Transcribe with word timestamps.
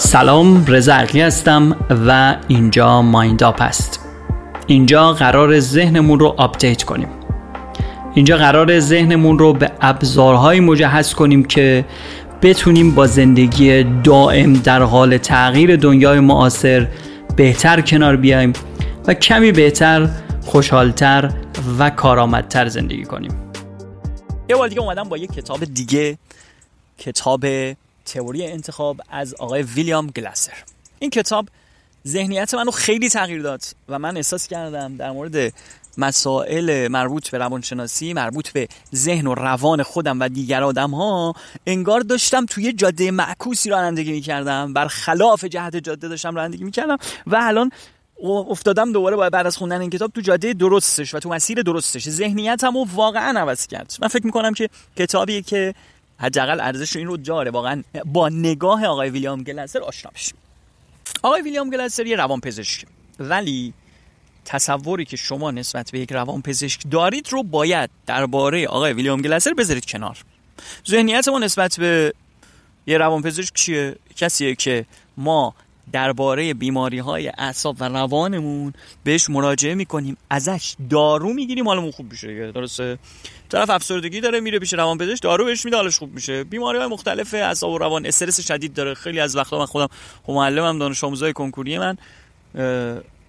سلام 0.00 0.64
رضا 0.66 0.94
عقلی 0.94 1.20
هستم 1.20 1.76
و 2.06 2.36
اینجا 2.48 3.02
مایند 3.02 3.44
آپ 3.44 3.62
است 3.62 4.00
اینجا 4.66 5.12
قراره 5.12 5.60
ذهنمون 5.60 6.20
رو 6.20 6.34
update 6.36 6.82
کنیم. 6.82 7.08
اینجا 8.14 8.36
قراره 8.36 8.80
ذهنمون 8.80 9.38
رو 9.38 9.52
به 9.52 9.70
ابزارهایی 9.80 10.60
مجهز 10.60 11.14
کنیم 11.14 11.44
که 11.44 11.84
بتونیم 12.42 12.94
با 12.94 13.06
زندگی 13.06 13.84
دائم 13.84 14.52
در 14.52 14.82
حال 14.82 15.16
تغییر 15.16 15.76
دنیای 15.76 16.20
معاصر 16.20 16.88
بهتر 17.36 17.80
کنار 17.80 18.16
بیایم 18.16 18.52
و 19.06 19.14
کمی 19.14 19.52
بهتر 19.52 20.08
خوشحالتر 20.46 21.30
و 21.78 21.90
کارآمدتر 21.90 22.68
زندگی 22.68 23.04
کنیم. 23.04 23.30
یه 24.48 24.56
بار 24.56 24.68
دیگه 24.68 24.80
اومدم 24.80 25.04
با 25.04 25.16
یه 25.16 25.26
کتاب 25.26 25.64
دیگه 25.64 26.18
کتاب 26.98 27.44
تئوری 28.12 28.46
انتخاب 28.46 29.00
از 29.10 29.34
آقای 29.34 29.62
ویلیام 29.62 30.06
گلاسر. 30.06 30.52
این 30.98 31.10
کتاب 31.10 31.48
ذهنیت 32.06 32.54
منو 32.54 32.70
خیلی 32.70 33.08
تغییر 33.08 33.42
داد 33.42 33.62
و 33.88 33.98
من 33.98 34.16
احساس 34.16 34.46
کردم 34.46 34.96
در 34.96 35.10
مورد 35.10 35.52
مسائل 35.98 36.88
مربوط 36.88 37.30
به 37.30 37.38
روانشناسی 37.38 38.12
مربوط 38.12 38.48
به 38.50 38.68
ذهن 38.94 39.26
و 39.26 39.34
روان 39.34 39.82
خودم 39.82 40.20
و 40.20 40.28
دیگر 40.28 40.62
آدم 40.62 40.90
ها 40.90 41.34
انگار 41.66 42.00
داشتم 42.00 42.46
توی 42.46 42.72
جاده 42.72 43.10
معکوسی 43.10 43.70
رانندگی 43.70 44.12
می‌کردم 44.12 44.72
بر 44.72 44.86
خلاف 44.86 45.44
جهت 45.44 45.76
جاده 45.76 46.08
داشتم 46.08 46.34
رانندگی 46.34 46.64
می‌کردم 46.64 46.96
و 47.26 47.38
الان 47.42 47.70
افتادم 48.22 48.92
دوباره 48.92 49.16
باید 49.16 49.32
بعد 49.32 49.46
از 49.46 49.56
خوندن 49.56 49.80
این 49.80 49.90
کتاب 49.90 50.12
تو 50.12 50.20
جاده 50.20 50.52
درستش 50.52 51.14
و 51.14 51.18
تو 51.18 51.28
مسیر 51.28 51.62
درستش. 51.62 52.08
ذهنیتم 52.08 52.74
رو 52.74 52.86
واقعا 52.94 53.40
عوض 53.40 53.66
کرد. 53.66 53.96
من 54.02 54.08
فکر 54.08 54.26
می‌کنم 54.26 54.54
که 54.54 54.68
کتابی 54.96 55.42
که 55.42 55.74
حداقل 56.18 56.60
ارزش 56.60 56.96
این 56.96 57.06
رو 57.06 57.16
جاره 57.16 57.50
واقعا 57.50 57.82
با 58.04 58.28
نگاه 58.28 58.86
آقای 58.86 59.10
ویلیام 59.10 59.42
گلاسر 59.42 59.78
آشنا 59.78 60.10
بشیم. 60.14 60.36
آقای 61.22 61.42
ویلیام 61.42 61.70
گلاسر 61.70 62.06
یه 62.06 62.16
روان 62.16 62.40
پزشک 62.40 62.86
ولی 63.18 63.74
تصوری 64.44 65.04
که 65.04 65.16
شما 65.16 65.50
نسبت 65.50 65.90
به 65.90 65.98
یک 65.98 66.12
روان 66.12 66.42
پزشک 66.42 66.90
دارید 66.90 67.32
رو 67.32 67.42
باید 67.42 67.90
درباره 68.06 68.66
آقای 68.66 68.92
ویلیام 68.92 69.22
گلاسر 69.22 69.54
بذارید 69.54 69.84
کنار. 69.86 70.24
ذهنیت 70.88 71.28
ما 71.28 71.38
نسبت 71.38 71.80
به 71.80 72.14
یه 72.86 72.98
روان 72.98 73.22
پزشک 73.22 73.54
چیه؟ 73.54 73.96
کسیه 74.16 74.54
که 74.54 74.86
ما 75.16 75.54
درباره 75.92 76.54
بیماری 76.54 76.98
های 76.98 77.32
اعصاب 77.38 77.76
و 77.80 77.84
روانمون 77.84 78.72
بهش 79.04 79.30
مراجعه 79.30 79.74
می‌کنیم 79.74 80.16
ازش 80.30 80.74
دارو 80.90 81.32
می‌گیریم 81.32 81.68
حالمون 81.68 81.90
خوب 81.90 82.10
میشه 82.10 82.52
درسته؟ 82.52 82.98
طرف 83.48 83.70
افسردگی 83.70 84.20
داره 84.20 84.40
میره 84.40 84.58
پیش 84.58 84.74
روانپزشک 84.74 85.22
دارو 85.22 85.44
بهش 85.44 85.64
میده 85.64 85.76
حالش 85.76 85.98
خوب 85.98 86.14
میشه. 86.14 86.44
بیماری 86.44 86.78
های 86.78 86.86
مختلف 86.86 87.34
اعصاب 87.34 87.70
و 87.70 87.78
روان 87.78 88.06
استرس 88.06 88.40
شدید 88.40 88.74
داره. 88.74 88.94
خیلی 88.94 89.20
از 89.20 89.36
وقتا 89.36 89.58
من 89.58 89.66
خودم 89.66 89.88
خب 90.22 90.32
معلمم 90.32 90.78
دانش 90.78 91.04
آموزای 91.04 91.32
کنکوری 91.32 91.78
من 91.78 91.96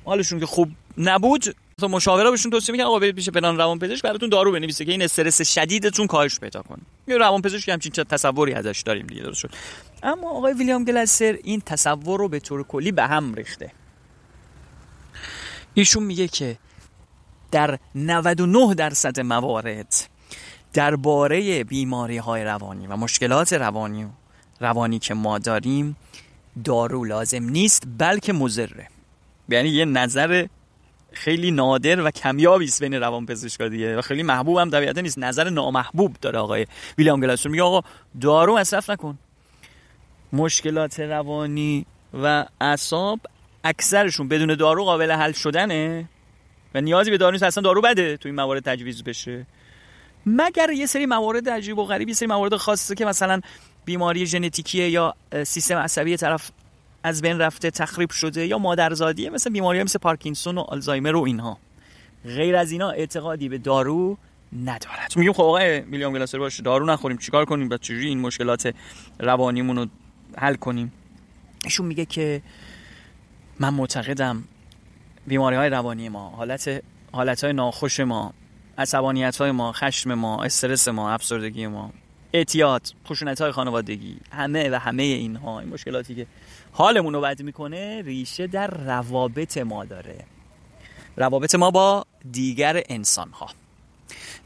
حالشون 0.06 0.40
که 0.40 0.46
خوب 0.46 0.70
نبود 0.98 1.44
تو 1.80 1.88
مشاوره 1.88 2.32
بهشون 2.32 2.52
توصیه 2.52 2.74
میگن 2.74 2.84
آقا 2.84 3.00
برید 3.00 3.16
پیش 3.16 3.28
روان 3.28 3.58
روانپزشک 3.58 4.04
براتون 4.04 4.30
دارو 4.30 4.52
بنویسه 4.52 4.86
که 4.86 4.92
این 4.92 5.02
استرس 5.02 5.42
شدیدتون 5.42 6.08
کاهش 6.08 6.40
پیدا 6.40 6.62
کنه. 6.62 6.80
یه 7.08 7.18
روانپزشک 7.18 7.70
همچین 7.70 7.92
تصوری 7.92 8.54
ازش 8.54 8.82
داریم 8.86 9.08
دیگه 9.08 9.22
درست 9.22 9.40
شد. 9.40 9.50
اما 10.04 10.30
آقای 10.30 10.54
ویلیام 10.54 10.86
گلاسر 10.86 11.38
این 11.44 11.62
تصور 11.62 12.20
رو 12.20 12.28
به 12.28 12.40
طور 12.40 12.64
کلی 12.64 12.92
به 12.92 13.04
هم 13.04 13.34
ریخته. 13.34 13.72
ایشون 15.74 16.04
میگه 16.04 16.28
که 16.28 16.58
در 17.52 17.80
99 17.96 18.74
درصد 18.74 19.20
موارد 19.20 20.10
درباره 20.74 21.64
بیماری 21.64 22.18
های 22.18 22.44
روانی 22.44 22.88
و 22.88 22.96
مشکلات 22.96 23.54
روانی 23.54 24.08
روانی 24.60 25.00
که 25.00 25.14
ما 25.14 25.40
داریم 25.40 25.98
دارو 26.64 27.06
لازم 27.06 27.44
نیست 27.44 27.84
بلکه 27.98 28.34
مزره 28.34 28.88
یعنی 29.50 29.70
یه 29.70 29.86
نظر 29.86 30.46
خیلی 31.12 31.52
نادر 31.52 32.02
و 32.02 32.12
کمیابی 32.12 32.66
است 32.66 32.84
بین 32.84 32.94
روان 32.94 33.26
پزشکا 33.26 33.68
دیگه 33.68 33.98
و 33.98 34.02
خیلی 34.02 34.24
محبوب 34.24 34.58
هم 34.58 34.70
طبیعتا 34.70 35.02
نیست. 35.02 35.20
نظر 35.20 35.50
نامحبوب 35.50 36.16
داره 36.22 36.40
آقای 36.40 36.66
ویلیام 36.98 37.20
گلاسر 37.20 37.50
میگه 37.50 37.64
آقا 37.64 37.88
دارو 38.22 38.58
مصرف 38.58 38.90
نکن. 38.90 39.18
مشکلات 40.34 41.00
روانی 41.00 41.86
و 42.14 42.46
اعصاب 42.62 43.20
اکثرشون 43.64 44.28
بدون 44.28 44.56
دارو 44.56 44.86
قابل 44.86 45.12
حل 45.12 45.32
شدنه 45.32 46.10
و 46.76 46.82
نیازی 46.82 47.12
به 47.12 47.18
دارو 47.18 47.32
نیست. 47.32 47.44
اصلا 47.44 47.64
دارو 47.64 47.82
بده 47.82 48.18
تو 48.18 48.30
این 48.30 48.36
موارد 48.36 48.64
تجویز 48.64 49.04
بشه. 49.04 49.46
مگر 50.26 50.70
یه 50.70 50.86
سری 50.86 51.06
موارد 51.06 51.50
عجیب 51.50 51.78
و 51.78 51.86
غریب 51.86 52.08
یه 52.08 52.14
سری 52.14 52.28
موارد 52.28 52.56
خاصه 52.56 52.96
که 52.96 53.06
مثلا 53.06 53.42
بیماری 53.86 54.26
ژنتیکیه 54.26 54.90
یا 54.90 55.16
سیستم 55.44 55.78
عصبی 55.78 56.18
طرف 56.18 56.52
از 57.04 57.22
بین 57.22 57.40
رفته 57.40 57.72
تخریب 57.72 58.12
شده 58.12 58.48
یا 58.48 58.58
مادرزادیه 58.58 59.30
مثل 59.30 59.50
بیماری 59.50 59.84
مثل 59.84 60.00
پارکینسون 60.00 60.58
و 60.58 60.62
آلزایمر 60.62 61.16
و 61.16 61.24
اینها. 61.24 61.58
غیر 62.26 62.56
از 62.56 62.72
اینا 62.72 62.90
اعتقادی 62.90 63.50
به 63.50 63.58
دارو 63.58 64.18
ندارد. 64.64 65.14
میگیم 65.16 65.34
خب 65.34 65.42
آقای 65.42 65.82
میلیام 65.82 66.14
گلاسر 66.14 66.40
باشه 66.40 66.64
دارو 66.64 66.86
نخوریم 66.86 67.18
چیکار 67.18 67.46
کنیم؟ 67.46 67.70
بعد 67.70 67.82
چجوری 67.82 68.08
این 68.08 68.20
مشکلات 68.20 68.74
روانیمون 69.20 69.76
رو 69.76 69.86
حل 70.38 70.56
کنیم؟ 70.56 70.94
ایشون 71.64 71.86
میگه 71.86 72.06
که 72.06 72.42
من 73.60 73.74
معتقدم 73.74 74.44
بیماری 75.28 75.56
های 75.56 75.70
روانی 75.70 76.10
ما 76.10 76.30
حالت 76.30 76.84
حالت 77.12 77.44
های 77.44 77.54
ناخوش 77.54 78.00
ما 78.00 78.34
عصبانیت 78.78 79.38
های 79.38 79.52
ما 79.52 79.72
خشم 79.72 80.14
ما 80.14 80.44
استرس 80.44 80.88
ما 80.88 81.12
افسردگی 81.12 81.68
ما 81.68 81.92
اعتیاد 82.34 82.82
خشونت 83.08 83.42
های 83.42 83.52
خانوادگی 83.52 84.20
همه 84.32 84.70
و 84.70 84.76
همه 84.76 85.04
اینها 85.04 85.60
این 85.60 85.70
مشکلاتی 85.70 86.16
که 86.16 86.28
حالمون 86.72 87.14
رو 87.14 87.22
بد 87.22 87.42
می‌کنه 87.42 88.02
ریشه 88.02 88.48
در 88.48 88.68
روابط 88.68 89.58
ما 89.58 89.86
داره. 89.86 90.26
روابط 91.18 91.56
ما 91.56 91.72
با 91.72 92.06
دیگر 92.32 92.84
انسان 92.90 93.30
ها 93.30 93.50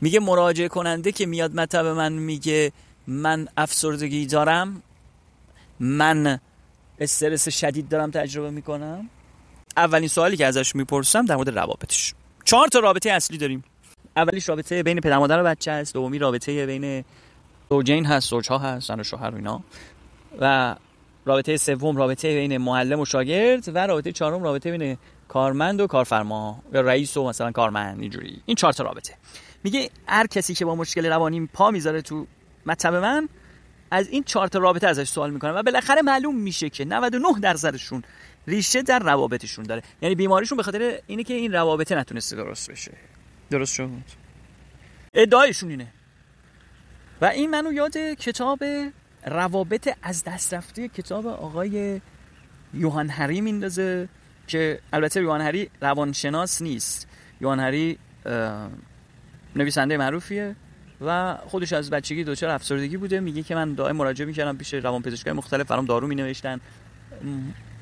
میگه 0.01 0.19
مراجعه 0.19 0.67
کننده 0.67 1.11
که 1.11 1.25
میاد 1.25 1.55
مطب 1.55 1.85
من 1.85 2.13
میگه 2.13 2.71
من 3.07 3.47
افسردگی 3.57 4.25
دارم 4.25 4.83
من 5.79 6.39
استرس 6.99 7.49
شدید 7.49 7.89
دارم 7.89 8.11
تجربه 8.11 8.49
می‌کنم. 8.49 9.09
اولین 9.77 10.07
سوالی 10.07 10.37
که 10.37 10.45
ازش 10.45 10.75
می‌پرسم 10.75 11.25
در 11.25 11.35
مورد 11.35 11.49
روابطش. 11.49 12.13
چهار 12.45 12.67
تا 12.67 12.79
رابطه 12.79 13.11
اصلی 13.11 13.37
داریم. 13.37 13.63
اولیش 14.17 14.49
رابطه 14.49 14.83
بین 14.83 14.99
پدر 14.99 15.17
مادر 15.17 15.41
و 15.41 15.43
بچه 15.43 15.71
است 15.71 15.93
دومی 15.93 16.19
رابطه 16.19 16.65
بین 16.65 17.03
زوجین 17.73 18.05
هست 18.05 18.29
زوجها 18.29 18.57
هست 18.57 18.87
زن 18.87 18.99
و 18.99 19.03
شوهر 19.03 19.29
و 19.29 19.35
اینا. 19.35 19.63
و 20.39 20.75
رابطه 21.25 21.57
سوم 21.57 21.97
رابطه 21.97 22.35
بین 22.35 22.57
معلم 22.57 22.99
و 22.99 23.05
شاگرد 23.05 23.75
و 23.75 23.87
رابطه 23.87 24.11
چهارم 24.11 24.43
رابطه 24.43 24.77
بین 24.77 24.97
کارمند 25.27 25.81
و 25.81 25.87
کارفرما 25.87 26.63
یا 26.73 26.81
رئیس 26.81 27.17
و 27.17 27.27
مثلا 27.27 27.51
کارمند 27.51 28.01
اینجوری. 28.01 28.41
این 28.45 28.55
چهار 28.55 28.73
تا 28.73 28.83
رابطه. 28.83 29.13
میگه 29.63 29.89
هر 30.07 30.27
کسی 30.27 30.53
که 30.53 30.65
با 30.65 30.75
مشکل 30.75 31.05
روانی 31.05 31.49
پا 31.53 31.71
می‌ذاره 31.71 32.01
تو 32.01 32.27
مطب 32.65 32.95
من 32.95 33.29
از 33.91 34.07
این 34.07 34.23
چهار 34.23 34.47
تا 34.47 34.59
رابطه 34.59 34.87
ازش 34.87 35.07
سوال 35.07 35.31
می‌کنه 35.31 35.51
و 35.51 35.63
بالاخره 35.63 36.01
معلوم 36.01 36.35
میشه 36.35 36.69
که 36.69 36.85
99 36.85 37.39
درصدشون 37.41 38.03
ریشه 38.47 38.81
در 38.81 38.99
روابطشون 38.99 39.65
داره. 39.65 39.81
یعنی 40.01 40.15
بیماریشون 40.15 40.57
به 40.57 40.63
خاطر 40.63 40.99
اینه 41.07 41.23
که 41.23 41.33
این 41.33 41.53
روابطه 41.53 41.95
نتونسته 41.95 42.35
درست 42.35 42.71
بشه. 42.71 42.91
درست 43.51 43.73
شد؟ 43.73 43.89
ادعایشون 45.13 45.69
اینه. 45.69 45.87
و 47.23 47.25
این 47.25 47.49
منو 47.49 47.73
یاد 47.73 47.97
کتاب 47.97 48.59
روابط 49.25 49.89
از 50.01 50.23
دست 50.23 50.53
رفته 50.53 50.87
کتاب 50.87 51.27
آقای 51.27 52.01
یوهان 52.73 53.09
هری 53.09 53.41
میندازه 53.41 54.09
که 54.47 54.79
البته 54.93 55.21
یوهان 55.21 55.41
هری 55.41 55.69
روانشناس 55.81 56.61
نیست. 56.61 57.07
یوهان 57.41 57.59
هری 57.59 57.97
نویسنده 59.55 59.97
معروفیه 59.97 60.55
و 61.01 61.37
خودش 61.47 61.73
از 61.73 61.89
بچگی 61.89 62.23
دچار 62.23 62.49
افسردگی 62.49 62.97
بوده. 62.97 63.19
میگه 63.19 63.43
که 63.43 63.55
من 63.55 63.73
دائم 63.73 63.95
مراجعه 63.95 64.27
می‌کردم 64.27 64.57
پیش 64.57 64.73
روانپزشکای 64.73 65.33
مختلف 65.33 65.67
برام 65.67 65.85
دارو 65.85 66.07
مینوشتن. 66.07 66.59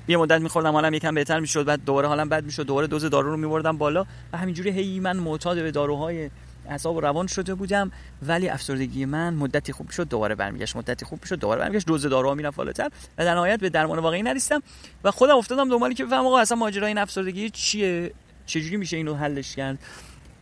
یه 0.07 0.17
مدت 0.17 0.41
میخوردم 0.41 0.71
حالم 0.71 0.93
یکم 0.93 1.15
بهتر 1.15 1.39
می‌شد 1.39 1.65
بعد 1.65 1.85
دوباره 1.85 2.07
حالم 2.07 2.29
بد 2.29 2.43
می‌شد 2.43 2.65
دوباره 2.65 2.87
دوز 2.87 3.05
دارو 3.05 3.31
رو 3.31 3.37
میبردم 3.37 3.77
بالا. 3.77 4.05
و 4.33 4.37
همینجوری 4.37 4.69
هی 4.69 4.99
من 4.99 5.17
معتاد 5.17 5.61
به 5.61 5.71
داروهای 5.71 6.29
اعصاب 6.71 7.01
روان 7.01 7.27
شده 7.27 7.55
بودم 7.55 7.91
ولی 8.21 8.49
افسردگی 8.49 9.05
من 9.05 9.33
مدتی 9.33 9.73
خوب 9.73 9.89
شد 9.89 10.09
دوباره 10.09 10.35
برمیگشت 10.35 10.75
مدتی 10.75 11.05
خوب 11.05 11.23
شد 11.23 11.39
دوباره 11.39 11.61
برمیگشت 11.61 11.87
دوز 11.87 12.05
داروها 12.05 12.35
می‌رفت 12.35 12.57
بالاتر 12.57 12.89
و 13.17 13.25
در 13.25 13.35
نهایت 13.35 13.59
به 13.59 13.69
درمان 13.69 13.99
واقعی 13.99 14.23
نرسیدم 14.23 14.61
و 15.03 15.11
خودم 15.11 15.37
افتادم 15.37 15.69
دنبالی 15.69 15.95
که 15.95 16.05
بفهم 16.05 16.25
آقا 16.25 16.39
اصلا 16.39 16.57
ماجرای 16.57 16.87
این 16.87 16.97
افسردگی 16.97 17.49
چیه؟ 17.49 18.11
چجوری 18.45 18.77
میشه 18.77 18.97
اینو 18.97 19.15
حلش 19.15 19.55
کرد؟ 19.55 19.79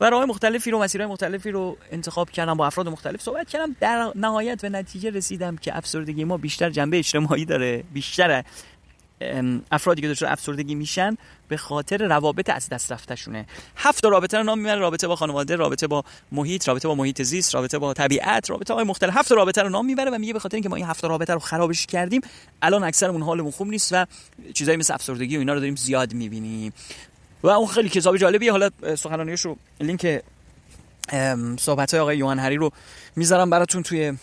و 0.01 0.09
راه 0.09 0.25
مختلفی 0.25 0.71
رو 0.71 0.79
مسیرهای 0.79 1.11
مختلفی 1.11 1.51
رو 1.51 1.77
انتخاب 1.91 2.29
کردم 2.29 2.53
با 2.53 2.67
افراد 2.67 2.87
مختلف 2.87 3.21
صحبت 3.21 3.49
کردم. 3.49 3.75
در 3.79 4.11
نهایت 4.15 4.61
به 4.61 4.69
نتیجه 4.69 5.09
رسیدم 5.09 5.55
که 5.55 5.77
افسردگی 5.77 6.23
ما 6.23 6.37
بیشتر 6.37 6.69
جنبه 6.69 6.97
اجتماعی 6.97 7.45
داره 7.45 7.83
بیشتر 7.93 8.43
افرادی 9.71 10.01
که 10.01 10.07
دچار 10.07 10.31
افسردگی 10.31 10.75
میشن 10.75 11.18
به 11.48 11.57
خاطر 11.57 12.07
روابط 12.07 12.50
از 12.50 12.69
دست 12.69 12.92
رفتهشونه 12.92 13.45
هفت 13.75 14.06
رابطه 14.06 14.38
رو 14.38 14.44
نام 14.44 14.60
می‌بره. 14.60 14.80
رابطه 14.80 15.07
با 15.07 15.16
خانواده 15.16 15.56
رابطه 15.56 15.88
با 15.88 16.04
محیط 16.31 16.68
رابطه 16.68 16.88
با 16.88 16.95
محیط 16.95 17.21
زیست 17.21 17.56
رابطه 17.56 17.77
با 17.77 17.94
طبیعت 17.94 18.50
رابطه 18.50 18.74
های 18.74 18.83
مختلف. 18.83 19.18
هفت 19.18 19.31
رابطه 19.31 19.62
رو 19.62 19.69
نام 19.69 19.86
می‌بره 19.86 20.12
و 20.12 20.18
میگه 20.18 20.33
به 20.33 20.39
خاطر 20.39 20.56
اینکه 20.56 20.69
ما 20.69 20.75
این 20.75 20.86
هفت 20.86 21.06
رابطه 21.06 21.33
رو 21.33 21.39
خرابش 21.39 21.86
کردیم 21.86 22.21
الان 22.62 22.83
اکثرمون 22.83 23.21
حالمون 23.21 23.51
خوب 23.51 23.68
نیست 23.68 23.94
و 23.94 24.06
چیزایی 24.54 24.77
مثل 24.77 24.94
افسردگی 24.94 25.36
و 25.36 25.39
اینا 25.39 25.54
رو 25.54 25.60
داریم 25.60 25.75
زیاد 25.75 26.13
می‌بینیم. 26.13 26.74
و 27.44 27.48
اون 27.48 27.68
خیلی 27.68 27.89
کتاب 27.89 28.18
جالبیه. 28.18 28.51
حالا 28.51 28.69
سخنرانیش 28.95 29.42
رو 29.42 29.57
لینک 29.81 30.21
صحبت 31.59 31.91
های 31.91 32.00
آقای 32.00 32.17
یوهان 32.17 32.39
هری 32.39 32.56
رو 32.56 32.71
می‌ذارم 33.15 33.50
براتون 33.50 33.83
توی 33.83 34.17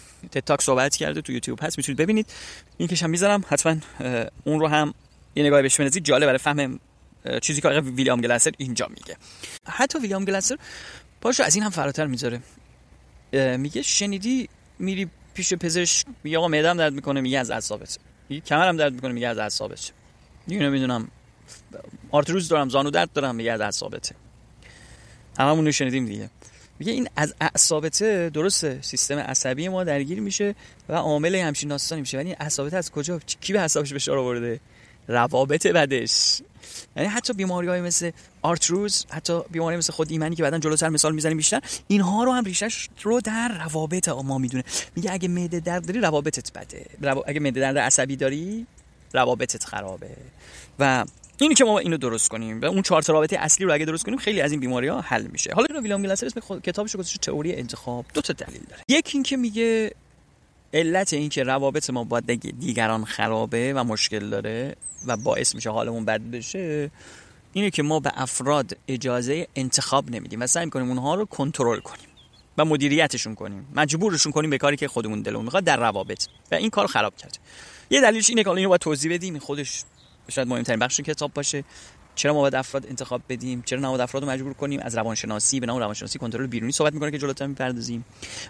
تاک 0.46 0.62
صحبت 0.62 0.96
کرده 0.96 1.20
تو 1.20 1.32
یوتیوب 1.32 1.58
هست 1.62 1.78
می‌تونید 1.78 1.98
ببینید. 1.98 2.26
این 2.76 2.88
هم 3.02 3.10
می‌ذارم 3.10 3.44
حتما 3.48 3.76
اون 4.44 4.60
رو 4.60 4.68
هم 4.68 4.94
یه 5.34 5.44
نگاهی 5.44 5.62
بهش 5.62 5.76
بندازید. 5.76 6.04
جالب 6.04 6.26
برای 6.26 6.38
فهم 6.38 6.80
چیزی 7.42 7.60
که 7.60 7.68
آقای 7.68 7.80
ویلیام 7.80 8.20
گلاسر 8.20 8.52
اینجا 8.58 8.86
میگه. 8.88 9.16
حتی 9.66 9.98
ویلیام 9.98 10.24
گلاسر 10.24 10.58
پاشو 11.20 11.42
از 11.42 11.54
این 11.54 11.64
هم 11.64 11.70
فراتر 11.70 12.06
می‌ذاره. 12.06 12.40
میگه 13.32 13.82
شنیدی 13.82 14.48
میری 14.78 15.10
پیش 15.34 15.54
پزشک 15.54 16.06
میگه 16.24 16.38
آقا 16.38 16.48
معدم 16.48 16.76
درد 16.76 16.92
می‌کنه 16.92 17.20
میگه 17.20 17.38
از 17.38 17.50
اعصابت. 17.50 17.98
کمرم 18.46 18.76
درد 18.76 18.92
می‌کنه 18.92 19.12
میگه 19.12 19.28
از 19.28 19.38
اعصابت. 19.38 19.92
دیگه 20.46 20.62
نمی‌دونم. 20.62 21.08
آرتروز 22.10 22.48
دارم 22.48 22.68
زانو 22.68 22.90
درد 22.90 23.12
دارم 23.12 23.34
میگه 23.34 23.52
از 23.52 23.60
اعصابته 23.60 24.14
هممون 25.38 25.70
شنیدیم 25.70 26.06
دیگه. 26.06 26.30
میگه 26.78 26.92
این 26.92 27.08
از 27.16 27.34
اعصابته 27.40 28.30
درسته 28.30 28.78
سیستم 28.82 29.18
عصبی 29.18 29.68
ما 29.68 29.84
درگیر 29.84 30.20
میشه 30.20 30.54
و 30.88 30.94
عامل 30.94 31.34
همچین 31.34 31.68
داستانی 31.68 32.00
میشه. 32.00 32.18
ولی 32.18 32.36
اعصابت 32.40 32.74
از 32.74 32.90
کجا؟ 32.90 33.20
کی 33.40 33.52
به 33.52 33.60
حسابش 33.60 33.94
فشار 33.94 34.18
آورده؟ 34.18 34.60
روابط 35.08 35.66
بدش. 35.66 36.40
یعنی 36.96 37.08
حتی 37.08 37.32
بیماری 37.32 37.68
های 37.68 37.80
مثل 37.80 38.10
آرتروز 38.42 39.06
حتی 39.10 39.40
بیماری 39.50 39.76
مثل 39.76 39.92
خود 39.92 40.10
ایمنی 40.10 40.36
که 40.36 40.42
بعدا 40.42 40.58
جلوتر 40.58 40.88
مثال 40.88 41.14
می‌زنیم 41.14 41.36
بیشتر 41.36 41.60
اینها 41.88 42.24
رو 42.24 42.32
هم 42.32 42.44
ریشش 42.44 42.88
رو 43.02 43.20
در 43.20 43.48
روابط 43.64 44.08
ما 44.08 44.38
می‌دونه. 44.38 44.64
میگه 44.96 45.12
اگه 45.12 45.28
معده 45.28 45.60
درد 45.60 45.86
داری 45.86 46.00
روابطت 46.00 46.52
بده. 46.52 46.86
اگه 47.26 47.40
معده 47.40 47.60
درد 47.60 47.78
عصبی 47.78 48.16
داری 48.16 48.66
روابطت 49.12 49.64
خرابه. 49.64 50.16
و 50.78 51.04
اینی 51.38 51.54
که 51.54 51.64
ما 51.64 51.78
اینو 51.78 51.96
درست 51.96 52.28
کنیم 52.28 52.60
و 52.60 52.64
اون 52.64 52.82
چهار 52.82 53.02
رابطه 53.08 53.36
اصلی 53.38 53.66
رو 53.66 53.72
اگه 53.72 53.84
درست 53.84 54.04
کنیم 54.04 54.18
خیلی 54.18 54.40
از 54.40 54.50
این 54.50 54.60
بیماری 54.60 54.88
ها 54.88 55.00
حل 55.00 55.26
میشه. 55.26 55.52
حالا 55.54 55.80
ویلیام 55.80 56.02
گلاسر 56.02 56.26
اسم 56.26 56.40
خود 56.40 56.62
کتابش 56.62 56.94
رو 56.94 57.00
گذاشته 57.00 57.18
تئوری 57.18 57.54
انتخاب. 57.54 58.04
دو 58.14 58.20
تا 58.20 58.32
دلیل 58.32 58.60
داره. 58.70 58.82
یکی 58.88 59.18
اینکه 59.18 59.36
میگه 59.36 59.92
علت 60.74 61.12
این 61.12 61.28
که 61.28 61.42
روابط 61.42 61.90
ما 61.90 62.04
با 62.04 62.20
دیگران 62.20 63.04
خرابه 63.04 63.72
و 63.74 63.84
مشکل 63.84 64.30
داره 64.30 64.76
و 65.06 65.16
باعث 65.16 65.54
میشه 65.54 65.70
حالمون 65.70 66.04
بد 66.04 66.20
بشه 66.20 66.90
اینه 67.52 67.70
که 67.70 67.82
ما 67.82 68.00
به 68.00 68.12
افراد 68.14 68.76
اجازه 68.88 69.46
انتخاب 69.56 70.10
نمیدیم 70.10 70.40
و 70.40 70.46
سعی 70.46 70.64
می‌کنیم 70.64 70.88
اونها 70.88 71.14
رو 71.14 71.24
کنترل 71.24 71.80
کنیم 71.80 72.08
و 72.58 72.64
مدیریتشون 72.64 73.34
کنیم. 73.34 73.66
مجبورشون 73.74 74.32
کنیم 74.32 74.50
به 74.50 74.58
کاری 74.58 74.76
که 74.76 74.88
خودمون 74.88 75.22
دلمون 75.22 75.44
می‌خواد 75.44 75.64
در 75.64 75.76
روابط. 75.76 76.26
و 76.52 76.54
این 76.54 76.70
کار 76.70 76.86
خراب 76.86 77.16
کرد. 77.16 77.38
یه 77.90 78.00
دلیلش 78.00 78.30
اینه 78.30 78.44
که 78.44 78.50
اینو 78.50 78.68
باید 78.68 78.80
توضیح 78.80 79.12
بدیم. 79.12 79.38
خودش 79.38 79.82
شاید 80.28 80.48
مهمترین 80.48 80.78
بخش 80.78 81.00
کتاب 81.00 81.32
باشه. 81.34 81.64
چرا 82.14 82.34
ما 82.34 82.40
باید 82.40 82.54
افراد 82.54 82.86
انتخاب 82.86 83.22
بدیم؟ 83.28 83.62
چرا 83.66 83.80
نباید 83.80 84.00
افراد 84.00 84.22
رو 84.22 84.30
مجبور 84.30 84.52
کنیم 84.52 84.80
از 84.82 84.96
روانشناسی 84.96 85.60
به 85.60 85.66
نام 85.66 85.78
روانشناسی 85.78 86.18
کنترل 86.18 86.46
بیرونی 86.46 86.72
صحبت 86.72 86.94
می‌کنه 86.94 87.10
که 87.10 87.18
جلوتر 87.18 87.46
می‌پردازیم؟ 87.46 88.04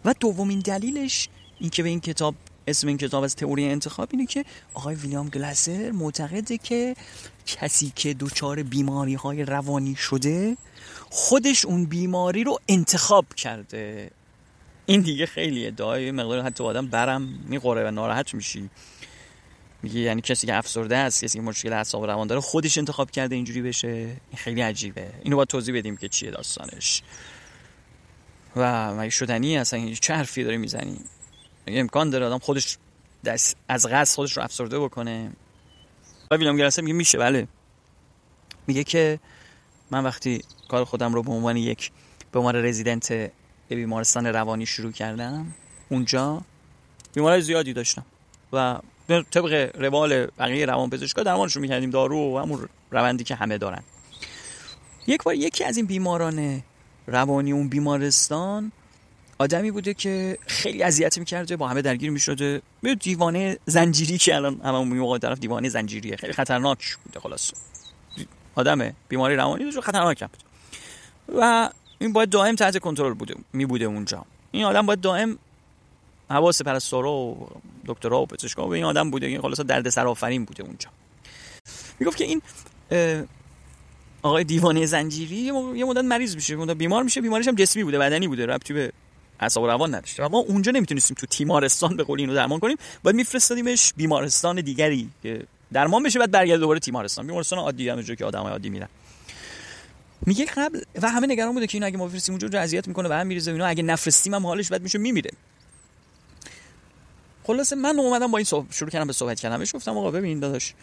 و 0.05 0.14
دومین 0.20 0.58
دلیلش 0.58 1.28
این 1.58 1.70
که 1.70 1.82
به 1.82 1.88
این 1.88 2.00
کتاب 2.00 2.34
اسم 2.67 2.88
این 2.88 2.99
کتاب 2.99 3.25
از 3.25 3.37
تئوری 3.37 3.64
انتخاب 3.64 4.08
اینه 4.12 4.26
که 4.26 4.44
آقای 4.75 4.94
ویلیام 4.94 5.28
گلاسر 5.28 5.90
معتقده 5.90 6.58
که 6.58 6.94
کسی 7.46 7.93
که 7.96 8.14
دچار 8.14 8.62
بیماری 8.62 9.14
های 9.14 9.44
روانی 9.44 9.94
شده 9.94 10.56
خودش 11.11 11.64
اون 11.64 11.84
بیماری 11.84 12.44
رو 12.44 12.58
انتخاب 12.69 13.34
کرده. 13.37 14.11
این 14.87 15.00
دیگه 15.00 15.26
خیلی 15.26 15.67
ادعای 15.67 16.11
مقدار 16.11 16.43
حتی 16.43 16.64
آدم 16.64 16.87
برم 16.87 17.23
می‌خوره 17.23 17.88
و 17.88 17.90
ناراحت 17.90 18.34
میشی. 18.34 18.70
میگه 19.82 20.00
یعنی 20.00 20.20
کسی 20.20 20.46
که 20.46 20.55
افسرده 20.55 20.96
است 20.96 21.25
کسی 21.25 21.38
که 21.38 21.44
مشکل 21.44 21.73
اعصاب 21.73 22.05
روان 22.05 22.26
داره 22.26 22.40
خودش 22.40 22.78
انتخاب 22.78 23.11
کرده 23.11 23.34
اینجوری 23.34 23.62
بشه. 23.62 23.88
این 23.88 24.37
خیلی 24.37 24.61
عجیبه. 24.61 25.12
اینو 25.23 25.37
باید 25.37 25.49
توضیح 25.49 25.78
بدیم 25.78 25.96
که 25.96 26.08
چیه 26.08 26.31
داستانش. 26.31 27.02
و 28.56 28.94
مگه 28.94 29.11
شدنی 29.11 29.58
اصلا 29.58 29.93
چه 30.00 30.14
حرفی 30.14 30.44
داره 30.44 30.56
می‌زنی؟ 30.56 31.00
امکان 31.67 32.11
داره 32.11 32.26
آدم 32.26 32.38
خودش 32.38 32.78
دست 33.25 33.56
از 33.69 33.87
قصد 33.87 34.14
خودش 34.14 34.37
رو 34.37 34.43
افسرده 34.43 34.78
بکنه. 34.78 35.32
و 36.31 36.37
ویلیام 36.37 36.56
گراسه 36.56 36.82
میگه 36.82 36.94
میشه 36.94 37.19
بله. 37.19 37.49
میگه 38.67 38.84
که 38.84 39.20
من 39.90 40.05
وقتی 40.05 40.43
کار 40.69 40.84
خودم 40.84 41.14
رو 41.14 41.23
به 41.23 41.32
عنوان 41.32 41.56
یک 41.56 41.90
به 42.32 42.38
عنوان 42.38 42.56
رزیدنت 42.56 43.32
بیمارستان 43.69 44.26
روانی 44.26 44.67
شروع 44.67 44.93
کردم 44.93 45.55
اونجا 45.88 46.43
بیماری 47.14 47.43
زیادی 47.43 47.73
داشتم. 47.73 48.05
و 48.52 48.78
طبق 49.08 49.70
روال 49.75 50.26
بقیه 50.26 50.67
روان 50.67 50.91
پزشکا 50.91 51.23
درمانشون 51.23 51.62
می‌کردیم 51.62 51.91
دارو 51.91 52.35
و 52.35 52.38
همون 52.38 52.69
روندی 52.91 53.25
که 53.25 53.35
همه 53.35 53.58
دارن. 53.58 53.82
یک 55.06 55.23
بار 55.23 55.35
یکی 55.35 55.64
از 55.64 55.76
این 55.76 55.87
بیماران 55.87 56.62
روانی 57.06 57.53
اون 57.53 57.69
بیمارستان 57.69 58.73
آدمی 59.38 59.70
بوده 59.70 59.94
که 59.94 60.38
خیلی 60.47 60.82
اذیت 60.82 61.19
می‌کرده 61.19 61.56
با 61.56 61.69
همه 61.69 61.82
درگیر 61.82 62.11
می‌شده 62.11 62.62
به 62.82 62.94
دیوانه 62.94 63.58
زنجیری 63.67 64.19
که 64.19 64.35
الان 64.35 64.61
همون 64.61 64.88
موقع 64.88 65.19
طرف 65.19 65.38
دیوانه 65.38 65.69
زنجیریه. 65.69 66.17
خیلی 66.17 66.32
خطرناک 66.32 66.97
بوده 67.05 67.20
خلاص 67.20 67.52
آدم 68.55 68.93
بیماری 69.09 69.37
روانی 69.37 69.64
داشت 69.64 69.81
خطرناک 69.81 70.20
بود. 70.20 70.43
و 71.38 71.70
این 71.99 72.12
باید 72.12 72.31
دائم 72.31 72.55
تحت 72.55 72.79
کنترل 72.79 73.14
بوده 73.14 73.35
می 73.52 73.67
بوده 73.67 73.85
اونجا. 73.85 74.25
این 74.50 74.64
آدم 74.64 74.87
باید 74.87 75.00
دائم 75.00 75.38
حواس 76.31 76.62
پرستارا 76.62 77.12
و 77.12 77.49
دکترا 77.87 78.23
و 78.23 78.26
پزشکا 78.26 78.69
و 78.69 78.75
این 78.75 78.84
آدم 78.84 79.11
بوده. 79.11 79.26
این 79.26 79.40
خلاصا 79.40 79.62
درد 79.62 79.88
سر 79.88 80.06
آفرین 80.06 80.44
بوده 80.44 80.62
اونجا. 80.62 80.88
می‌گفت 82.00 82.17
که 82.17 82.25
این 82.25 82.43
آقای 84.23 84.44
دیوانه 84.44 84.87
زنجیری 84.87 85.37
یه 85.37 85.84
مدت 85.84 86.05
مریض 86.05 86.34
میشه 86.34 86.56
مدت 86.56 86.76
بیمار 86.76 87.02
میشه 87.02 87.20
بیماریش 87.20 87.49
هم 87.49 87.55
جسمی 87.55 87.84
بوده 87.84 87.99
بدنی 87.99 88.28
بوده 88.28 88.46
ربطی 88.46 88.75
به 88.75 88.93
اعصاب 89.40 89.64
و 89.64 89.67
روان 89.67 89.94
نداشته. 89.94 90.25
و 90.25 90.28
ما 90.28 90.38
اونجا 90.38 90.73
نمی‌تونستیم 90.73 91.17
تو 91.20 91.26
تیمارستان 91.26 91.96
به 91.96 92.05
قول 92.05 92.20
اینو 92.20 92.34
درمان 92.34 92.58
کنیم 92.61 92.76
باید 93.02 93.17
میفرستادیمش 93.17 93.93
بیمارستان 93.96 94.61
دیگری 94.61 95.11
که 95.23 95.46
درمان 95.73 96.02
بشه 96.02 96.19
بعد 96.19 96.31
برگرده 96.31 96.61
دوباره 96.61 96.81
تیمارستان. 96.81 97.26
بیمارستان 97.26 97.58
عادی 97.58 97.88
هم 97.88 98.02
که 98.02 98.25
آدمای 98.25 98.52
عادی 98.52 98.70
میرن. 98.70 98.88
میگه 100.26 100.44
قبل 100.44 100.81
و 101.02 101.11
همه 101.11 101.26
نگران 101.26 101.52
بوده 101.52 101.67
که 101.67 101.76
این 101.78 101.84
اگه 101.84 101.96
ما 101.96 102.06
بفرستیم 102.06 102.34
اونجا 102.34 102.61
اذیت 102.61 102.88
می‌کنه 102.88 103.08
و 103.08 103.12
هم 103.12 103.26
میریزه 103.26 103.52
اینا. 103.52 103.67
اگه 103.67 103.82
نفرستیم 103.82 104.34
هم 104.34 104.46
حالش 104.46 104.69
بد 104.69 104.82
میشه 104.82 104.99
میمیره. 104.99 105.31
خلاصه 107.47 107.77
من 107.77 107.99
اومدم 107.99 108.31
با 108.31 108.39
این 108.39 108.45
صحب... 108.45 108.67
شروع 108.71 108.91
کردم 108.91 109.07
به 109.07 109.12
صحبت 109.12 109.41
کردم. 109.41 109.59
بهش 109.59 109.75
گفتم 109.75 109.99
آقا 109.99 110.11
ببین 110.11 110.41
داداش 110.41 110.75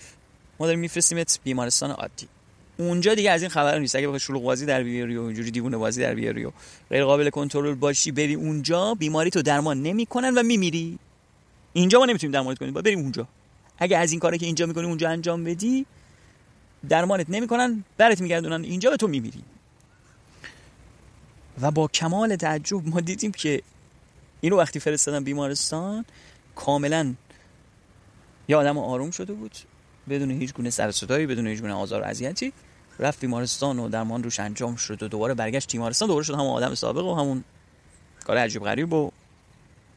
ما 0.60 0.66
داریم 0.66 0.80
میفرستیمت 0.80 1.40
بیمارستان 1.44 1.92
عادی. 1.92 2.28
اونجا 2.78 3.16
دیگه 3.16 3.32
از 3.32 3.42
این 3.42 3.50
خبر 3.50 3.80
نیست. 3.80 3.96
اگه 3.96 4.08
بخوای 4.08 4.20
شلوغ 4.20 4.44
بازی 4.44 4.66
در 4.66 4.84
بیاری 4.84 5.18
و 5.18 5.22
اینجوری 5.22 5.52
دیوونه 5.52 5.78
بازی 5.78 6.02
در 6.02 6.16
بیاری 6.16 6.46
و 6.46 6.52
غیر 6.90 7.06
قابل 7.06 7.30
کنترل 7.30 7.74
باشی 7.74 8.12
بری 8.12 8.34
اونجا. 8.34 8.94
بیماری 8.94 9.30
تو 9.30 9.42
درمان 9.42 9.82
نمی‌کنن 9.82 10.34
و 10.34 10.44
میمیری. 10.44 11.00
اینجا 11.74 12.00
ما 12.00 12.06
نمی‌تونیم 12.06 12.32
درمانت 12.32 12.60
کنیم. 12.60 12.74
بریم 12.74 13.00
اونجا. 13.00 13.28
اگه 13.78 13.98
از 13.98 14.12
این 14.12 14.20
کاری 14.20 14.38
که 14.38 14.46
اینجا 14.46 14.66
می‌کنی 14.66 14.86
اونجا 14.86 15.10
انجام 15.10 15.44
بدی 15.44 15.86
درمانت 16.90 17.26
نمی‌کنن 17.30 17.84
برات 17.98 18.22
میگردونن. 18.22 18.64
اینجا 18.64 18.90
به 18.90 18.98
تو 18.98 19.08
میمیری. 19.08 19.44
و 21.62 21.72
با 21.72 21.88
کمال 21.88 22.36
تعجب 22.36 22.88
ما 22.88 23.00
دیدیم 23.00 23.32
که 23.32 23.62
اینو 24.42 24.58
وقتی 24.58 24.80
فرستادن 24.80 25.24
بیمارستان 25.24 26.06
کاملا 26.56 27.14
یه 28.48 28.56
آدم 28.56 28.78
آروم 28.78 29.12
شده 29.12 29.34
بود 29.34 29.58
بدون 30.10 30.32
هیچ 30.32 30.54
گونه 30.54 30.70
سر 30.70 30.92
صدایی 30.92 31.26
بدون 31.26 31.48
هیچ 31.48 31.62
گونه 31.62 31.74
آزار 31.74 32.02
و 32.02 32.06
اذیتی. 32.06 32.54
رفت 33.00 33.20
بیمارستان 33.20 33.80
و 33.80 33.90
درمان 33.90 34.24
روش 34.24 34.40
انجام 34.40 34.76
شد 34.76 35.04
و 35.04 35.08
دوباره 35.08 35.34
برگشت 35.34 35.72
بیمارستان. 35.72 36.08
دوباره 36.08 36.26
شد 36.26 36.34
همون 36.34 36.48
آدم 36.48 36.76
سابق 36.76 37.06
و 37.06 37.16
همون 37.16 37.44
کار 38.26 38.38
عجیب 38.38 38.64
غریب 38.64 38.94
و 38.94 39.12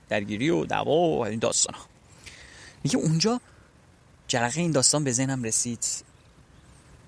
درگیری 0.08 0.50
و 0.50 0.64
دعوا 0.64 0.92
و 0.92 1.24
این 1.24 1.38
داستان 1.38 1.76
میگه 2.84 2.96
اونجا 2.96 3.40
جرقه 4.28 4.60
این 4.60 4.72
داستان 4.72 5.04
به 5.04 5.12
ذهنم 5.12 5.42
رسید. 5.42 5.84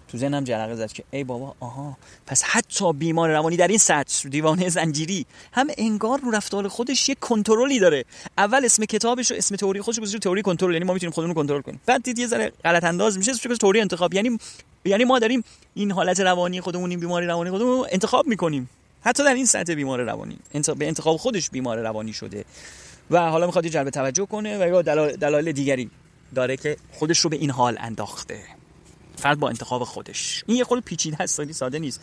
تو 0.09 0.19
ذهنم 0.19 0.45
جرقه 0.45 0.75
زد 0.75 0.93
که 0.93 1.05
ای 1.11 1.25
بابا 1.25 1.55
آها. 1.61 1.97
پس 2.27 2.43
حتی 2.43 2.93
بیمار 2.93 3.31
روانی 3.31 3.57
در 3.57 3.69
این 3.69 3.79
سطح 3.79 4.29
دیوانه 4.29 4.69
زنجیری 4.69 5.27
هم 5.53 5.67
انگار 5.79 6.21
رو 6.21 6.31
رفتار 6.31 6.69
خودش 6.69 7.09
یه 7.09 7.15
کنترلی 7.15 7.79
داره. 7.79 8.05
اول 8.39 8.65
اسم 8.65 8.85
کتابش 8.85 9.33
و 9.33 9.35
اسم 9.35 9.57
تئوری 9.57 9.81
خودش 9.81 10.01
گذاشته 10.01 10.19
تئوری 10.19 10.43
کنترل 10.43 10.73
یعنی 10.73 10.85
ما 10.85 10.93
می‌تونیم 10.93 11.13
خودمون 11.13 11.35
کنترل 11.35 11.61
کنیم. 11.61 11.81
بعد 11.87 12.03
دید 12.03 12.19
یه 12.19 12.27
ذره 12.27 12.53
غلط 12.65 12.85
انداز 12.85 13.19
میشه 13.19 13.31
اسمش 13.31 13.59
تئوری 13.59 13.81
انتخاب. 13.81 14.15
یعنی 14.15 14.39
یعنی 14.85 15.05
ما 15.05 15.19
داریم 15.19 15.45
این 15.75 15.93
حالت 15.93 16.21
روانی 16.21 16.61
خودمون 16.61 16.91
این 16.91 17.01
بیماری 17.01 17.27
روانی 17.27 17.51
خودمون 17.51 17.87
انتخاب 17.91 18.27
می‌کنیم. 18.27 18.71
حتی 19.01 19.25
در 19.25 19.35
این 19.35 19.47
سطح 19.47 19.75
بیمار 19.75 20.01
روانی. 20.01 20.39
به 20.77 20.87
انتخاب 20.87 21.17
خودش 21.17 21.51
بیمار 21.51 21.79
روانی 21.79 22.13
شده. 22.13 22.45
و 23.11 23.31
حالا 23.31 23.47
می‌خواد 23.47 23.67
جلب 23.67 23.91
توجه 23.91 24.27
کنه 24.27 24.65
و 24.65 24.69
یا 24.69 24.83
دلایل 25.13 25.53
دیگری 25.53 25.91
داره 26.35 26.57
که 26.57 26.77
خودش 26.93 27.19
رو 27.19 27.31
به 27.31 27.37
این 27.37 27.51
حال 27.51 27.77
انداخته. 27.81 28.58
فرد 29.19 29.41
با 29.41 29.49
انتخاب 29.49 29.85
خودش. 29.85 30.45
این 30.47 30.57
یه 30.57 30.65
خود 30.65 30.85
پیچیده 30.85 31.23
است 31.23 31.53
ساده 31.53 31.79
نیست. 31.79 32.01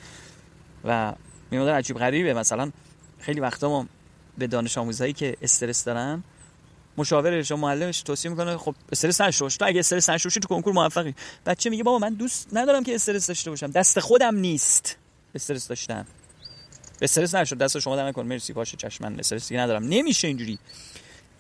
و 0.84 1.14
میمونه 1.52 1.72
عجیب 1.72 1.98
غریبه. 1.98 2.34
مثلا 2.34 2.72
خیلی 3.20 3.40
وقتا 3.40 3.70
ما 3.70 3.88
به 4.38 4.48
دانش 4.48 4.78
آموزایی 4.78 5.14
که 5.14 5.38
استرس 5.42 5.84
دارن 5.84 6.24
مشاورش 6.98 7.52
و 7.52 7.56
معلمش 7.56 8.02
توصیه 8.02 8.32
می‌کنه 8.32 8.58
خب 8.58 8.76
استرس 8.92 9.22
نشوش 9.22 9.58
تو 9.58 9.66
اگه 9.66 9.80
استرس 9.80 10.10
نشوشی 10.10 10.40
تو 10.40 10.48
کنکور 10.48 10.74
موفقی. 10.74 11.16
بچه 11.46 11.70
میگه 11.70 11.84
بابا 11.84 12.00
من 12.00 12.14
دوست 12.14 12.50
ندارم 12.54 12.84
که 12.84 12.96
استرس 12.96 13.28
داشته 13.28 13.50
باشم. 13.50 13.72
دست 13.72 14.00
خودم 14.00 14.36
نیست 14.36 14.98
استرس 15.36 15.68
داشتن. 15.68 16.06
استرس 17.02 17.36
نشد. 17.36 17.58
دست 17.58 17.80
شما 17.80 17.96
در 17.96 18.08
نکن. 18.08 18.26
مرسی. 18.26 18.54
باشه. 18.54 18.78
چشم 18.78 19.04
من 19.04 19.20
استرس 19.20 19.52
ندارم. 19.52 19.84
نمیشه 19.84 20.28
اینجوری. 20.28 20.60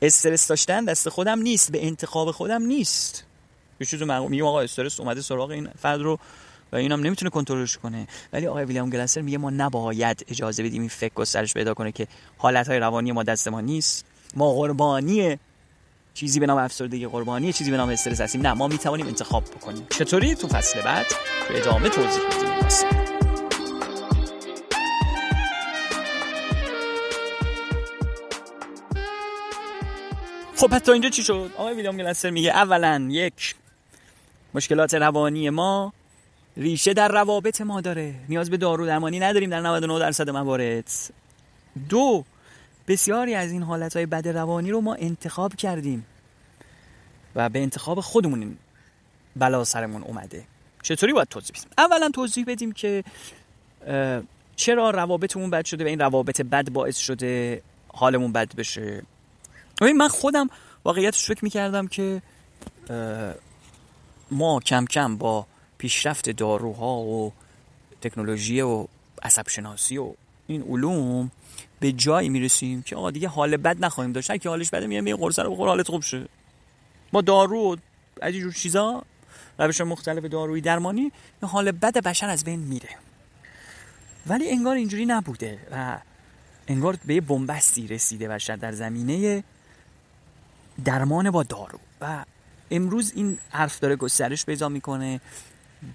استرس 0.01 0.47
داشتن 0.47 0.85
دست 0.85 1.09
خودم 1.09 1.39
نیست. 1.39 1.71
به 1.71 1.85
انتخاب 1.85 2.31
خودم 2.31 2.61
نیست. 2.61 3.23
یه 3.79 3.87
چیزو 3.87 4.27
میگم 4.27 4.45
آقا 4.45 4.61
استرس 4.61 4.99
اومده 4.99 5.21
سراغ 5.21 5.49
این 5.49 5.69
فرد 5.79 6.01
رو 6.01 6.19
و 6.71 6.75
اینم 6.75 6.99
نمی‌تونه 6.99 7.29
کنترلش 7.29 7.77
کنه. 7.77 8.07
ولی 8.33 8.47
آقای 8.47 8.65
ویلیام 8.65 8.89
گلاسر 8.89 9.21
میگه 9.21 9.37
ما 9.37 9.49
نباید 9.49 10.25
اجازه 10.29 10.63
بدیم 10.63 10.81
این 10.81 10.89
فکر 10.89 11.13
گسترش 11.13 11.53
پیدا 11.53 11.73
کنه 11.73 11.91
که 11.91 12.07
حالت 12.37 12.67
های 12.67 12.79
روانی 12.79 13.11
ما 13.11 13.23
دست 13.23 13.47
ما 13.47 13.61
نیست. 13.61 14.05
ما 14.35 14.53
قربانی 14.53 15.37
چیزی 16.13 16.39
به 16.39 16.45
نام 16.45 16.57
افسردگی 16.57 17.07
قربانی 17.07 17.53
چیزی 17.53 17.71
به 17.71 17.77
نام 17.77 17.89
استرس 17.89 18.21
هستیم. 18.21 18.41
نه 18.41 18.53
ما 18.53 18.67
می‌توانیم 18.67 19.07
انتخاب 19.07 19.43
بکنیم. 19.43 19.87
چطوری؟ 19.89 20.35
تو 20.35 20.47
فصل 20.47 20.81
بعد 20.81 21.05
به 21.49 21.57
ادامه 21.61 21.89
توضیح 21.89 22.21
بدیم. 22.27 22.55
خب 30.55 30.73
حتی 30.73 30.91
اینجا 30.91 31.09
چی 31.09 31.23
شد؟ 31.23 31.51
آقای 31.57 31.73
ویلیام 31.73 31.97
گلاسر 31.97 32.29
میگه 32.29 32.49
اولا 32.49 33.07
یک 33.11 33.55
مشکلات 34.55 34.93
روانی 34.93 35.49
ما 35.49 35.93
ریشه 36.57 36.93
در 36.93 37.07
روابط 37.07 37.61
ما 37.61 37.81
داره. 37.81 38.15
نیاز 38.29 38.49
به 38.49 38.57
دارو 38.57 38.85
درمانی 38.85 39.19
نداریم 39.19 39.49
در 39.49 39.61
99 39.61 39.99
درصد 39.99 40.29
موارد. 40.29 40.89
دو 41.89 42.23
بسیاری 42.87 43.35
از 43.35 43.51
این 43.51 43.63
حالتهای 43.63 44.05
بد 44.05 44.27
روانی 44.27 44.71
رو 44.71 44.81
ما 44.81 44.93
انتخاب 44.93 45.55
کردیم 45.55 46.05
و 47.35 47.49
به 47.49 47.59
انتخاب 47.61 47.99
خودمون 47.99 48.57
بلا 49.35 49.63
سرمون 49.63 50.03
اومده. 50.03 50.43
چطوری 50.81 51.13
باید 51.13 51.27
توضیح 51.27 51.55
بدیم؟ 51.55 51.69
اولا 51.77 52.09
توضیح 52.09 52.45
بدیم 52.47 52.71
که 52.71 53.03
چرا 54.55 54.89
روابطمون 54.89 55.49
بد 55.49 55.65
شده 55.65 55.83
و 55.83 55.87
این 55.87 55.99
روابط 55.99 56.41
بد 56.41 56.69
باعث 56.69 56.97
شده 56.97 57.61
حالمون 57.87 58.31
بد 58.31 58.55
بشه؟ 58.55 59.03
من 59.81 60.07
خودم 60.07 60.49
واقعیتش 60.85 61.25
فکر 61.25 61.43
می‌کردم 61.43 61.87
که 61.87 62.21
ما 64.31 64.59
کم 64.59 64.85
کم 64.85 65.17
با 65.17 65.45
پیشرفت 65.77 66.29
داروها 66.29 66.97
و 66.97 67.33
تکنولوژی 68.01 68.61
و 68.61 68.87
عصب 69.23 69.49
شناسی 69.49 69.97
و 69.97 70.13
این 70.47 70.61
علوم 70.61 71.31
به 71.79 71.91
جایی 71.91 72.29
می‌رسیم 72.29 72.81
که 72.81 72.95
آقا 72.95 73.11
دیگه 73.11 73.27
حال 73.27 73.57
بد 73.57 73.85
نخواهیم 73.85 74.13
داشت. 74.13 74.37
که 74.37 74.49
حالش 74.49 74.69
بده 74.69 74.87
میگم 74.87 75.07
یه 75.07 75.15
قرصه 75.15 75.43
رو 75.43 75.51
بخور 75.51 75.67
حالت 75.67 75.87
خوب 75.87 76.01
شه. 76.01 76.25
ما 77.13 77.21
دارو 77.21 77.77
از 78.21 78.33
جور 78.33 78.53
چیزا 78.53 79.03
روش 79.59 79.81
مختلف 79.81 80.23
دارویی 80.23 80.61
درمانی 80.61 81.11
حال 81.41 81.71
بد 81.71 81.97
بشر 81.97 82.29
از 82.29 82.43
بین 82.43 82.59
میره. 82.59 82.89
ولی 84.27 84.51
انگار 84.51 84.75
اینجوری 84.75 85.05
نبوده 85.05 85.59
و 85.71 85.97
انگار 86.67 86.97
به 87.05 87.13
یه 87.15 87.21
بنبستی 87.21 87.87
رسیده 87.87 88.27
بشر 88.27 88.55
در 88.55 88.71
زمینه 88.71 89.43
درمان 90.85 91.31
با 91.31 91.43
دارو. 91.43 91.79
و 92.01 92.25
امروز 92.71 93.13
این 93.15 93.37
حرف 93.49 93.79
داره 93.79 93.95
گسترش 93.95 94.45
پیدا 94.45 94.69
می‌کنه. 94.69 95.21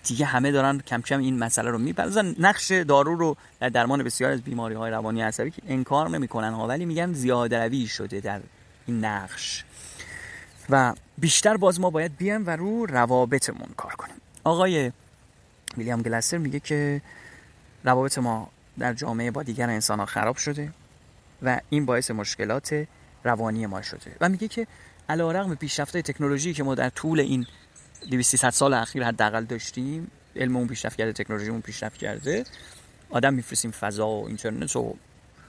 دیگه 0.05 0.27
همه 0.27 0.53
دارن 0.53 0.79
کم 0.79 1.00
کم 1.03 1.19
این 1.19 1.39
مسئله 1.39 1.71
رو 1.71 1.79
می‌پردازن. 1.79 2.35
نقش 2.39 2.71
دارو 2.71 3.15
رو 3.15 3.37
در 3.61 3.69
درمان 3.69 4.03
بسیار 4.03 4.31
از 4.31 4.43
بیماری 4.43 4.75
های 4.75 4.91
روانی 4.91 5.23
عصبی 5.23 5.50
که 5.50 5.62
انکار 5.69 6.09
نمی‌کنن 6.09 6.53
ها 6.53 6.67
ولی 6.67 6.85
میگن 6.85 7.12
زیاده 7.12 7.65
روی 7.65 7.87
شده 7.87 8.21
در 8.21 8.41
این 8.87 9.05
نقش. 9.05 9.65
و 10.71 10.95
بیشتر 11.19 11.57
باز 11.57 11.81
ما 11.81 11.91
باید 11.91 12.17
بیایم 12.17 12.47
و 12.47 12.50
رو 12.50 12.87
روابطمون 12.87 13.69
کار 13.77 13.95
کنیم. 13.95 14.17
آقای 14.45 14.93
ویلیام 15.77 16.03
گلاسر 16.03 16.39
میگه 16.39 16.61
که 16.61 17.03
روابط 17.85 18.19
ما 18.19 18.50
در 18.79 18.95
جامعه 18.95 19.31
با 19.31 19.43
دیگر 19.43 19.71
انسان 19.71 19.99
ها 19.99 20.07
خراب 20.07 20.37
شده 20.37 20.73
و 21.43 21.61
این 21.69 21.87
باعث 21.87 22.11
مشکلات 22.11 22.87
روانی 23.25 23.67
ما 23.67 23.83
شده. 23.83 24.17
و 24.21 24.29
میگه 24.29 24.49
که 24.49 24.67
علیرغم 25.11 25.55
پیشرفت 25.55 25.97
تکنولوژی 25.97 26.55
که 26.55 26.62
ما 26.62 26.75
در 26.75 26.88
طول 26.88 27.21
این 27.21 27.47
200 28.11 28.50
سال 28.50 28.75
اخیر 28.75 29.05
حداقل 29.05 29.45
داشتیم 29.45 30.11
علممون 30.37 30.69
پیشرفت 30.69 30.97
کرده 30.97 31.12
تکنولوژیمون 31.12 31.61
پیشرفت 31.61 31.97
کرده 31.97 32.45
آدم 33.11 33.35
میفرستیم 33.35 33.71
فضا 33.71 34.09
و 34.09 34.26
اینترنت 34.26 34.76
و 34.76 34.95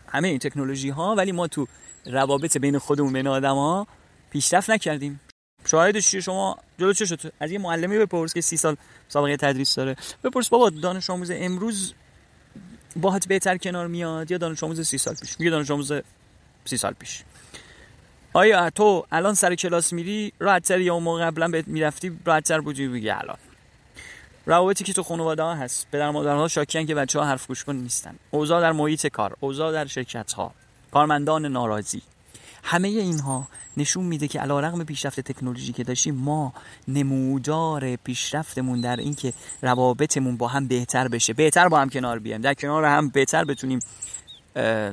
همه 0.08 0.28
این 0.28 0.40
تکنولوژی 0.40 0.90
ها 0.90 1.16
ولی 1.16 1.32
ما 1.32 1.48
تو 1.48 1.68
روابط 2.06 2.58
بین 2.58 2.78
خودمون 2.78 3.14
بین 3.14 3.28
آدم 3.28 3.56
ها 3.56 3.88
پیشرفت 4.30 4.70
نکردیم. 4.70 5.20
شاهدش 5.66 6.12
چیه 6.12 6.22
شما؟ 6.22 6.58
جلو 6.80 6.94
چه 6.94 7.06
شد؟ 7.06 7.34
از 7.40 7.52
یه 7.52 7.60
معلمی 7.60 7.98
بپرس 7.98 8.34
که 8.34 8.42
سی 8.42 8.58
سال 8.58 8.78
سابقه 9.08 9.38
تدریس 9.38 9.76
داره. 9.76 9.96
بپرس 10.24 10.50
بابا 10.50 10.70
دانش 10.70 11.10
آموز 11.10 11.32
امروز 11.34 11.94
باهات 12.96 13.28
بهتر 13.28 13.58
کنار 13.58 13.88
میاد 13.88 14.32
یا 14.32 14.38
دانش 14.38 14.64
آموز 14.64 14.88
سی 14.88 14.98
سال 14.98 15.16
پیش؟ 15.16 15.40
میگه 15.40 15.52
دانش 15.52 15.72
آموز 15.72 15.92
سی 16.66 16.78
سال 16.78 16.94
پیش. 16.94 17.24
آیا 18.34 18.70
تو 18.70 19.06
الان 19.12 19.34
سر 19.34 19.56
کلاس 19.56 19.94
میری؟ 19.94 20.34
راحتتر 20.40 20.80
یا 20.80 20.94
اون 20.94 21.04
موقع 21.04 21.26
قبلا 21.26 21.48
بهت 21.48 21.68
می‌رفتی 21.68 22.20
راحتتر 22.26 22.62
بودی 22.62 22.88
بگی 22.88 23.10
الان. 23.10 23.38
روابطی 24.46 24.84
که 24.84 24.94
تو 24.94 25.04
خانواده 25.04 25.44
ها 25.44 25.56
هست 25.56 25.88
پدر 25.92 26.12
مادرها 26.12 26.48
شاکیان 26.48 26.86
که 26.86 26.96
بچه 26.96 27.20
ها 27.20 27.26
حرف 27.26 27.48
گوش 27.48 27.64
کن 27.64 27.76
نیستن. 27.76 28.16
اوضاع 28.32 28.62
در 28.62 28.72
محیط 28.72 29.08
کار 29.08 29.38
اوضاع 29.40 29.72
در 29.72 29.86
شرکت 29.86 30.34
ها 30.34 30.54
کارمندان 30.92 31.46
ناراضی. 31.46 32.02
همه 32.64 32.88
اینها 32.88 33.48
نشون 33.78 34.04
میده 34.06 34.28
که 34.28 34.40
علیرغم 34.40 34.84
پیشرفت 34.84 35.20
تکنولوژی 35.20 35.74
که 35.74 35.84
داشتیم 35.84 36.16
ما 36.16 36.54
نمودار 36.88 37.96
پیشرفتمون 37.96 38.82
در 38.82 38.96
اینکه 38.96 39.34
روابطمون 39.62 40.38
با 40.38 40.48
هم 40.48 40.68
بهتر 40.68 41.08
بشه. 41.08 41.34
بهتر 41.34 41.68
با 41.68 41.80
هم 41.80 41.90
کنار 41.90 42.20
بیایم. 42.20 42.42
در 42.42 42.54
کنار 42.54 42.86
هم 42.86 43.10
بهتر 43.10 43.44
بتونیم 43.44 43.80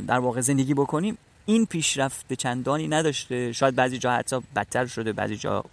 در 0.07 0.19
واقع 0.19 0.41
زندگی 0.41 0.75
بکنیم. 0.75 1.19
این 1.49 1.67
پیشرفت 1.67 2.33
چندانی 2.33 2.89
نداشته. 2.89 3.53
شاید 3.53 3.75
بعضی 3.75 3.99
جا 3.99 4.13
حتی 4.13 4.41
بدتر 4.57 4.87
شده 4.87 5.13
بعضی 5.13 5.37
جا 5.37 5.65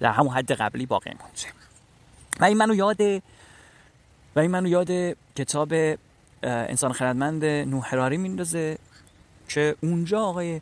در 0.00 0.12
همون 0.12 0.34
حد 0.34 0.52
قبلی 0.52 0.86
باقی 0.86 1.10
مونده. 1.10 1.48
و 2.40 2.44
این 2.44 2.56
منو 2.56 2.74
یاد 2.74 3.00
و 4.36 4.40
این 4.40 4.50
منو 4.50 4.68
یاد 4.68 5.16
کتاب 5.36 5.72
انسان 6.42 6.92
خردمند 6.92 7.44
نوحراری 7.44 8.16
میندازه 8.16 8.78
که 9.48 9.76
اونجا 9.80 10.20
آقای 10.20 10.60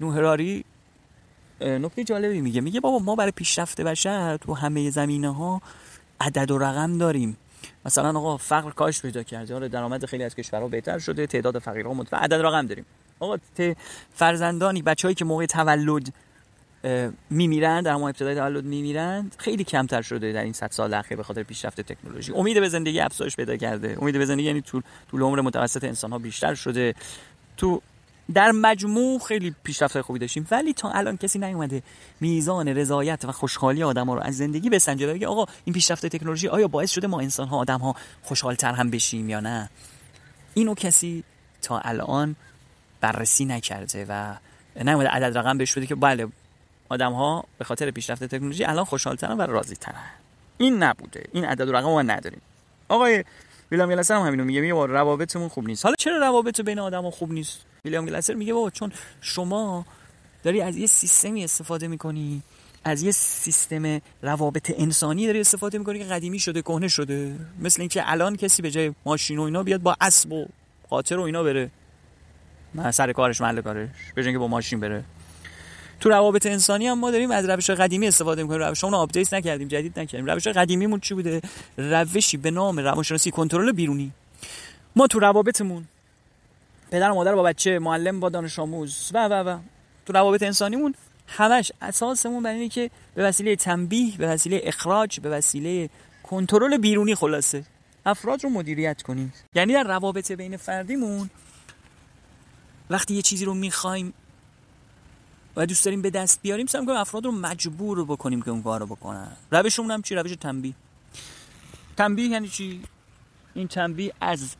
نوحراری 0.00 0.64
نکته 1.60 2.04
جالبی 2.04 2.40
میگه. 2.40 2.60
میگه 2.60 2.80
بابا 2.80 2.98
ما 2.98 3.16
برای 3.16 3.30
پیشرفت 3.32 3.80
بشر 3.80 4.36
تو 4.36 4.54
همه 4.54 4.90
زمینه 4.90 5.34
ها 5.34 5.62
عدد 6.20 6.50
و 6.50 6.58
رقم 6.58 6.98
داریم. 6.98 7.36
مثلا 7.84 8.18
آقا 8.18 8.36
فقر 8.36 8.70
کاش 8.70 9.02
پیدا 9.02 9.22
کرده 9.22 9.54
حالا 9.54 9.68
درآمد 9.68 10.06
خیلی 10.06 10.24
از 10.24 10.34
کشورها 10.34 10.68
بهتر 10.68 10.98
شده 10.98 11.26
تعداد 11.26 11.58
فقیرها 11.58 11.94
متفاوت 11.94 12.22
عدد 12.22 12.34
رقم 12.34 12.66
داریم. 12.66 12.84
آقا 13.22 13.36
فرزندانی 14.14 14.82
بچههایی 14.82 15.14
که 15.14 15.24
موقع 15.24 15.46
تولد 15.46 16.12
میمیرند 17.30 17.84
در 17.84 17.92
همون 17.92 18.08
ابتدای 18.08 18.34
تولد 18.34 18.64
میمیرند 18.64 19.34
خیلی 19.38 19.64
کمتر 19.64 20.02
شده 20.02 20.32
در 20.32 20.42
این 20.42 20.52
100 20.52 20.70
سال 20.70 20.94
اخیر 20.94 21.16
به 21.16 21.22
خاطر 21.22 21.42
پیشرفت 21.42 21.80
تکنولوژی. 21.80 22.32
امید 22.32 22.60
به 22.60 22.68
زندگی 22.68 23.00
افزایش 23.00 23.36
پیدا 23.36 23.56
کرده. 23.56 23.96
امید 24.00 24.18
به 24.18 24.26
زندگی 24.26 24.46
یعنی 24.46 24.60
طول 24.60 24.82
طول 25.10 25.22
عمر 25.22 25.40
متوسط 25.40 25.84
انسان 25.84 26.12
ها 26.12 26.18
بیشتر 26.18 26.54
شده. 26.54 26.94
تو 27.56 27.82
در 28.34 28.50
مجموع 28.50 29.18
خیلی 29.18 29.54
پیشرفت 29.64 30.00
خوبی 30.00 30.18
داشتیم. 30.18 30.46
ولی 30.50 30.72
تا 30.72 30.90
الان 30.90 31.16
کسی 31.16 31.38
نیومده 31.38 31.82
میزان 32.20 32.68
رضایت 32.68 33.24
و 33.24 33.32
خوشحالی 33.32 33.82
آدم 33.82 34.06
ها 34.06 34.14
رو 34.14 34.20
از 34.20 34.36
زندگی 34.36 34.70
بسنجه 34.70 35.06
بگه 35.06 35.26
آقا 35.26 35.46
این 35.64 35.74
پیشرفت 35.74 36.06
تکنولوژی 36.06 36.48
آیا 36.48 36.68
باعث 36.68 36.90
شده 36.90 37.06
ما 37.06 37.20
انسان 37.20 37.48
ها 37.48 37.56
آدم 37.56 37.78
ها 37.78 37.94
خوشحالتر 38.22 38.72
هم 38.72 38.90
بشیم 38.90 39.28
یا 39.28 39.40
نه؟ 39.40 39.70
اینو 40.54 40.74
کسی 40.74 41.24
تا 41.62 41.78
الان 41.78 42.36
بررسی 43.02 43.44
نکرده 43.44 44.06
و 44.08 44.34
نیومده 44.76 45.08
عدد 45.08 45.38
رقم 45.38 45.58
بهش 45.58 45.78
بده 45.78 45.86
که 45.86 45.94
بله 45.94 46.28
آدم 46.88 47.12
ها 47.12 47.44
به 47.58 47.64
خاطر 47.64 47.90
پیشرفت 47.90 48.24
تکنولوژی 48.24 48.64
الان 48.64 48.84
خوشحالترن 48.84 49.38
و 49.38 49.42
راضی 49.42 49.76
ترن 49.76 50.04
این 50.58 50.82
نبوده. 50.82 51.24
این 51.32 51.44
عدد 51.44 51.68
و 51.68 51.72
رقم 51.72 51.88
ما 51.88 52.02
نداریم. 52.02 52.40
آقای 52.88 53.24
ویلیام 53.70 53.90
گلاسر 53.90 54.14
هم 54.14 54.26
همینو 54.26 54.44
میگه 54.44 54.60
میگه 54.60 54.74
روابطمون 54.74 55.48
خوب 55.48 55.66
نیست. 55.66 55.84
حالا 55.84 55.94
چرا 55.98 56.18
روابط 56.18 56.60
بین 56.60 56.78
آدم 56.78 57.02
ها 57.02 57.10
خوب 57.10 57.32
نیست؟ 57.32 57.60
ویلیام 57.84 58.06
گلاسر 58.06 58.34
میگه 58.34 58.54
بابا 58.54 58.70
چون 58.70 58.92
شما 59.20 59.86
داری 60.42 60.60
از 60.60 60.76
یه 60.76 60.86
سیستمی 60.86 61.44
استفاده 61.44 61.88
می‌کنی 61.88 62.42
از 62.84 63.02
یه 63.02 63.10
سیستم 63.12 64.00
روابط 64.22 64.72
انسانی 64.78 65.26
داری 65.26 65.40
استفاده 65.40 65.78
می‌کنی 65.78 65.98
که 65.98 66.04
قدیمی 66.04 66.38
شده 66.38 66.62
کهنه 66.62 66.88
شده. 66.88 67.36
مثل 67.60 67.82
اینکه 67.82 68.10
الان 68.10 68.36
کسی 68.36 68.62
به 68.62 68.70
جای 68.70 68.92
ماشین 69.04 69.38
و 69.38 69.42
اینا 69.42 69.62
بیاد 69.62 69.80
با 69.82 69.96
اسب 70.00 70.32
و 70.32 70.46
قاطر 70.88 71.18
و 71.18 71.22
اینا 71.22 71.42
بره. 71.42 71.70
سر 72.90 73.12
کارش 73.12 73.40
محل 73.40 73.60
کارش. 73.60 73.88
به 74.14 74.32
که 74.32 74.38
با 74.38 74.48
ماشین 74.48 74.80
بره. 74.80 75.04
تو 76.00 76.08
روابط 76.08 76.46
انسانی 76.46 76.86
هم 76.86 76.98
ما 76.98 77.10
داریم 77.10 77.30
از 77.30 77.48
روش 77.48 77.70
قدیمی 77.70 78.08
استفاده 78.08 78.42
می‌کنیم. 78.42 78.62
روشمون 78.62 78.94
update 78.94 79.34
نکردیم 79.34 79.68
جدید 79.68 80.00
نکردیم. 80.00 80.26
روش 80.26 80.46
قدیمیمون 80.46 81.00
چی 81.00 81.14
بوده؟ 81.14 81.40
روشی 81.76 82.36
به 82.36 82.50
نام 82.50 82.78
روانشناسی 82.78 83.30
کنترل 83.30 83.72
بیرونی. 83.72 84.12
ما 84.96 85.06
تو 85.06 85.18
روابطمون 85.18 85.84
پدر 86.90 87.10
و 87.10 87.14
مادر 87.14 87.34
با 87.34 87.42
بچه 87.42 87.78
معلم 87.78 88.20
با 88.20 88.28
دانش 88.28 88.58
آموز 88.58 89.10
و 89.14 89.28
و 89.28 89.32
و. 89.32 89.58
تو 90.06 90.12
روابط 90.12 90.42
انسانیمون 90.42 90.94
همش 91.26 91.72
اساسمون 91.82 92.42
بر 92.42 92.50
اینه 92.50 92.68
که 92.68 92.90
به 93.14 93.22
وسیله 93.24 93.56
تنبیه 93.56 94.16
به 94.16 94.26
وسیله 94.26 94.60
اخراج 94.64 95.20
به 95.20 95.30
وسیله 95.30 95.88
کنترل 96.22 96.76
بیرونی 96.76 97.14
خلاصه. 97.14 97.64
افراد 98.06 98.44
رو 98.44 98.50
مدیریت 98.50 99.02
کنیم. 99.02 99.32
یعنی 99.54 99.72
در 99.72 99.82
روابط 99.82 100.32
بین 100.32 100.56
فردیمون 100.56 101.30
وقتی 102.92 103.14
یه 103.14 103.22
چیزی 103.22 103.44
رو 103.44 103.54
می‌خوایم 103.54 104.14
و 105.56 105.66
دوست 105.66 105.84
داریم 105.84 106.02
به 106.02 106.10
دست 106.10 106.42
بیاریم 106.42 106.66
سعی 106.66 106.86
کنیم 106.86 106.98
افراد 106.98 107.24
رو 107.24 107.32
مجبور 107.32 108.04
بکنیم 108.04 108.42
که 108.42 108.50
اون 108.50 108.62
کارو 108.62 108.86
بکنن. 108.86 109.36
روشمون 109.50 109.90
هم 109.90 110.02
چی؟ 110.02 110.14
روش 110.14 110.36
تنبیه. 110.36 110.74
تنبیه 111.96 112.26
یعنی 112.28 112.48
چی؟ 112.48 112.82
این 113.54 113.68
تنبیه 113.68 114.14
از 114.20 114.56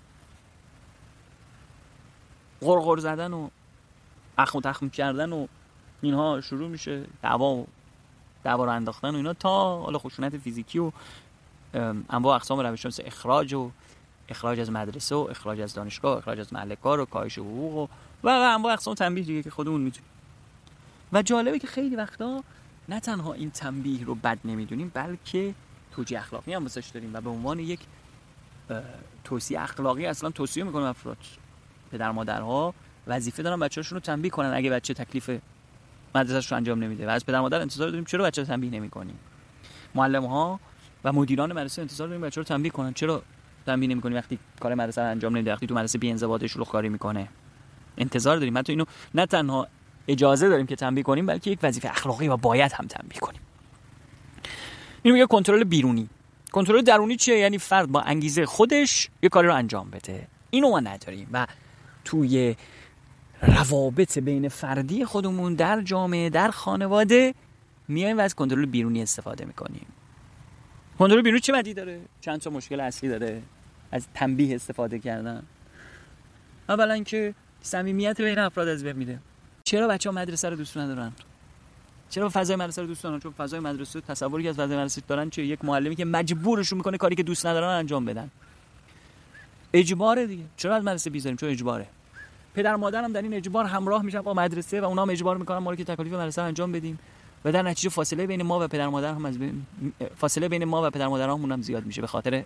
غرغر 2.61 2.99
زدن 2.99 3.33
و 3.33 3.49
اخم 4.39 4.59
و 4.59 4.61
تخم 4.61 4.89
کردن 4.89 5.33
و 5.33 5.47
اینها 6.03 6.41
شروع 6.41 6.69
میشه. 6.69 7.07
دعوا 7.23 7.55
و 7.55 7.67
دعوا 8.45 8.65
رو 8.65 8.71
انداختن 8.71 9.11
و 9.11 9.17
اینا 9.17 9.33
تا 9.33 9.83
حالا 9.83 9.99
خشونت 9.99 10.39
فیزیکی 10.39 10.79
و 10.79 10.93
انواع 12.11 12.37
اقسام 12.37 12.61
روش 12.61 12.87
اخراج 13.01 13.55
و 13.55 13.71
اخراج 14.29 14.61
از 14.61 14.71
مدرسه 14.71 15.15
و 15.15 15.19
اخراج 15.31 15.61
از 15.61 15.75
دانشگاه 15.75 16.19
اخراج 16.19 16.41
از 16.41 16.53
محل 16.53 16.75
کار 16.75 17.01
و 17.01 17.05
کاهش 17.05 17.39
حقوق 17.39 17.77
و 17.77 17.87
و, 18.25 18.29
انواع 18.29 18.73
اقسام 18.73 18.95
تنبیه 18.95 19.25
دیگه 19.25 19.43
که 19.43 19.51
خودمون 19.51 19.81
می‌دونیم. 19.81 20.11
و 21.13 21.23
جالبه 21.23 21.59
که 21.59 21.67
خیلی 21.67 21.97
وقتا 21.97 22.45
نه 22.89 23.01
تنها 23.01 23.33
این 23.33 23.51
تنبیه 23.51 24.05
رو 24.05 24.15
بد 24.15 24.39
نمی‌دونیم 24.45 24.91
بلکه 24.95 25.55
توجیه 25.93 26.19
اخلاقی 26.19 26.55
هم 26.55 26.63
واسش 26.63 26.87
داریم 26.87 27.15
و 27.15 27.21
به 27.21 27.31
عنوان 27.31 27.59
یک 27.59 27.81
توصیه 29.25 29.61
اخلاقی 29.61 30.07
اصلا 30.07 30.31
توصیه 30.31 30.65
می‌کنیم 30.65 30.87
افراد. 30.87 31.17
پدر 31.93 32.11
مادرها 32.11 32.75
وظیفه 33.07 33.43
دارن 33.43 33.61
بچه‌هاشون 33.61 33.97
رو 33.97 34.01
تنبیه 34.01 34.31
کنن 34.31 34.53
اگه 34.55 34.71
بچه 34.71 34.95
تکلیف 34.95 35.31
مدرسه‌اش 36.15 36.53
رو 36.53 36.57
انجام 36.57 36.85
نمیده. 36.85 37.07
و 37.07 37.11
از 37.11 37.27
پدر 37.27 37.41
مادر 37.41 37.61
انتظار 37.61 37.89
داریم 37.89 38.05
چرا 38.05 38.25
بچه 38.25 38.45
تنبیه 38.45 38.71
نمی‌کنیم؟ 38.71 39.19
معلم 39.95 40.25
ها 40.25 40.61
و 41.05 41.13
مدیران 41.13 41.53
مدرسه 41.53 41.83
انتظار 41.83 42.09
داریم 42.09 42.23
بچه 42.23 42.41
رو 42.41 42.45
تنبیه 42.45 42.71
کنن. 42.71 42.93
چرا 42.93 43.23
تنبیه 43.67 43.89
نمی‌کنی 43.89 44.15
وقتی 44.15 44.39
کار 44.61 44.75
مدرسه 44.75 45.03
رو 45.03 45.11
انجام 45.11 45.33
نمیده 45.33 45.53
وقتی 45.53 45.67
تو 45.67 45.75
مدرسه 45.75 45.99
بی 45.99 46.11
انضباط 46.11 46.47
شلوغ 46.47 46.69
کاری 46.69 46.89
می‌کنه. 46.89 47.29
انتظار 47.99 48.37
داریم. 48.37 48.59
حتی 48.59 48.73
اینو 48.73 48.85
نه 49.15 49.27
تنها 49.27 49.69
اجازه 50.09 50.49
داریم 50.49 50.67
که 50.67 50.77
تنبیه 50.77 51.03
کنیم 51.03 51.27
بلکه 51.27 51.51
یک 51.51 51.59
وظیفه 51.63 51.91
اخلاقی 51.91 52.29
و 52.29 52.37
باید 52.37 52.73
هم 52.73 52.87
تنبیه 52.87 53.21
کنیم. 53.21 53.41
این 55.03 55.15
میگه 55.15 55.27
کنترل 55.27 55.65
بیرونی. 55.65 56.09
کنترل 56.53 56.83
درونی 56.83 57.17
چیه؟ 57.17 57.39
یعنی 57.39 57.59
فرد 57.59 57.89
با 57.93 58.01
انگیزه 58.01 58.47
خودش 58.47 59.09
یه 59.23 59.29
کاری 59.29 59.49
رو 59.49 59.55
انجام 59.55 59.91
بده. 59.91 60.27
اینو 60.51 60.71
ما 60.71 60.81
نداریم 60.81 61.29
و 61.33 61.47
توی 62.05 62.57
روابط 63.43 64.19
بین 64.19 64.49
فردی 64.49 65.05
خودمون 65.05 65.55
در 65.55 65.81
جامعه 65.81 66.31
در 66.31 66.51
خانواده 66.51 67.35
میایم 67.89 68.19
و 68.19 68.21
از 68.21 68.35
کنترل 68.35 68.67
بیرونی 68.67 69.03
استفاده 69.03 69.45
می‌کنیم. 69.45 69.87
کنترل 70.99 71.23
بیرونی 71.23 71.41
چه 71.41 71.53
بدی 71.53 71.75
داره؟ 71.75 72.01
چند 72.21 72.41
تا 72.41 72.51
مشکل 72.51 72.81
اصلی 72.81 73.09
داره؟ 73.09 73.43
از 73.93 74.07
تنبیه 74.15 74.55
استفاده 74.55 74.99
کردن. 74.99 75.43
اولا 76.69 77.03
که 77.03 77.35
صمیمیت 77.63 78.21
بین 78.21 78.39
افراد 78.39 78.69
از 78.69 78.85
بین 78.85 78.97
میره 78.97 79.19
چرا 79.65 79.89
بچه 79.89 80.11
ها 80.11 80.17
مدرسه 80.17 80.49
رو 80.49 80.57
دوست 80.57 80.79
ندارن؟ 80.79 81.13
چرا 82.11 82.29
فضای 82.29 82.57
مدرسه 82.57 82.83
رو 82.83 82.89
دوست 82.89 83.03
دارن 83.03 83.21
چون 83.21 83.33
فضای 83.33 83.61
مدرسه 83.61 84.01
تصوری 84.01 84.43
که 84.43 84.49
از 84.49 84.55
فضای 84.57 84.77
مدرسه 84.77 85.03
دارن 85.09 85.31
چه 85.31 85.45
یک 85.47 85.65
معلمی 85.65 85.97
که 85.97 86.05
مجبورشون 86.05 86.77
می‌کنه 86.77 86.99
کاری 86.99 87.17
که 87.17 87.23
دوست 87.23 87.47
ندارن 87.47 87.69
انجام 87.69 88.05
بدن. 88.05 88.31
اجباره 89.73 90.27
دیگه. 90.27 90.45
چرا 90.57 90.75
از 90.75 90.85
مدرسه 90.85 91.11
بیزاریم؟ 91.11 91.37
چون 91.37 91.49
اجباره؟ 91.49 91.87
پدر 92.55 92.77
مادرم 92.77 93.13
در 93.13 93.23
این 93.23 93.35
اجبار 93.35 93.65
همراه 93.65 94.03
میشن 94.03 94.21
با 94.21 94.35
مدرسه 94.35 94.81
و 94.81 94.85
اونام 94.85 95.11
اجبار 95.11 95.37
می‌کنن 95.37 95.59
ما 95.59 95.71
رو 95.71 95.77
که 95.77 95.85
تکالیف 95.85 96.13
مدرسه 96.13 96.43
انجام 96.43 96.73
بدیم. 96.73 96.99
و 97.45 97.53
در 97.53 97.63
نتیجه 97.63 97.89
فاصله 97.89 98.27
بین 98.27 98.43
ما 98.43 98.65
و 98.65 98.69
پدر 98.69 98.89
مادر 98.89 99.15
هم 99.15 99.25
از 99.25 99.39
بین 99.39 99.67
فاصله 100.17 100.49
بین 100.49 100.65
ما 100.65 100.87
و 100.87 100.91
پدر 100.91 101.09
مادرامون 101.09 101.53
هم 101.53 101.63
زیاد 101.63 101.87
میشه 101.87 102.01
به 102.01 102.07
خاطر 102.07 102.45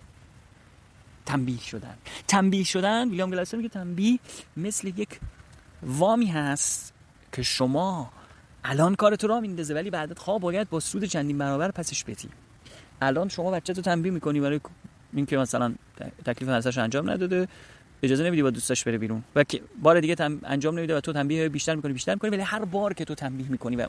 تنبیه 1.27 1.59
شدن. 1.59 1.95
تنبیه 2.27 2.63
شدن 2.63 3.09
ویلیام 3.09 3.29
گلاسر 3.31 3.57
میگه 3.57 3.69
تنبیه 3.69 4.19
مثل 4.57 4.87
یک 4.87 5.19
وامی 5.83 6.25
هست 6.25 6.93
که 7.31 7.43
شما 7.43 8.11
الان 8.63 8.95
کار 8.95 9.15
تو 9.15 9.27
را 9.27 9.39
میندازه 9.39 9.73
ولی 9.73 9.89
بعدت 9.89 10.19
خواه 10.19 10.39
باید 10.39 10.69
با 10.69 10.79
سود 10.79 11.03
چندین 11.03 11.37
برابر 11.37 11.71
پسش 11.71 12.03
بدی 12.03 12.29
الان 13.01 13.29
شما 13.29 13.51
بچه 13.51 13.73
تو 13.73 13.81
تنبیه 13.81 14.11
می‌کنی 14.11 14.39
برای 14.39 14.59
اینکه 15.13 15.37
مثلا 15.37 15.75
تکلیف 16.25 16.49
مدرسه‌اش 16.49 16.77
انجام 16.77 17.09
نداده. 17.09 17.47
اجازه 18.03 18.23
نمیدی 18.23 18.43
با 18.43 18.49
دوستاش 18.49 18.83
بره 18.83 18.97
بیرون. 18.97 19.23
و 19.35 19.43
بار 19.81 19.99
دیگه 19.99 20.15
تم... 20.15 20.39
انجام 20.43 20.77
نمیده 20.77 20.97
و 20.97 20.99
تو 20.99 21.13
تنبیه 21.13 21.49
بیشتر 21.49 21.75
می‌کنی 21.75 21.93
بیشتر 21.93 22.13
می‌کنی 22.13 22.31
ولی 22.31 22.41
هر 22.41 22.65
بار 22.65 22.93
که 22.93 23.05
تو 23.05 23.15
تنبیه 23.15 23.49
می‌کنی 23.49 23.75
و 23.75 23.87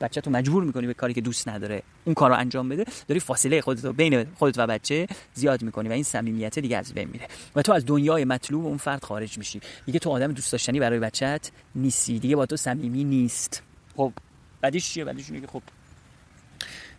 بچه 0.00 0.20
تو 0.20 0.30
مجبور 0.30 0.64
می‌کنی 0.64 0.86
به 0.86 0.94
کاری 0.94 1.14
که 1.14 1.20
دوست 1.20 1.48
نداره 1.48 1.82
اون 2.04 2.14
کارو 2.14 2.34
انجام 2.34 2.68
بده 2.68 2.84
داری 3.08 3.20
فاصله 3.20 3.60
خودت 3.60 3.84
رو 3.84 3.92
بین 3.92 4.24
خودت 4.34 4.58
و 4.58 4.66
بچه 4.66 5.06
زیاد 5.34 5.62
می‌کنی 5.62 5.88
و 5.88 5.92
این 5.92 6.02
صمیمیت 6.02 6.58
دیگه 6.58 6.76
از 6.76 6.94
بین 6.94 7.08
میره. 7.08 7.28
و 7.56 7.62
تو 7.62 7.72
از 7.72 7.86
دنیای 7.86 8.24
مطلوب 8.24 8.66
اون 8.66 8.76
فرد 8.76 9.04
خارج 9.04 9.38
میشی. 9.38 9.60
دیگه 9.86 9.98
تو 9.98 10.10
آدم 10.10 10.32
دوست 10.32 10.52
داشتنی 10.52 10.80
برای 10.80 10.98
بچت 10.98 11.50
نیستی. 11.74 12.18
دیگه 12.18 12.36
با 12.36 12.46
تو 12.46 12.56
صمیمی 12.56 13.04
نیست. 13.04 13.62
خب 13.96 14.12
بعدیش 14.60 14.90
چیه؟ 14.90 15.04
بعدیش 15.04 15.30
اینه 15.30 15.40
که 15.40 15.46
خب 15.46 15.62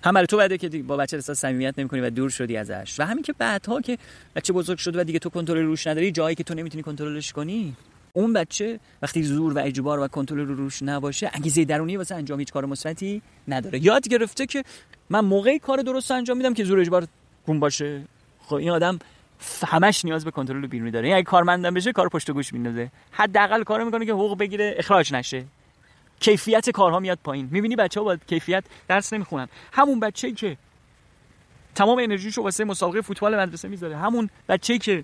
هم 0.04 0.13
برای 0.13 0.28
تو 0.28 0.38
بده 0.38 0.58
که 0.58 0.69
با 0.84 0.98
بچه 0.98 1.17
احساس 1.17 1.39
صمیمیت 1.39 1.80
نمی‌کنی 1.80 2.02
و 2.02 2.10
دور 2.10 2.30
شدی 2.30 2.58
ازش. 2.58 2.95
و 3.00 3.04
همین 3.04 3.24
که 3.24 3.34
بعدها 3.34 3.82
که 3.82 3.98
بچه 4.36 4.54
بزرگ 4.54 4.78
شده 4.78 5.02
و 5.02 5.04
دیگه 5.04 5.19
تو 5.19 5.30
کنترل 5.30 5.65
روش 5.65 5.88
نداری 5.88 6.12
جایی 6.12 6.36
که 6.36 6.43
تو 6.43 6.54
نمی‌تونی 6.54 6.84
کنترلش 6.84 7.34
کنی 7.34 7.76
اون 8.13 8.34
بچه 8.34 8.80
وقتی 9.02 9.24
زور 9.24 9.54
و 9.54 9.60
اجبار 9.60 10.00
و 10.00 10.08
کنترل 10.08 10.39
رو 10.39 10.56
روش 10.56 10.84
نباشه 10.84 11.32
انگیزه 11.34 11.65
درونی 11.65 11.98
واسه 11.98 12.15
انجام 12.15 12.39
هیچ 12.39 12.52
کار 12.52 12.65
مثبتی 12.65 13.22
نداره. 13.48 13.86
یاد 13.86 14.08
گرفته 14.08 14.45
که 14.45 14.63
من 15.10 15.19
موقعی 15.19 15.60
کار 15.60 15.78
درست 15.78 16.12
انجام 16.12 16.38
میدم 16.38 16.54
که 16.54 16.63
زور 16.63 16.80
اجبار 16.80 17.08
گم 17.48 17.60
باشه. 17.60 18.02
خب 18.39 18.56
این 18.56 18.69
آدم 18.69 19.00
همش 19.67 20.06
نیاز 20.06 20.26
به 20.26 20.32
کنترل 20.32 20.67
بیرونی 20.67 20.91
داره. 20.91 21.08
یعنی 21.08 21.17
اگه 21.17 21.26
کارمندم 21.26 21.74
بشه 21.74 21.91
کار 21.91 22.10
پشت 22.10 22.32
گوش 22.32 22.54
میندازه. 22.54 22.91
حداقل 23.12 23.63
کارو 23.63 23.86
می‌کنه 23.86 24.06
که 24.06 24.12
حقوق 24.12 24.38
بگیره 24.38 24.76
اخراج 24.78 25.13
نشه. 25.13 25.45
کیفیت 26.20 26.70
کارها 26.70 27.00
میاد 27.00 27.20
پایین. 27.24 27.50
می‌بینی 27.52 27.76
بچه 27.76 28.00
ها 28.00 28.04
با 28.04 28.16
کیفیت 28.16 28.64
درس 28.88 29.14
نمی‌خونن. 29.14 29.48
همون 29.72 30.00
بچه 30.00 30.32
که 30.32 30.58
تمام 31.76 32.00
انرژیشو 32.00 32.42
واسه 32.42 32.64
مسابقه 32.64 33.02
فوتبال 33.02 33.40
مدرسه 33.40 33.68
می‌ذاره. 33.68 33.98
همون 33.98 34.30
بچه 34.50 34.78
که 34.78 35.04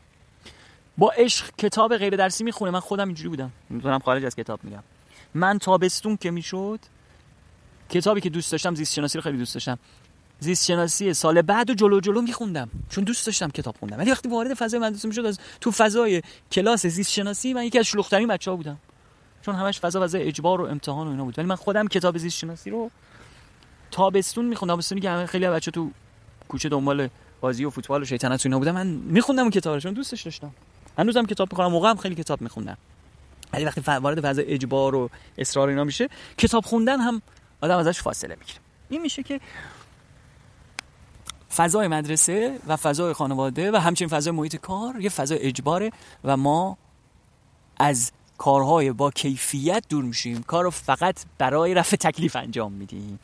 با 0.97 1.11
عشق 1.11 1.49
کتاب 1.57 1.97
غیر 1.97 2.15
درسی 2.15 2.43
می‌خونه. 2.43 2.71
من 2.71 2.79
خودم 2.79 3.07
اینجوری 3.07 3.29
بودم. 3.29 3.51
می‌تونم 3.69 3.99
خارج 3.99 4.25
از 4.25 4.35
کتاب 4.35 4.63
میگم. 4.63 4.83
من 5.33 5.59
تابستون 5.59 6.17
که 6.17 6.31
می‌شد 6.31 6.79
کتابی 7.89 8.21
که 8.21 8.29
دوست 8.29 8.51
داشتم 8.51 8.75
زیست 8.75 8.93
شناسی 8.93 9.17
رو 9.17 9.21
خیلی 9.21 9.37
دوست 9.37 9.53
داشتم. 9.53 9.79
زیست 10.39 10.65
شناسی 10.65 11.13
سال 11.13 11.41
بعد 11.41 11.69
و 11.69 11.73
جلو 11.73 11.99
جلو 11.99 12.21
میخوندم. 12.21 12.69
چون 12.89 13.03
دوست 13.03 13.25
داشتم 13.25 13.49
کتاب 13.49 13.75
خوندم. 13.79 13.97
ولی 13.97 14.11
وقتی 14.11 14.29
وارد 14.29 14.53
فضای 14.53 14.79
مدرسه 14.79 15.07
می‌شد 15.07 15.25
از 15.25 15.39
تو 15.61 15.71
فضای 15.71 16.21
کلاس 16.51 16.85
زیست 16.85 17.11
شناسی 17.11 17.53
من 17.53 17.63
یکی 17.63 17.79
از 17.79 17.85
شلوغ‌ترین 17.85 18.27
بچه‌ها 18.27 18.57
بودم. 18.57 18.77
چون 19.45 19.55
همش 19.55 19.79
فضا 19.79 20.03
فضا 20.03 20.17
اجبار 20.17 20.61
و 20.61 20.65
امتحان 20.65 21.07
و 21.07 21.09
اینا 21.09 21.23
بود. 21.23 21.39
ولی 21.39 21.47
من 21.47 21.55
خودم 21.55 21.87
کتاب 21.87 22.17
زیست 22.17 22.37
شناسی 22.37 22.69
رو 22.69 22.91
تابستون 23.91 24.45
میخوندم. 24.45 24.73
تابستونی 24.73 25.01
که 25.01 25.09
همه 25.09 25.25
خیلی 25.25 25.47
بچه 25.47 25.71
تو 25.71 25.91
کوچه 26.47 26.69
دنبال 26.69 27.09
بازی 27.41 27.65
و 27.65 27.69
فوتبال 27.69 28.01
و 28.01 28.05
شیطنت 28.05 28.45
و 28.45 28.49
اینا 28.49 28.59
بودم 28.59 28.71
من 28.71 28.87
میخوندم 28.87 29.41
اون 29.41 29.51
کتاب 29.51 29.79
دوستش 29.79 30.21
داشتم. 30.21 30.51
هنوزم 30.97 31.25
کتاب 31.25 31.47
می‌خونم. 31.51 31.71
موقع 31.71 31.89
هم 31.89 31.97
خیلی 31.97 32.15
کتاب 32.15 32.41
میخوندم. 32.41 32.77
ولی 33.53 33.65
وقتی 33.65 33.81
وارد 33.81 34.21
فضا 34.21 34.41
اجبار 34.41 34.95
و 34.95 35.09
اصرار 35.37 35.69
اینا 35.69 35.83
میشه 35.83 36.09
کتاب 36.37 36.65
خوندن 36.65 36.99
هم 36.99 37.21
آدم 37.61 37.77
ازش 37.77 38.01
فاصله 38.01 38.35
می‌گیره. 38.39 38.59
این 38.89 39.01
میشه 39.01 39.23
که 39.23 39.39
فضای 41.55 41.87
مدرسه 41.87 42.59
و 42.67 42.75
فضای 42.75 43.13
خانواده 43.13 43.71
و 43.71 43.75
همچنین 43.75 44.09
فضای 44.09 44.33
محیط 44.33 44.55
کار 44.55 45.01
یه 45.01 45.09
فضای 45.09 45.39
اجباره 45.39 45.91
و 46.23 46.37
ما 46.37 46.77
از 47.77 48.11
کارهای 48.37 48.91
با 48.91 49.11
کیفیت 49.11 49.83
دور 49.89 50.03
میشیم. 50.03 50.43
کار 50.43 50.63
رو 50.63 50.69
فقط 50.69 51.19
برای 51.37 51.73
رفع 51.73 51.95
تکلیف 51.95 52.35
انجام 52.35 52.71
میدیم. 52.71 53.19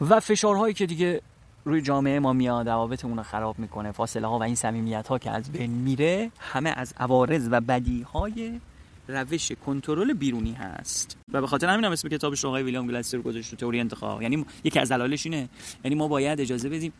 و 0.00 0.20
فشارهایی 0.20 0.74
که 0.74 0.86
دیگه 0.86 1.20
روی 1.64 1.82
جامعه 1.82 2.20
ما 2.20 2.32
میاد 2.32 2.68
روابطمون 2.68 3.16
رو 3.16 3.22
خراب 3.22 3.58
می‌کنه 3.58 3.92
فاصله 3.92 4.26
ها 4.26 4.38
و 4.38 4.42
این 4.42 4.54
صمیمیت 4.54 5.08
ها 5.08 5.18
که 5.18 5.30
از 5.30 5.52
بین 5.52 5.70
میره 5.70 6.30
همه 6.38 6.70
از 6.76 6.94
عوارض 6.96 7.48
و 7.50 7.60
بدی 7.60 8.02
های 8.02 8.60
روش 9.08 9.52
کنترل 9.52 10.12
بیرونی 10.12 10.52
هست. 10.52 11.16
و 11.32 11.40
به 11.40 11.46
خاطر 11.46 11.68
همین 11.68 11.84
هم 11.84 11.92
اسم 11.92 12.08
کتابش 12.08 12.44
آقای 12.44 12.62
ویلیام 12.62 12.86
گلستر 12.86 13.18
گذاشت 13.18 13.50
تو 13.50 13.56
تئوری 13.56 13.80
انتخاب. 13.80 14.22
یعنی 14.22 14.44
یکی 14.64 14.78
از 14.78 14.92
دلایلش 14.92 15.26
اینه. 15.26 15.48
یعنی 15.84 15.94
ما 15.94 16.08
باید 16.08 16.40
اجازه 16.40 16.68
بدیم 16.68 16.92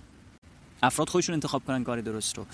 افراد 0.83 1.09
خودشون 1.09 1.33
انتخاب 1.33 1.63
کنن 1.65 1.85
کار 1.85 2.01
درست 2.01 2.39
رو. 2.39 2.47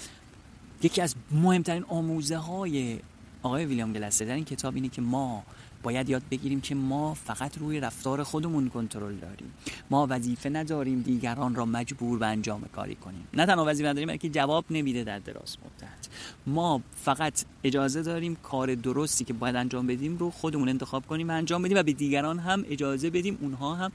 یکی 0.83 1.03
از 1.03 1.15
مهمترین 1.31 1.85
آموزه 1.89 2.37
های 2.37 2.99
آقای 3.43 3.65
ویلیام 3.65 3.93
گلستر 3.93 4.25
در 4.25 4.35
این 4.35 4.45
کتاب 4.45 4.75
اینه 4.75 4.89
که 4.89 5.03
ما 5.03 5.43
باید 5.83 6.09
یاد 6.09 6.23
بگیریم 6.31 6.61
که 6.61 6.75
ما 6.75 7.15
فقط 7.15 7.59
روی 7.59 7.81
رفتار 7.81 8.23
خودمون 8.23 8.69
کنترل 8.69 9.15
داریم. 9.15 9.55
ما 9.91 10.07
وظیفه 10.11 10.49
نداریم 10.49 11.01
دیگران 11.01 11.55
را 11.55 11.65
مجبور 11.65 12.19
به 12.19 12.27
انجام 12.27 12.65
کاری 12.73 12.95
کنیم. 12.95 13.29
نه 13.35 13.47
تنها 13.47 13.65
وظیفه 13.65 13.89
نداریم 13.89 14.09
بلکه 14.09 14.29
جواب 14.29 14.65
نمیده 14.71 15.05
در 15.05 15.19
دراز 15.19 15.57
مدت. 15.65 16.09
ما 16.47 16.83
فقط 16.97 17.45
اجازه 17.65 18.03
داریم 18.03 18.37
کار 18.37 18.75
درستی 18.75 19.25
که 19.25 19.33
باید 19.33 19.57
انجام 19.57 19.87
بدیم 19.87 20.19
رو 20.19 20.31
خودمون 20.31 20.69
انتخاب 20.69 21.07
کنیم 21.07 21.29
و 21.29 21.33
انجام 21.33 21.63
بدیم 21.63 21.77
و 21.79 21.83
به 21.83 21.93
دیگران 21.93 22.39
هم 22.39 22.65
اجازه 22.69 23.11
بدیم 23.11 23.39
اونها 23.41 23.75
هم 23.75 23.93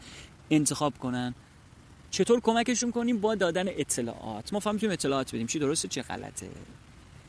انتخاب 0.51 0.97
کنن. 0.97 1.34
چطور 2.12 2.39
کمکشون 2.39 2.91
کنیم؟ 2.91 3.21
با 3.21 3.36
دادن 3.36 3.65
اطلاعات. 3.67 4.53
ما 4.53 4.60
فهمیدیم 4.60 4.91
اطلاعات 4.91 5.36
بدیم. 5.36 5.47
چی 5.47 5.60
درسته 5.60 5.88
چه 5.88 6.01
غلطه؟ 6.01 6.49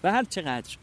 و 0.05 0.13
هر 0.13 0.25
چقدر 0.25 0.77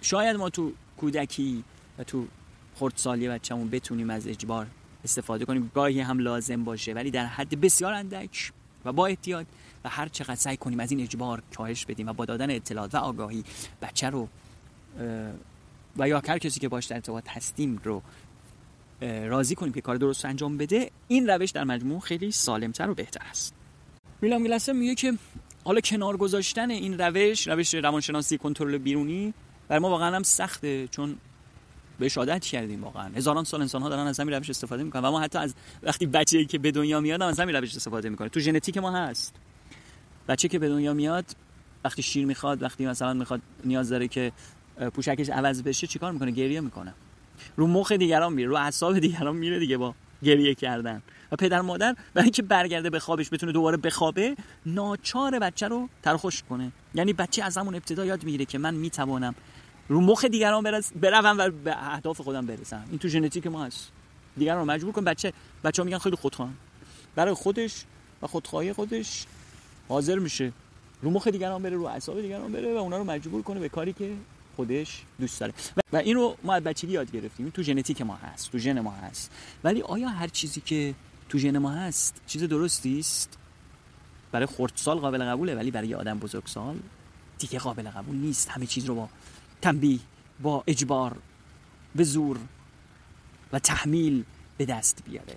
شاید 0.00 0.36
ما 0.36 0.50
تو 0.50 0.72
کودکی 0.96 1.64
و 1.98 2.04
تو 2.04 2.26
خردسالی 2.74 3.28
بچه‌مون 3.28 3.70
بتونیم 3.70 4.10
از 4.10 4.26
اجبار 4.26 4.66
استفاده 5.04 5.44
کنیم. 5.44 5.70
گاهی 5.74 6.00
هم 6.00 6.18
لازم 6.18 6.64
باشه 6.64 6.92
ولی 6.92 7.10
در 7.10 7.26
حد 7.26 7.60
بسیار 7.60 7.92
اندک 7.92 8.52
و 8.84 8.92
با 8.92 9.06
احتیاط 9.06 9.46
و 9.84 9.88
هر 9.88 10.08
چقدر 10.08 10.34
سعی 10.34 10.56
کنیم 10.56 10.80
از 10.80 10.90
این 10.90 11.00
اجبار 11.00 11.42
کاهش 11.56 11.84
بدیم 11.84 12.08
و 12.08 12.12
با 12.12 12.24
دادن 12.24 12.50
اطلاعات 12.50 12.94
و 12.94 12.98
آگاهی 12.98 13.44
بچه 13.82 14.10
رو 14.10 14.28
و 15.96 16.08
یا 16.08 16.22
هر 16.28 16.38
کسی 16.38 16.60
که 16.60 16.68
باش 16.68 16.86
در 16.86 16.96
ارتباط 16.96 17.28
هستیم 17.28 17.80
رو 17.84 18.02
راضی 19.00 19.54
کنیم 19.54 19.72
که 19.72 19.80
کار 19.80 19.96
درست 19.96 20.24
انجام 20.24 20.56
بده 20.56 20.90
این 21.08 21.26
روش 21.26 21.50
در 21.50 21.64
مجموع 21.64 22.00
خیلی 22.00 22.30
سالمتر 22.30 22.90
و 22.90 22.94
بهتر 22.94 23.20
است. 23.30 23.54
ویلیام 24.22 24.44
گلسر 24.44 24.72
میگه 24.72 24.94
که 24.94 25.12
حالا 25.64 25.80
کنار 25.80 26.16
گذاشتن 26.16 26.70
این 26.70 26.98
روش 26.98 27.48
روش 27.48 27.74
روانشناسی 27.74 28.38
کنترل 28.38 28.78
بیرونی 28.78 29.34
برای 29.68 29.82
ما 29.82 29.90
واقعا 29.90 30.16
هم 30.16 30.22
سخته 30.22 30.88
چون 30.88 31.16
بهش 31.98 32.18
عادت 32.18 32.44
کردیم 32.44 32.84
واقعا. 32.84 33.08
هزاران 33.14 33.44
سال 33.44 33.60
انسان 33.60 33.82
ها 33.82 33.88
دارن 33.88 34.06
از 34.06 34.20
همین 34.20 34.34
روش 34.34 34.50
استفاده 34.50 34.82
می‌کنن 34.82 35.04
و 35.04 35.10
ما 35.10 35.20
حتی 35.20 35.38
از 35.38 35.54
وقتی 35.82 36.06
بچه‌ای 36.06 36.46
که 36.46 36.58
به 36.58 36.70
دنیا 36.70 37.00
میاد 37.00 37.22
از 37.22 37.40
همین 37.40 37.56
روش 37.56 37.76
استفاده 37.76 38.08
می‌کنه. 38.08 38.28
تو 38.28 38.40
ژنتیک 38.40 38.78
ما 38.78 38.90
هست. 38.90 39.34
بچه 40.28 40.48
که 40.48 40.58
به 40.58 40.68
دنیا 40.68 40.94
میاد 40.94 41.24
وقتی 41.84 42.02
شیر 42.02 42.26
می‌خواد 42.26 42.62
وقتی 42.62 42.86
مثلا 42.86 43.14
می‌خواد 43.14 43.40
نیاز 43.64 43.88
داره 43.88 44.08
که 44.08 44.32
پوشکش 44.94 45.30
عوض 45.30 45.62
بشه 45.62 45.86
چیکار 45.86 46.12
می‌کنه؟ 46.12 46.30
گریه 46.30 46.60
می‌کنه. 46.60 46.94
رو 47.56 47.66
مخ 47.66 47.92
دیگران 47.92 48.32
میره 48.32 48.48
رو 48.48 48.56
اعصاب 48.56 48.98
دیگران 48.98 49.36
میره 49.36 49.58
دیگه 49.58 49.76
با 49.76 49.94
گریه 50.24 50.54
کردن. 50.54 51.02
و 51.32 51.36
پدر 51.36 51.60
مادر 51.60 51.96
برای 52.14 52.24
اینکه 52.24 52.42
برگرده 52.42 52.90
به 52.90 52.98
خوابش 52.98 53.32
بتونه 53.32 53.52
دوباره 53.52 53.76
بخوابه 53.76 54.36
ناچار 54.66 55.38
بچه 55.38 55.68
رو 55.68 55.88
ترخوش 56.02 56.42
کنه. 56.42 56.72
یعنی 56.94 57.12
بچه 57.12 57.44
از 57.44 57.58
همون 57.58 57.74
ابتدا 57.74 58.04
یاد 58.04 58.24
می‌گیره 58.24 58.44
که 58.44 58.58
من 58.58 58.74
می‌توانم 58.74 59.34
رو 59.88 60.00
مخ 60.00 60.24
دیگران 60.24 60.80
بروم 61.00 61.36
و 61.38 61.50
به 61.50 61.92
اهداف 61.92 62.20
خودم 62.20 62.46
برسم. 62.46 62.84
این 62.90 62.98
تو 62.98 63.08
ژنتیک 63.08 63.46
ما 63.46 63.64
هست. 63.64 63.92
دیگران 64.36 64.58
رو 64.58 64.64
مجبور 64.64 64.92
کن 64.92 65.04
بچه 65.04 65.32
بچه 65.64 65.82
ها 65.82 65.84
میگن 65.86 65.98
خیلی 65.98 66.16
خودخواه 66.16 66.50
برای 67.14 67.34
خودش 67.34 67.84
و 68.22 68.26
خودخواهی 68.26 68.72
خودش 68.72 69.26
حاضر 69.88 70.18
میشه. 70.18 70.52
رو 71.02 71.10
مخ 71.10 71.28
دیگران 71.28 71.62
بره 71.62 71.76
رو 71.76 71.84
اعصاب 71.84 72.20
دیگران 72.20 72.52
بره 72.52 72.74
و 72.74 72.76
اونا 72.76 72.98
رو 72.98 73.04
مجبور 73.04 73.42
کنه 73.42 73.60
به 73.60 73.68
کاری 73.68 73.92
که 73.92 74.12
خودش 74.56 75.02
دوست 75.20 75.40
داره. 75.40 75.52
و 75.92 75.96
این 75.96 76.14
رو 76.14 76.36
ما 76.44 76.54
از 76.54 76.62
بچگی 76.62 76.92
یاد 76.92 77.10
گرفتیم. 77.10 77.50
تو 77.50 77.62
ژنتیک 77.62 78.02
ما 78.02 78.14
هست 78.14 78.52
تو 78.52 78.58
ژن 78.58 78.80
ما 78.80 78.90
هست. 78.90 79.30
ولی 79.64 79.82
آیا 79.82 80.08
هر 80.08 80.28
چیزی 80.28 80.60
که 80.60 80.94
تو 81.28 81.38
ژن 81.38 81.58
ما 81.58 81.70
هست 81.70 82.20
چیز 82.26 82.42
درستی 82.42 82.98
است؟ 82.98 83.38
برای 84.32 84.46
خردسال 84.46 84.98
قابل 84.98 85.24
قبوله 85.24 85.54
ولی 85.54 85.70
برای 85.70 85.94
آدم 85.94 86.18
بزرگسال 86.18 86.76
دیگه 87.38 87.58
قابل 87.58 87.90
قبول 87.90 88.16
نیست. 88.16 88.48
همه 88.48 88.66
چیز 88.66 88.84
رو 88.84 88.94
با 88.94 89.08
تنبیه 89.62 89.98
با 90.40 90.64
اجبار 90.66 91.16
به 91.96 92.04
زور 92.04 92.38
و 93.52 93.58
تحمیل 93.58 94.24
به 94.58 94.64
دست 94.64 95.02
بیاره. 95.04 95.36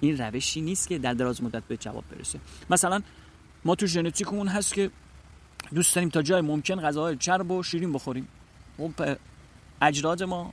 این 0.00 0.18
روشی 0.18 0.60
نیست 0.60 0.88
که 0.88 0.98
در 0.98 1.14
دراز 1.14 1.42
مدت 1.42 1.62
به 1.62 1.76
جواب 1.76 2.04
برسه. 2.10 2.40
مثلا 2.70 3.02
ما 3.64 3.74
تو 3.74 3.86
ژنتیکمون 3.86 4.48
هست 4.48 4.74
که 4.74 4.90
دوست 5.74 5.94
داریم 5.94 6.08
تا 6.08 6.22
جای 6.22 6.40
ممکن 6.40 6.80
غذاهای 6.80 7.16
چرب 7.16 7.50
و 7.50 7.62
شیرین 7.62 7.92
بخوریم. 7.92 8.28
خب 8.78 9.16
اجراد 9.82 10.22
ما 10.22 10.52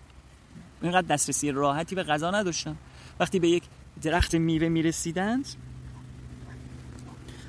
اینقدر 0.81 1.07
دسترسی 1.07 1.51
راحتی 1.51 1.95
به 1.95 2.03
غذا 2.03 2.31
نداشتن. 2.31 2.75
وقتی 3.19 3.39
به 3.39 3.47
یک 3.47 3.63
درخت 4.01 4.35
میوه 4.35 4.67
می‌رسیدند 4.67 5.45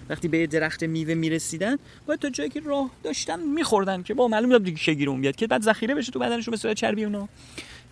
وقتی 0.08 0.28
به 0.28 0.46
درخت 0.46 0.84
میوه 0.84 1.14
می‌رسیدن 1.14 1.76
باید 2.06 2.20
تا 2.20 2.30
جایی 2.30 2.50
که 2.50 2.60
راه 2.60 2.90
داشتن 3.02 3.40
میخوردن 3.40 4.02
که 4.02 4.14
با 4.14 4.28
معلوم 4.28 4.58
دیگه 4.58 4.78
شگیرون 4.78 5.20
بیاد 5.20 5.36
که 5.36 5.46
بعد 5.46 5.62
ذخیره 5.62 5.94
بشه 5.94 6.12
تو 6.12 6.18
بدنشون 6.18 6.52
به 6.52 6.56
صورت 6.56 6.76
چربی 6.76 7.04
اونا. 7.04 7.28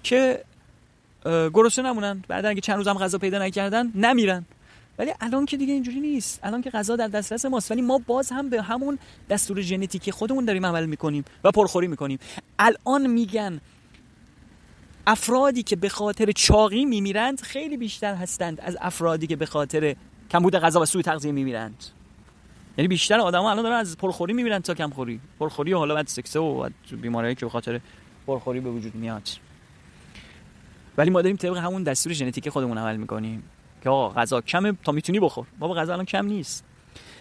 که 0.03 0.45
گرسنه 1.25 1.89
نمونن. 1.89 2.25
بعد 2.29 2.47
اگه 2.47 2.61
چند 2.61 2.77
روزم 2.77 2.95
غذا 2.95 3.19
پیدا 3.19 3.39
نکردن 3.39 3.93
نمیرن. 3.95 4.45
ولی 4.99 5.13
الان 5.21 5.47
که 5.47 5.57
دیگه 5.57 5.73
اینجوری 5.73 6.01
نیست. 6.01 6.41
الان 6.43 6.63
که 6.63 6.71
غذا 6.71 6.97
در 6.97 7.09
دسترس 7.09 7.45
ماست. 7.45 7.71
ولی 7.71 7.83
ما 7.83 7.99
باز 7.99 8.31
هم 8.33 8.51
به 8.51 8.63
همون 8.63 8.99
دستور 9.31 9.61
ژنتیکی 9.61 10.13
خودمون 10.13 10.45
داریم 10.45 10.67
عمل 10.67 10.87
می‌کنیم 10.87 11.25
و 11.45 11.51
پرخوری 11.51 11.87
می‌کنیم. 11.87 12.19
الان 12.59 13.07
میگن 13.07 13.61
افرادی 15.07 15.63
که 15.63 15.77
به 15.77 15.89
خاطر 15.89 16.33
چاقی 16.33 16.85
میمیرند 16.85 17.41
خیلی 17.41 17.77
بیشتر 17.77 18.15
هستند 18.15 18.61
از 18.61 18.77
افرادی 18.81 19.27
که 19.27 19.37
به 19.37 19.47
خاطر 19.47 19.97
کمبود 20.31 20.57
غذا 20.57 20.81
و 20.81 20.85
سوء 20.85 21.03
تغذیه 21.03 21.33
میمیرند. 21.33 21.85
یعنی 22.79 22.89
بیشتر 22.89 23.21
آدما 23.21 23.51
الان 23.51 23.63
دارن 23.63 23.77
از 23.77 23.97
پرخوری 23.97 24.33
میمیرن 24.33 24.59
تا 24.59 24.75
کمخوری. 24.75 25.21
پرخوری 25.39 25.73
و 25.73 25.79
حالا 25.79 25.95
بعد 25.95 26.07
سکسه 26.07 26.39
و 26.39 26.69
بیماریایی 27.03 27.35
که 27.35 27.47
به 27.47 27.51
خاطر 27.51 27.81
پرخوری 28.27 28.61
به 28.61 28.71
وجود 28.71 28.95
میاد. 28.95 29.29
ولی 30.97 31.11
ما 31.11 31.23
داریم 31.23 31.37
طبق 31.37 31.57
همون 31.57 31.83
دستور 31.83 32.13
ژنتیک 32.13 32.49
خودمون 32.49 32.79
عمل 32.79 32.97
می‌کنیم. 32.97 33.43
که 33.81 33.91
آقا 33.91 34.21
غذا 34.21 34.41
کمه 34.41 34.73
تا 34.85 34.93
می‌تونی 34.93 35.21
بخور. 35.21 35.47
بابا 35.59 35.75
غذا 35.75 35.93
الان 35.93 36.05
کم 36.05 36.27
نیست. 36.27 36.65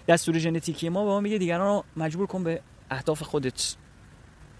دستور 0.07 0.37
ژنتیکی 0.37 0.89
ما 0.89 1.03
به 1.03 1.09
ما 1.09 1.19
میگه 1.19 1.37
دیگران 1.37 1.67
رو 1.67 1.83
مجبور 1.97 2.27
کن 2.27 2.43
به 2.43 2.61
اهداف 2.91 3.23
خودت. 3.23 3.75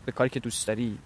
به 0.06 0.12
کاری 0.12 0.30
که 0.30 0.40
دوست 0.40 0.68
داری. 0.68 0.98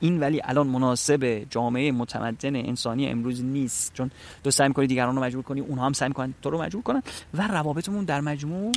این 0.00 0.20
ولی 0.20 0.40
الان 0.44 0.66
مناسب 0.66 1.46
جامعه 1.50 1.92
متمدن 1.92 2.56
انسانی 2.56 3.08
امروز 3.08 3.44
نیست. 3.44 3.94
چون 3.94 4.10
تو 4.44 4.50
سعی 4.50 4.68
می‌کنی 4.68 4.86
دیگران 4.86 5.16
رو 5.16 5.22
مجبور 5.22 5.42
کنی 5.42 5.60
اونها 5.60 5.86
هم 5.86 5.92
سعی 5.92 6.08
می‌کنن 6.08 6.34
تو 6.42 6.50
رو 6.50 6.62
مجبور 6.62 6.82
کنن 6.82 7.02
و 7.34 7.48
روابطمون 7.48 8.04
در 8.04 8.20
مجموع 8.20 8.72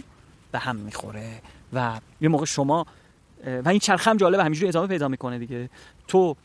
به 0.52 0.60
هم 0.60 0.76
می‌خوره. 0.76 1.42
و 1.74 2.00
یه 2.22 2.30
موقع 2.30 2.46
شما 2.46 2.86
و 3.66 3.70
این 3.70 3.80
چرخه 3.80 4.12
هم 4.12 4.18
جالبه 4.18 4.44
همینجوری 4.44 4.68
ادامه 4.68 4.88
پیدا 4.88 5.08
می‌کنه 5.08 5.40
دیگه. 5.40 5.70
تو 6.08 6.36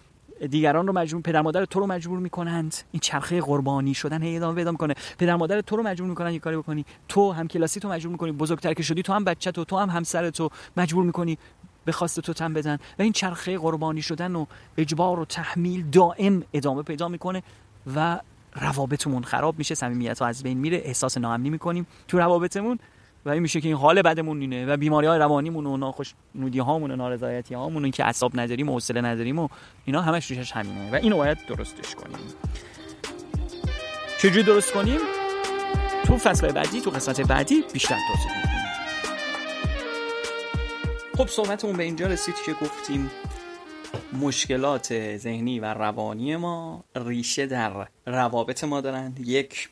دیگران 0.50 0.86
رو 0.86 0.92
مجبور 0.92 1.22
پدر 1.22 1.42
مادر 1.42 1.64
تو 1.64 1.80
رو 1.80 1.86
مجبور 1.86 2.18
می‌کنند. 2.18 2.74
این 2.92 3.00
چرخه 3.00 3.40
قربانی 3.40 3.94
شدن 3.94 4.22
هی 4.22 4.36
ادامه 4.36 4.54
پیدا 4.54 4.70
می‌کنه. 4.70 4.94
پدر 5.18 5.36
مادر 5.36 5.60
تو 5.60 5.76
رو 5.76 5.82
مجبور 5.82 6.08
می‌کنن 6.08 6.32
یه 6.32 6.38
کاری 6.38 6.56
بکنی. 6.56 6.84
تو 7.08 7.32
هم 7.32 7.48
کلاسی 7.48 7.80
تو 7.80 7.88
مجبور 7.88 8.12
می‌کنی. 8.12 8.32
بزرگتر 8.32 8.74
که 8.74 8.82
شدی 8.82 9.02
تو 9.02 9.12
هم 9.12 9.24
بچه 9.24 9.52
تو 9.52 9.64
تو 9.64 9.78
هم 9.78 9.90
همسر 9.90 10.30
تو 10.30 10.50
مجبور 10.76 11.04
می‌کنی 11.04 11.38
به 11.84 11.92
خواست 11.92 12.20
تو 12.20 12.32
تن 12.32 12.54
بدن 12.54 12.78
و 12.98 13.02
این 13.02 13.12
چرخه 13.12 13.58
قربانی 13.58 14.02
شدن 14.02 14.36
و 14.36 14.46
اجبار 14.78 15.20
و 15.20 15.24
تحمیل 15.24 15.90
دائم 15.90 16.42
ادامه 16.52 16.82
پیدا 16.82 17.08
می‌کنه 17.08 17.42
و 17.94 18.20
روابطمون 18.54 19.22
خراب 19.22 19.58
میشه. 19.58 19.74
صمیمیت 19.74 20.22
از 20.22 20.42
بین 20.42 20.58
میره. 20.58 20.76
احساس 20.84 21.18
ناامنی 21.18 21.50
می‌کنیم. 21.50 21.86
تو 22.08 22.18
روابطمون 22.18 22.78
و 23.24 23.30
این 23.30 23.42
میشه 23.42 23.60
که 23.60 23.68
این 23.68 23.76
حال 23.76 24.02
بدمون 24.02 24.40
اینه 24.40 24.66
و 24.66 24.76
بیماری 24.76 25.06
های 25.06 25.18
روانیمون 25.18 25.66
و 25.66 25.76
ناخوش 25.76 26.14
نودی 26.34 26.58
هامون 26.58 26.90
و 26.90 26.96
نارضایتی 26.96 27.54
هامون 27.54 27.90
که 27.90 28.04
اعصاب 28.04 28.40
نداریم 28.40 28.68
و 28.68 28.72
حوصله 28.72 29.00
نداریم 29.00 29.38
و 29.38 29.48
اینا 29.84 30.00
همش 30.00 30.30
ریشش 30.30 30.52
همینه 30.52 30.90
و 30.92 30.94
اینو 30.94 31.16
باید 31.16 31.38
درستش 31.48 31.94
کنیم. 31.94 32.18
چجوری 34.18 34.42
درست 34.42 34.72
کنیم؟ 34.72 35.00
تو 36.06 36.16
فصل 36.16 36.52
بعدی 36.52 36.80
تو 36.80 36.90
قسمت 36.90 37.20
بعدی 37.20 37.64
بیشتر 37.72 37.96
توضیح 38.08 38.36
میدیم. 38.36 38.50
خب 41.16 41.26
صحبتمون 41.26 41.76
به 41.76 41.82
اینجا 41.82 42.06
رسید 42.06 42.34
که 42.46 42.52
گفتیم 42.52 43.10
مشکلات 44.20 45.16
ذهنی 45.16 45.60
و 45.60 45.64
روانی 45.64 46.36
ما 46.36 46.84
ریشه 46.96 47.46
در 47.46 47.88
روابط 48.06 48.64
ما 48.64 48.80
دارن. 48.80 49.14
یک 49.18 49.68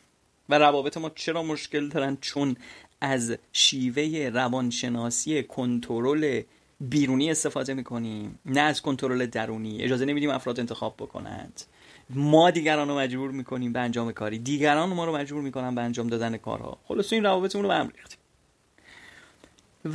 و 0.49 0.59
روابط 0.59 0.97
ما 0.97 1.11
چرا 1.11 1.43
مشکل 1.43 1.89
دارن؟ 1.89 2.19
چون 2.21 2.57
از 3.01 3.37
شیوه 3.53 4.31
روانشناسی 4.35 5.43
کنترل 5.43 6.43
بیرونی 6.81 7.31
استفاده 7.31 7.75
می‌کنیم 7.75 8.39
نه 8.47 8.61
از 8.61 8.83
کنترل 8.83 9.27
درونی. 9.27 9.83
اجازه 9.83 10.05
نمیدیم 10.05 10.31
افراد 10.31 10.61
انتخاب 10.61 10.95
بکنند. 10.99 11.63
ما 12.11 12.51
دیگران 12.51 12.89
رو 12.89 12.99
مجبور 12.99 13.31
می‌کنیم 13.31 13.73
به 13.73 13.81
انجام 13.81 14.13
کاری. 14.13 14.39
دیگران 14.39 14.89
ما 14.89 15.05
رو 15.05 15.17
مجبور 15.17 15.43
می‌کنن 15.43 15.75
به 15.75 15.81
انجام 15.81 16.07
دادن 16.07 16.37
کارها. 16.37 16.79
خلاص 16.85 17.13
این 17.13 17.25
روابطمون 17.25 17.65
رو 17.65 17.69
به 17.69 17.75
هم 17.75 17.89
ریختیم. 17.97 18.19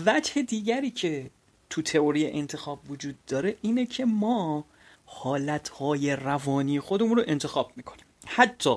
وجه 0.06 0.42
دیگری 0.42 0.92
که 0.92 1.30
تو 1.70 1.82
تئوری 1.82 2.32
انتخاب 2.32 2.80
وجود 2.89 3.16
داره 3.28 3.56
اینه 3.62 3.86
که 3.86 4.06
ما 4.06 4.66
حالتهای 5.06 6.16
روانی 6.16 6.80
خودمون 6.80 7.18
رو 7.18 7.24
انتخاب 7.28 7.72
می‌کنیم. 7.76 8.06
حتی 8.26 8.76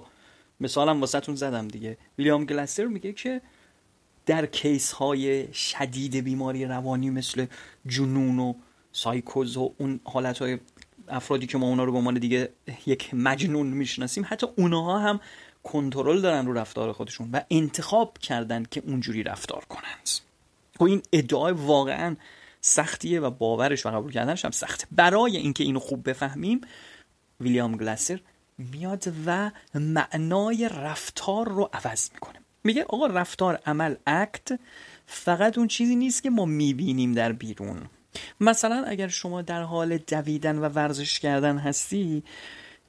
مثالم 0.60 1.00
واسهتون 1.00 1.34
زدم 1.34 1.68
دیگه. 1.68 1.98
ویلیام 2.18 2.44
گلستر 2.44 2.84
میگه 2.84 3.12
که 3.12 3.40
در 4.26 4.46
کیس 4.46 4.92
های 4.92 5.52
شدید 5.52 6.16
بیماری 6.16 6.64
روانی 6.64 7.10
مثل 7.10 7.46
جنون 7.86 8.38
و 8.38 8.54
سایکوز 8.92 9.56
و 9.56 9.74
اون 9.78 10.00
حالت 10.04 10.38
های 10.38 10.58
افرادی 11.08 11.46
که 11.46 11.58
ما 11.58 11.66
اونا 11.66 11.84
رو 11.84 11.92
به 11.92 11.98
عنوان 11.98 12.14
دیگه 12.14 12.48
یک 12.86 13.14
مجنون 13.14 13.66
می‌شناسیم 13.66 14.26
حتی 14.28 14.46
اونها 14.56 14.98
هم 14.98 15.20
کنترل 15.62 16.20
دارن 16.20 16.46
رو 16.46 16.52
رفتار 16.52 16.92
خودشون 16.92 17.30
و 17.32 17.40
انتخاب 17.50 18.18
کردن 18.18 18.64
که 18.70 18.82
اونجوری 18.86 19.22
رفتار 19.22 19.64
کنند. 19.64 20.08
و 20.74 20.78
خب 20.78 20.84
این 20.84 21.02
ادعای 21.12 21.52
واقعا 21.52 22.16
سختیه 22.60 23.20
و 23.20 23.30
باورش 23.30 23.86
و 23.86 23.90
قبول 23.90 24.12
کردنش 24.12 24.44
هم 24.44 24.50
سخته. 24.50 24.86
برای 24.92 25.36
اینکه 25.36 25.64
اینو 25.64 25.78
خوب 25.78 26.08
بفهمیم 26.10 26.60
ویلیام 27.40 27.76
گلاسر 27.76 28.20
میاد 28.58 29.12
و 29.26 29.50
معنای 29.74 30.68
رفتار 30.68 31.48
رو 31.48 31.70
عوض 31.72 32.10
می‌کنه. 32.14 32.45
میگه 32.66 32.84
آقا 32.88 33.06
رفتار 33.06 33.60
عمل 33.66 33.94
اکت 34.06 34.58
فقط 35.06 35.58
اون 35.58 35.68
چیزی 35.68 35.96
نیست 35.96 36.22
که 36.22 36.30
ما 36.30 36.44
می‌بینیم 36.44 37.12
در 37.12 37.32
بیرون. 37.32 37.82
مثلا 38.40 38.84
اگر 38.84 39.08
شما 39.08 39.42
در 39.42 39.62
حال 39.62 39.98
دویدن 39.98 40.58
و 40.58 40.68
ورزش 40.68 41.18
کردن 41.18 41.58
هستی 41.58 42.22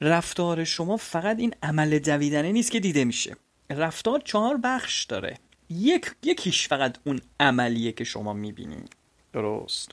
رفتار 0.00 0.64
شما 0.64 0.96
فقط 0.96 1.38
این 1.38 1.54
عمل 1.62 1.98
دویدنه 1.98 2.52
نیست 2.52 2.70
که 2.70 2.80
دیده 2.80 3.04
میشه. 3.04 3.36
رفتار 3.70 4.20
چهار 4.24 4.56
بخش 4.56 5.04
داره. 5.04 5.38
یک 5.70 6.14
یکیش 6.22 6.68
فقط 6.68 6.96
اون 7.04 7.20
عملیه 7.40 7.92
که 7.92 8.04
شما 8.04 8.32
می‌بینید 8.32 8.96
درست. 9.32 9.90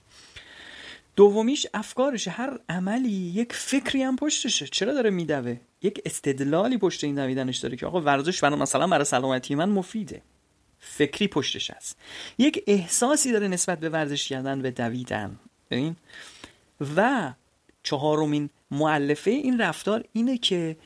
دومیش 1.15 1.67
افکارشه. 1.73 2.32
هر 2.32 2.60
عملی 2.69 3.10
یک 3.10 3.54
فکری 3.54 4.04
هم 4.04 4.15
پشتشه. 4.15 4.67
چرا 4.67 4.93
داره 4.93 5.10
میدوه؟ 5.10 5.58
یک 5.82 6.01
استدلالی 6.06 6.78
پشت 6.78 7.04
این 7.04 7.15
دویدنش 7.15 7.58
داره 7.58 7.78
که 7.78 7.86
آقا 7.86 8.01
ورزش 8.01 8.43
برای 8.43 8.60
مثلا 8.60 8.88
برای 8.88 9.06
سلامتی 9.06 9.56
من 9.56 9.69
مفیده. 9.69 10.21
فکری 10.80 11.28
پشتش 11.28 11.71
هست. 11.71 11.97
یک 12.38 12.63
احساسی 12.67 13.32
داره 13.32 13.47
نسبت 13.47 13.80
به 13.80 13.89
ورزش 13.89 14.28
کردن 14.28 14.62
و 14.62 14.71
دویدن. 14.71 15.39
ببین؟ 15.71 15.95
و 16.95 17.34
چهارمین 17.84 18.49
معلفه 18.71 19.32
این 19.32 19.62
رفتار 19.62 20.04
اینه 20.13 20.38
که 20.38 20.78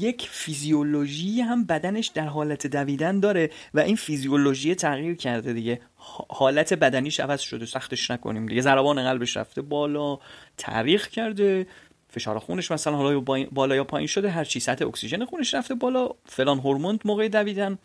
یک 0.00 0.28
فیزیولوژی 0.30 1.40
هم 1.40 1.64
بدنش 1.64 2.06
در 2.06 2.26
حالت 2.26 2.66
دویدن 2.66 3.20
داره 3.20 3.50
و 3.74 3.80
این 3.80 3.96
فیزیولوژی 3.96 4.74
تغییر 4.74 5.16
کرده 5.16 5.52
دیگه. 5.52 5.80
حالت 6.28 6.74
بدنیش 6.74 7.20
عوض 7.20 7.40
شده 7.40 7.66
سختش 7.66 8.10
نکنیم 8.10 8.46
دیگه. 8.46 8.60
ضربان 8.60 9.02
قلبش 9.02 9.36
رفته 9.36 9.62
بالا 9.62 10.18
تاریخ 10.56 11.08
کرده 11.08 11.66
فشار 12.10 12.38
خونش 12.38 12.70
مثلا 12.70 12.96
حالا 12.96 13.20
بالا 13.50 13.76
یا 13.76 13.84
پایین 13.84 14.06
شده 14.06 14.30
هر 14.30 14.44
چی. 14.44 14.60
سطح 14.60 14.86
اکسیژن 14.86 15.24
خونش 15.24 15.54
رفته 15.54 15.74
بالا 15.74 16.08
فلان 16.26 16.58
هورمون 16.58 16.98
موقع 17.04 17.28
دویدن 17.28 17.78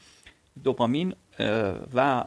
دوپامین 0.63 1.15
و 1.93 2.23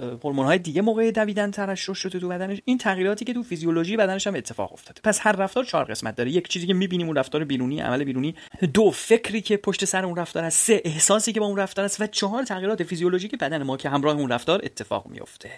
هورمون 0.00 0.46
های 0.46 0.58
دیگه 0.58 0.82
موقع 0.82 1.10
دویدن 1.10 1.50
ترشح 1.50 1.92
شده 1.92 2.20
تو 2.20 2.28
بدنش 2.28 2.58
این 2.64 2.78
تغییراتی 2.78 3.24
که 3.24 3.34
تو 3.34 3.42
فیزیولوژی 3.42 3.96
بدنش 3.96 4.26
هم 4.26 4.34
اتفاق 4.34 4.72
افتاده. 4.72 5.00
پس 5.04 5.18
هر 5.22 5.32
رفتار 5.32 5.64
چهار 5.64 5.84
قسمت 5.84 6.16
داره. 6.16 6.30
یک 6.30 6.48
چیزی 6.48 6.66
که 6.66 6.74
می‌بینیم 6.74 7.06
اون 7.06 7.16
رفتار 7.16 7.44
بیرونی 7.44 7.80
عمل 7.80 8.04
بیرونی. 8.04 8.34
دو 8.74 8.90
فکری 8.90 9.40
که 9.40 9.56
پشت 9.56 9.84
سر 9.84 10.04
اون 10.04 10.16
رفتار 10.16 10.44
است. 10.44 10.66
سه 10.66 10.82
احساسی 10.84 11.32
که 11.32 11.40
با 11.40 11.46
اون 11.46 11.56
رفتار 11.56 11.84
است. 11.84 12.00
و 12.00 12.06
چهار 12.06 12.44
تغییرات 12.44 12.82
فیزیولوژیک 12.82 13.38
بدن 13.38 13.62
ما 13.62 13.76
که 13.76 13.88
همراه 13.88 14.16
اون 14.16 14.28
رفتار 14.28 14.60
اتفاق 14.64 15.06
میفته 15.06 15.50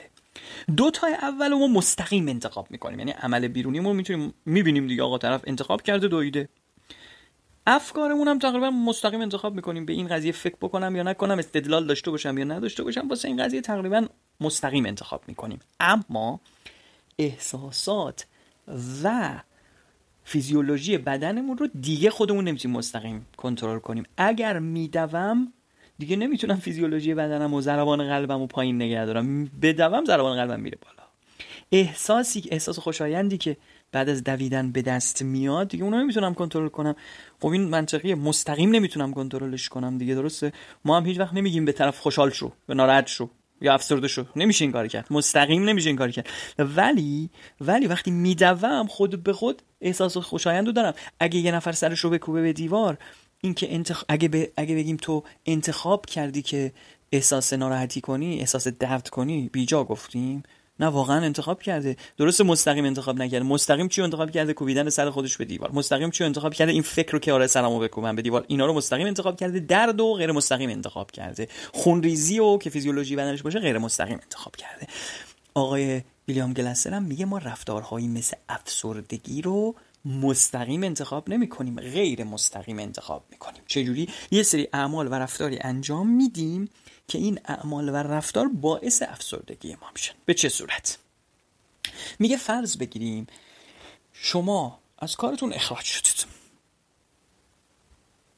دو 0.77 0.91
تا 0.91 1.07
اول 1.07 1.55
ما 1.55 1.67
مستقیم 1.67 2.29
انتخاب 2.29 2.67
می‌کنیم. 2.71 2.99
یعنی 2.99 3.11
عمل 3.11 3.49
بیرونی 3.49 3.81
ما 3.81 3.93
می‌تونیم 3.93 4.35
می‌بینیم 4.47 4.87
دیگه 4.87 5.03
آقا 5.03 5.19
طرف 5.19 5.43
انتخاب 5.47 5.83
کرده 5.83 6.09
دویده. 6.09 6.49
افکارمون 7.67 8.29
هم 8.29 8.39
تقریبا 8.39 8.71
مستقیم 8.71 9.21
انتخاب 9.21 9.55
می‌کنیم. 9.55 9.87
به 9.87 9.93
این 9.93 10.09
قضیه 10.09 10.33
فکر 10.33 10.57
بکنم 10.61 10.97
یا 10.97 11.03
نکنم 11.03 11.39
استدلال 11.39 11.87
داشته 11.87 12.11
باشم 12.11 12.39
یا 12.39 12.45
نداشته 12.45 12.83
باشم. 12.83 13.09
واسه 13.09 13.29
این 13.29 13.45
قضیه 13.45 13.61
تقریبا 13.61 14.07
مستقیم 14.41 14.87
انتخاب 14.87 15.23
می‌کنیم. 15.27 15.61
اما 15.81 16.41
احساسات 17.19 18.27
و 19.05 19.31
فیزیولوژی 20.25 20.99
بدنمون 20.99 21.59
رو 21.59 21.69
دیگه 21.81 22.11
خودمون 22.11 22.45
نمی‌تونیم 22.45 22.77
مستقیم 22.77 23.27
کنترل 23.37 23.79
کنیم. 23.79 24.05
اگر 24.17 24.59
میدوم 24.59 25.53
دیگه 25.99 26.17
نمی‌تونم 26.17 26.57
فیزیولوژی 26.57 27.15
بدنم 27.15 27.55
و 27.55 27.61
ضربان 27.61 28.09
قلبم 28.09 28.41
و 28.41 28.47
پایین 28.47 28.77
نگه 28.77 29.07
دارم. 29.07 29.45
بدوم 29.45 30.05
ضربان 30.05 30.37
قلبم 30.37 30.61
میره 30.61 30.79
بالا. 30.83 31.09
احساسی 31.73 32.49
احساس 32.51 32.79
خوشایندی 32.79 33.39
که 33.39 33.57
بعد 33.93 34.09
از 34.09 34.25
دویدن 34.25 34.73
به 34.73 34.83
دست 34.83 35.23
میاد 35.23 35.69
دیگه 35.69 35.85
اونو 35.85 35.99
نمی‌تونم 35.99 36.35
کنترل 36.35 36.69
کنم. 36.69 36.97
خب 37.41 37.47
این 37.47 37.65
منطقیه 37.65 38.15
مستقیم 38.15 38.71
نمی‌تونم 38.71 39.15
کنترلش 39.15 39.69
کنم 39.69 39.99
دیگه 39.99 40.15
درسته؟ 40.15 40.53
ما 40.85 40.97
هم 40.97 41.07
هیچ 41.07 41.19
وقت 41.19 41.35
نمیگیم 41.35 41.65
به 41.65 41.73
طرف 41.73 41.99
خوشحال 41.99 42.31
شو 42.31 42.53
به 42.67 42.75
ناراحت 42.75 43.07
شو. 43.07 43.31
یا 43.61 43.75
افسرده 43.75 44.09
شو. 44.09 44.25
نمیشه 44.37 44.65
این 44.65 44.73
کار 44.73 44.89
کرد. 44.89 45.07
مستقیم 45.11 45.65
نمیشه 45.65 45.89
این 45.89 45.97
کار 45.97 46.11
کرد. 46.11 46.29
ولی 46.59 47.31
ولی 47.61 47.87
وقتی 47.87 48.11
میدوم 48.11 48.87
خود 48.87 49.23
به 49.23 49.33
خود 49.33 49.63
احساس 49.81 50.17
خوشایند 50.17 50.67
رو 50.67 50.73
دارم. 50.73 50.95
اگه 51.21 51.39
یه 51.39 51.53
نفر 51.53 51.73
سرش 51.73 52.01
رو 52.01 52.11
بکوبه 52.11 52.43
به 52.43 52.53
دیوار 52.53 52.99
این 53.41 53.55
که 53.55 53.75
انتخ... 53.75 54.05
اگه, 54.09 54.53
اگه 54.57 54.75
بگیم 54.75 54.97
تو 54.97 55.23
انتخاب 55.47 56.07
کردی 56.07 56.43
که 56.43 56.73
احساس 57.13 57.53
ناراحتی 57.53 58.01
کنی 58.01 58.41
احساس 58.41 58.69
درد 58.69 59.09
کنی 59.09 59.49
بیجا 59.53 59.85
گفتیم. 59.85 60.43
نه 60.81 60.87
واقعا 60.87 61.25
انتخاب 61.25 61.63
کرده. 61.63 61.97
درست 62.17 62.41
مستقیم 62.41 62.85
انتخاب 62.85 63.17
نکرده. 63.17 63.45
مستقیم 63.45 63.89
چی 63.89 64.03
انتخاب 64.03 64.31
کرده؟ 64.31 64.53
کوبیدن 64.53 64.89
سر 64.91 65.11
خودش 65.11 65.37
به 65.37 65.45
دیوار. 65.45 65.71
مستقیم 65.73 66.11
چی 66.11 66.25
انتخاب 66.25 66.55
کرده؟ 66.55 66.73
این 66.73 66.83
فکر 66.83 67.13
رو 67.13 67.19
که 67.19 67.33
آره 67.33 67.47
سلامو 67.47 67.79
بکوبم 67.79 68.17
به 68.17 68.23
دیوار. 68.23 68.45
اینا 68.49 68.67
رو 68.67 68.73
مستقیم 68.73 69.07
انتخاب 69.07 69.37
کرده. 69.37 69.61
درد 69.61 70.01
و 70.01 70.15
غیر 70.15 70.33
مستقیم 70.33 70.71
انتخاب 70.71 71.11
کرده. 71.11 71.49
خونریزی 71.73 72.39
و 72.39 72.59
که 72.59 72.71
فیزیولوژی 72.71 73.17
بدنش 73.17 73.43
باشه 73.43 73.59
غیر 73.59 73.79
مستقیم 73.79 74.19
انتخاب 74.23 74.57
کرده. 74.57 74.87
آقای 75.55 76.03
ویلیام 76.29 76.53
گلسر 76.53 76.95
هم 76.95 77.03
میگه 77.03 77.25
ما 77.25 77.39
رفتارهایی 77.39 78.09
مثل 78.09 78.37
افسردگی 78.49 79.43
رو 79.43 79.75
مستقیم 80.05 80.83
انتخاب 80.83 81.29
نمی 81.29 81.49
کنیم 81.49 81.81
غیر 81.81 82.25
مستقیم 82.25 82.79
انتخاب 82.79 83.25
می 83.31 83.37
کنیم 83.37 83.63
چجوری؟ 83.67 84.09
یه 84.31 84.43
سری 84.43 84.69
اعمال 84.73 85.09
و 85.09 85.15
رفتاری 85.15 85.59
انجام 85.61 86.11
میدیم 86.11 86.69
که 87.09 87.19
این 87.19 87.41
اعمال 87.45 87.89
و 87.89 87.97
رفتار 87.97 88.49
باعث 88.49 89.03
افسردگی 89.03 89.75
ما 89.75 89.91
میشن. 89.95 90.15
به 90.25 90.35
چه 90.35 90.49
صورت؟ 90.49 90.99
میگه 92.19 92.37
فرض 92.37 92.77
بگیریم 92.77 93.27
شما 94.13 94.79
از 94.99 95.17
کارتون 95.17 95.53
اخراج 95.53 95.85
شدید. 95.85 96.27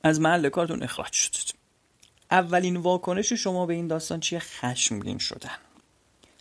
از 0.03 0.21
محل 0.21 0.49
کارتون 0.49 0.83
اخراج 0.83 1.13
شدید. 1.13 1.55
اولین 2.31 2.77
واکنش 2.77 3.33
شما 3.33 3.67
به 3.67 3.75
این 3.75 3.87
داستان 3.87 4.21
چیه؟ 4.21 4.39
خشمگین 4.39 5.19
شدن. 5.19 5.59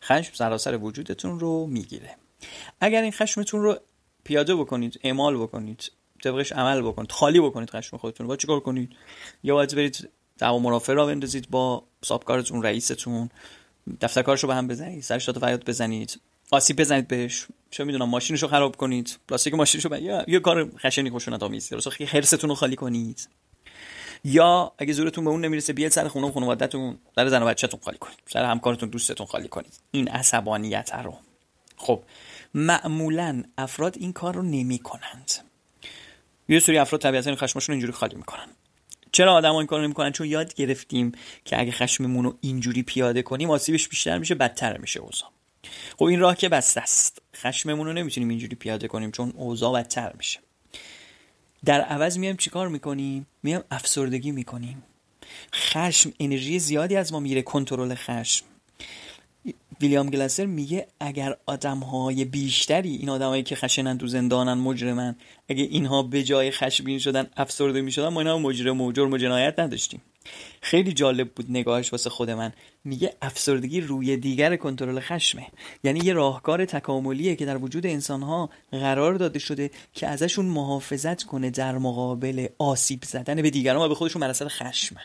خشم 0.02 0.34
سراسر 0.34 0.78
وجودتون 0.78 1.40
رو 1.40 1.68
می‌گیره. 1.68 2.16
اگر 2.82 3.02
این 3.02 3.12
خشمتون 3.12 3.62
رو 3.62 3.80
پیاده 4.24 4.56
بکنید 4.56 5.00
اعمال 5.04 5.38
بکنید 5.38 5.92
طبقش 6.24 6.52
عمل 6.52 6.82
بکنید 6.82 7.12
خالی 7.12 7.40
بکنید 7.40 7.70
خشم 7.70 7.98
خودتون 7.98 8.28
با 8.28 8.36
چیکار 8.36 8.60
کنید؟ 8.60 8.96
یا 9.44 9.56
باید 9.56 9.76
برید 9.76 10.10
دعوا 10.38 10.60
مرافع 10.60 10.94
را 10.94 11.06
بندازید 11.06 11.50
با 11.50 11.84
سابکارتون 12.04 12.64
رئیستون. 12.64 13.30
دفتر 14.02 14.22
کارشو 14.22 14.48
به 14.48 14.56
هم 14.56 14.68
بزنید 14.68 15.04
سرش 15.04 15.26
داد 15.26 15.40
فریاد 15.40 15.66
بزنید. 15.66 16.20
آسیب 16.52 16.80
بزنید 16.80 17.08
بهش. 17.08 17.48
چه 17.72 17.84
می‌دونم 17.84 18.10
ماشینشو 18.10 18.48
خراب 18.48 18.76
کنید. 18.76 19.18
پلاستیک 19.28 19.54
ماشینشو 19.54 19.90
ب... 19.90 19.94
یا 19.94 20.26
یه 20.28 20.40
کار 20.40 20.72
خشنی 20.78 21.10
خشونت 21.10 21.44
آمیز 21.44 21.70
درست 21.70 21.90
خرستون 22.06 22.50
رو 22.50 22.56
خالی 22.56 22.76
کنید. 22.76 23.28
یا 24.24 24.72
اگه 24.78 24.94
زورتون 24.94 25.24
به 25.24 25.30
اون 25.30 25.46
نمی‌رسه 25.46 25.74
بیاید 25.74 25.92
سر 25.92 26.08
خونه 26.08 26.28
و 26.28 26.32
خانواده‌تون 26.32 26.98
سر 27.16 27.28
زن 27.28 27.44
و 27.44 27.46
بچه‌تون 27.46 27.80
خالی 27.84 27.98
کنید. 27.98 28.18
سر 28.26 28.46
همکارتون 28.46 28.90
دوستتون 28.90 29.26
خالی 29.26 29.48
کنید. 29.48 29.80
این 29.92 30.08
عصبانیت 30.08 30.92
رو. 31.04 31.18
خب 31.78 32.04
معمولا 32.54 33.44
افراد 33.58 33.98
این 33.98 34.14
کار 34.14 34.36
رو 34.36 34.42
نمی 34.42 34.80
کنند 34.80 35.32
یه 36.50 36.60
سری 36.60 36.78
افراد 36.78 37.02
طبیعتا 37.02 37.36
خشمشون 37.36 37.74
اینجوری 37.74 37.94
خالی 37.94 38.16
می‌کنن. 38.16 38.48
چرا 39.16 39.34
آدم 39.34 39.56
این 39.56 39.68
کارو 39.68 39.84
نمی‌کنن؟ 39.84 40.12
چون 40.12 40.28
یاد 40.28 40.54
گرفتیم 40.54 41.12
که 41.46 41.60
اگه 41.60 41.72
خشممون 41.72 42.24
رو 42.24 42.38
اینجوری 42.42 42.84
پیاده 42.84 43.22
کنیم 43.22 43.52
آسیبش 43.52 43.88
بیشتر 43.88 44.18
میشه 44.18 44.36
بدتر 44.36 44.78
میشه 44.78 45.00
اوضاع. 45.00 45.30
خب 45.98 46.04
این 46.04 46.20
راه 46.20 46.36
که 46.36 46.50
بسته 46.50 46.82
است. 46.82 47.22
خشممون 47.36 47.88
رو 47.88 47.94
نمی‌تونیم 47.94 48.30
اینجوری 48.30 48.56
پیاده 48.56 48.88
کنیم 48.88 49.12
چون 49.12 49.34
اوضاع 49.36 49.74
بدتر 49.74 50.14
میشه. 50.18 50.40
در 51.66 51.82
عوض 51.82 52.18
میایم 52.18 52.38
چیکار 52.38 52.68
می‌کنیم؟ 52.68 53.28
میایم 53.44 53.62
افسردگی 53.72 54.32
می‌کنیم. 54.32 54.84
خشم 55.54 56.14
انرژی 56.20 56.60
زیادی 56.60 56.96
از 56.96 57.14
ما 57.14 57.20
میره 57.20 57.42
کنترل 57.42 57.96
خشم. 57.96 58.46
ویلیام 59.82 60.10
گلاسر 60.10 60.46
میگه 60.46 60.88
اگر 61.00 61.38
آدم 61.46 61.78
های 61.78 62.26
بیشتری 62.26 62.96
این 62.96 63.10
آدمایی 63.10 63.44
که 63.44 63.56
خشنن 63.56 63.98
تو 63.98 64.08
زندانن 64.08 64.54
مجرمن 64.54 65.16
اگه 65.50 65.64
اینها 65.64 66.04
به 66.04 66.24
جای 66.24 66.52
خشمگین 66.52 67.00
شدن 67.00 67.28
افسرده 67.38 67.82
می‌شدن 67.82 68.08
ما 68.08 68.20
اینا 68.20 68.38
مجرم 68.38 68.82
و 68.82 68.92
جرم 68.92 69.12
و 69.12 69.18
جنایت 69.18 69.60
نداشتیم. 69.60 70.02
خیلی 70.62 70.94
جالب 70.94 71.32
بود 71.32 71.46
نگاهش 71.50 71.92
واسه 71.92 72.10
خود 72.10 72.30
من. 72.30 72.54
میگه 72.84 73.14
افسردگی 73.22 73.82
روی 73.82 74.18
دیگر 74.18 74.56
کنترل 74.56 75.00
خشمه. 75.00 75.48
یعنی 75.84 76.00
یه 76.04 76.14
راهکار 76.14 76.66
تکاملیه 76.66 77.36
که 77.36 77.46
در 77.46 77.58
وجود 77.58 77.86
انسانها 77.86 78.50
قرار 78.72 79.14
داده 79.14 79.40
شده 79.40 79.72
که 79.94 80.08
ازشون 80.08 80.46
محافظت 80.46 81.24
کنه 81.24 81.50
در 81.50 81.78
مقابل 81.78 82.48
آسیب 82.58 83.04
زدن 83.04 83.42
به 83.42 83.50
دیگران 83.50 83.86
و 83.86 83.90
به 83.90 83.96
خودشون 83.96 84.20
بر 84.20 84.34
خشم. 84.34 84.96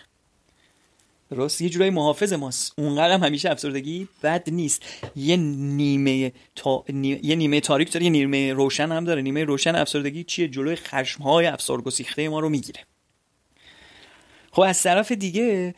راست 1.30 1.60
یه 1.60 1.68
جورایی 1.68 1.90
محافظ 1.90 2.32
ماست. 2.32 2.72
اونقدر 2.78 3.14
هم 3.14 3.24
همیشه 3.24 3.50
افسردگی 3.50 4.08
بد 4.22 4.50
نیست. 4.50 4.82
یه 5.16 5.36
نیمه 5.36 6.32
تا... 6.54 6.84
یه 7.22 7.36
نیمه 7.36 7.60
تاریک 7.60 7.92
داره 7.92 8.04
یه 8.04 8.10
نیمه 8.10 8.52
روشن 8.52 8.92
هم 8.92 9.04
داره. 9.04 9.22
نیمه 9.22 9.44
روشن 9.44 9.74
افسردگی 9.74 10.24
چیه؟ 10.24 10.48
جلوی 10.48 10.76
خشم 10.76 11.22
های 11.22 11.46
افسارگسیخته 11.46 12.28
ما 12.28 12.40
رو 12.40 12.48
می‌گیره. 12.48 12.80
خب 14.52 14.62
از 14.62 14.82
طرف 14.82 15.12
دیگه 15.12 15.74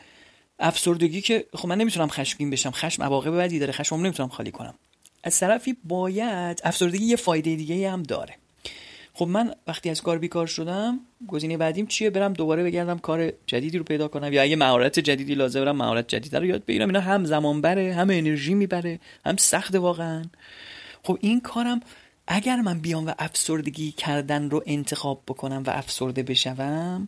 افسردگی 0.59 1.21
که 1.21 1.45
خب 1.53 1.67
من 1.67 1.77
نمی‌تونم 1.77 2.07
خشمگین 2.07 2.49
بشم. 2.49 2.71
خشم 2.71 3.03
عواقب 3.03 3.37
بدی 3.37 3.59
داره. 3.59 3.73
خشمم 3.73 4.01
نمی‌تونم 4.01 4.29
خالی 4.29 4.51
کنم. 4.51 4.73
از 5.23 5.39
طرفی 5.39 5.77
باید 5.83 6.61
افسردگی 6.63 7.05
یه 7.05 7.15
فایده 7.15 7.55
دیگه 7.55 7.91
هم 7.91 8.03
داره. 8.03 8.35
خب 9.13 9.27
من 9.27 9.55
وقتی 9.67 9.89
از 9.89 10.01
کار 10.01 10.17
بیکار 10.17 10.47
شدم 10.47 10.99
گزینه 11.27 11.57
بعدیم 11.57 11.85
چیه؟ 11.85 12.09
برم 12.09 12.33
دوباره 12.33 12.63
بگردم 12.63 12.99
کار 12.99 13.33
جدیدی 13.47 13.77
رو 13.77 13.83
پیدا 13.83 14.07
کنم 14.07 14.33
یا 14.33 14.41
اگه 14.41 14.55
مهارت 14.55 14.99
جدیدی 14.99 15.35
لازم 15.35 15.65
برم 15.65 15.75
مهارت 15.75 16.07
جدیدی 16.07 16.37
رو 16.37 16.45
یاد 16.45 16.65
بگیرم. 16.65 16.87
اینا 16.87 16.99
هم 16.99 17.25
زمان 17.25 17.61
بره 17.61 17.93
هم 17.93 18.09
انرژی 18.09 18.53
می‌بره 18.53 18.99
هم 19.25 19.37
سخت 19.37 19.75
واقعا. 19.75 20.23
خب 21.03 21.17
این 21.21 21.41
کارم 21.41 21.79
اگر 22.27 22.55
من 22.55 22.79
بیام 22.79 23.07
و 23.07 23.13
افسردگی 23.19 23.91
کردن 23.91 24.49
رو 24.49 24.63
انتخاب 24.65 25.23
بکنم 25.27 25.63
و 25.67 25.69
افسرده 25.69 26.23
بشوم 26.23 27.07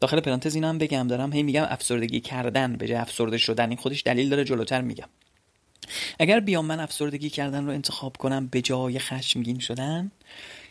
داخل 0.00 0.20
پرانتز 0.20 0.54
اینم 0.54 0.78
بگم 0.78 1.06
دارم 1.08 1.32
هی 1.32 1.42
میگم 1.42 1.66
افسردگی 1.68 2.20
کردن 2.20 2.76
به 2.76 2.86
جای 2.86 2.96
افسرده 2.96 3.38
شدن. 3.38 3.68
این 3.68 3.78
خودش 3.78 4.02
دلیل 4.02 4.28
داره 4.28 4.44
جلوتر 4.44 4.80
میگم. 4.80 5.08
اگر 6.18 6.40
بیام 6.40 6.66
من 6.66 6.80
افسردگی 6.80 7.30
کردن 7.30 7.66
رو 7.66 7.72
انتخاب 7.72 8.16
کنم 8.16 8.46
به 8.46 8.62
جای 8.62 8.98
خشمگین 8.98 9.58
شدن 9.58 10.10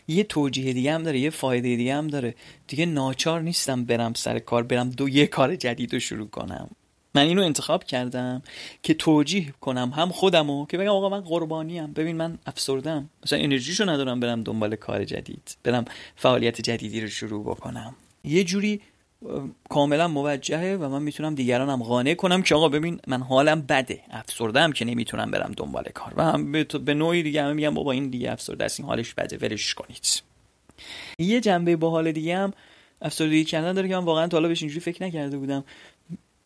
یه 0.08 0.24
توجیه 0.24 0.74
دیگه 0.74 0.94
هم 0.94 1.04
داره 1.04 1.20
یه 1.20 1.30
فایده 1.30 1.76
دیگه 1.76 1.96
هم 1.96 2.08
داره. 2.08 2.36
دیگه 2.68 2.86
ناچار 2.86 3.42
نیستم 3.42 3.86
برم 3.86 4.14
سر 4.14 4.40
کار 4.40 4.64
برم 4.64 4.90
دو 4.90 5.10
یه 5.10 5.28
کار 5.28 5.56
جدید 5.56 5.94
رو 5.94 6.00
شروع 6.00 6.28
کنم. 6.28 6.70
من 7.16 7.22
اینو 7.22 7.42
انتخاب 7.42 7.84
کردم 7.84 8.42
که 8.84 8.94
توجیه 8.94 9.54
کنم 9.62 9.92
هم 9.96 10.10
خودمو 10.10 10.66
که 10.66 10.78
بگم 10.78 10.90
آقا 10.90 11.10
من 11.10 11.22
قربانیم. 11.22 11.94
ببین 11.94 12.18
من 12.18 12.38
افسردم 12.46 13.10
مثلا 13.26 13.40
انرژیشو 13.40 13.90
ندارم 13.90 14.20
برم 14.20 14.44
دنبال 14.44 14.76
کار 14.76 15.06
جدید. 15.06 15.58
برم 15.64 15.86
فعالیت 16.16 16.62
جدیدی 16.62 17.02
رو 17.02 17.08
شروع 17.08 17.44
بکنم. 17.44 17.96
یه 18.24 18.44
جوری 18.44 18.82
کاملا 19.70 20.08
موجهه 20.08 20.78
و 20.82 20.90
من 20.90 21.02
می‌تونم 21.02 21.36
دیگرانم 21.36 21.84
قانع 21.84 22.14
کنم 22.14 22.42
که 22.42 22.56
آقا 22.56 22.70
ببین 22.70 23.00
من 23.08 23.22
حالم 23.22 23.62
بده. 23.62 24.02
افسردم 24.12 24.72
که 24.72 24.86
نمی‌تونم 24.86 25.32
برم 25.32 25.54
دنبال 25.58 25.84
کار. 25.94 26.14
و 26.18 26.24
هم 26.24 26.52
به 26.86 26.94
نوعی 26.94 27.24
دیگه 27.24 27.44
هم 27.44 27.56
میگم 27.56 27.74
بابا 27.74 27.92
این 27.92 28.10
دیگه 28.10 28.32
افسرده 28.32 28.66
است 28.66 28.80
این 28.80 28.90
حالش 28.90 29.14
بده 29.14 29.38
ولش 29.38 29.74
کنید. 29.74 30.24
یه 31.20 31.42
جنبه 31.42 31.76
با 31.76 31.90
حال 31.90 32.12
دیگه 32.12 32.38
هم 32.38 32.54
افسردگی 33.02 33.44
کردن 33.44 33.74
داره 33.74 33.88
که 33.88 33.96
من 33.96 34.04
واقعا 34.04 34.28
تا 34.28 34.38
حالا 34.38 34.48
بهش 34.48 34.62
اینجوری 34.62 34.80
فکر 34.80 35.04
نکرده 35.04 35.38
بودم. 35.38 35.64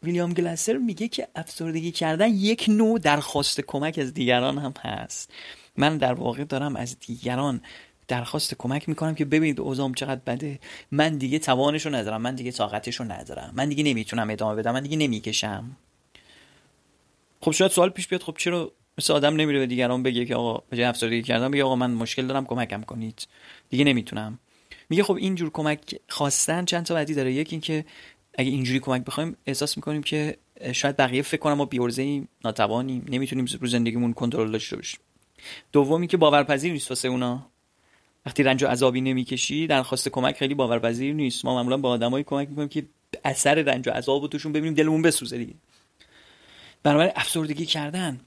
ویلیام 0.03 0.33
گلاسر 0.33 0.77
میگه 0.77 1.07
که 1.07 1.27
افسردگی 1.35 1.91
کردن 1.91 2.27
یک 2.27 2.65
نوع 2.67 2.99
درخواست 2.99 3.61
کمک 3.61 3.99
از 4.01 4.13
دیگران 4.13 4.57
هم 4.57 4.73
هست. 4.81 5.31
من 5.77 5.97
در 5.97 6.13
واقع 6.13 6.43
دارم 6.43 6.75
از 6.75 6.99
دیگران 6.99 7.61
درخواست 8.07 8.55
کمک 8.57 8.89
می‌کنم 8.89 9.15
که 9.15 9.25
ببینید 9.25 9.59
اوزام 9.59 9.93
چقدر 9.93 10.21
بده. 10.25 10.59
من 10.91 11.17
دیگه 11.17 11.39
توانشو 11.39 11.95
ندارم 11.95 12.21
من 12.21 12.35
دیگه 12.35 12.51
طاقتشو 12.51 13.03
ندارم. 13.03 13.53
من 13.55 13.69
دیگه 13.69 13.83
نمی‌تونم 13.83 14.29
ادامه 14.29 14.55
بدم 14.55 14.71
من 14.71 14.83
دیگه 14.83 14.97
نمی‌کشم. 14.97 15.77
خب 17.41 17.51
شاید 17.51 17.71
سوال 17.71 17.89
پیش 17.89 18.07
بیاد 18.07 18.23
خب 18.23 18.35
چرا 18.37 18.71
مثل 18.97 19.13
آدم 19.13 19.35
نمیره 19.35 19.59
به 19.59 19.67
دیگران 19.67 20.03
بگه 20.03 20.25
که 20.25 20.35
آقا 20.35 20.63
به 20.69 20.87
افسردگی 20.87 21.21
کردم 21.21 21.51
بگه 21.51 21.63
آقا 21.63 21.75
من 21.75 21.91
مشکل 21.91 22.27
دارم 22.27 22.45
کمکم 22.45 22.81
کنید. 22.81 23.27
دیگه 23.69 23.83
نمی‌تونم. 23.83 24.39
میگه 24.89 25.03
خب 25.03 25.13
اینجور 25.13 25.49
کمک 25.49 25.99
خواستن 26.09 26.65
چند 26.65 26.85
تا 26.85 26.95
بدی 26.95 27.13
داره. 27.13 27.33
یکی 27.33 27.51
اینکه 27.51 27.85
اگه 28.37 28.49
اینجوری 28.49 28.79
کمک 28.79 29.05
بخوایم 29.05 29.37
احساس 29.45 29.77
می‌کنیم 29.77 30.03
که 30.03 30.37
شاید 30.73 30.97
بقیه 30.97 31.21
فکر 31.21 31.41
کنم 31.41 31.53
ما 31.53 31.65
بیورزه 31.65 32.01
ایم 32.01 32.27
ناتوانیم 32.45 33.05
نمی‌تونیم 33.09 33.45
رو 33.61 33.67
زندگیمون 33.67 34.13
کنترل 34.13 34.51
داشته 34.51 34.75
باشیم. 34.75 34.99
دومی 35.71 36.07
که 36.07 36.17
باورپذیر 36.17 36.73
نیست 36.73 36.91
واسه 36.91 37.07
اونا. 37.07 37.49
وقتی 38.25 38.43
رنج 38.43 38.63
و 38.63 38.67
عذابی 38.67 39.01
نمی‌کشی 39.01 39.67
درخواست 39.67 40.09
کمک 40.09 40.38
خیلی 40.38 40.53
باورپذیر 40.53 41.13
نیست. 41.13 41.45
ما 41.45 41.55
معمولا 41.55 41.77
با 41.77 41.89
آدمایی 41.89 42.23
کمک 42.23 42.49
می‌کنیم 42.49 42.67
که 42.67 42.85
اثر 43.25 43.55
رنج 43.55 43.88
و 43.88 43.91
عذاب 43.91 44.23
و 44.23 44.27
توشون 44.27 44.51
ببینیم 44.51 44.73
دلمون 44.73 45.01
بسوزه 45.01 45.38
دیگه. 45.38 45.53
بنابراین 46.83 47.11
افسردگی 47.15 47.65
کردن 47.65 48.19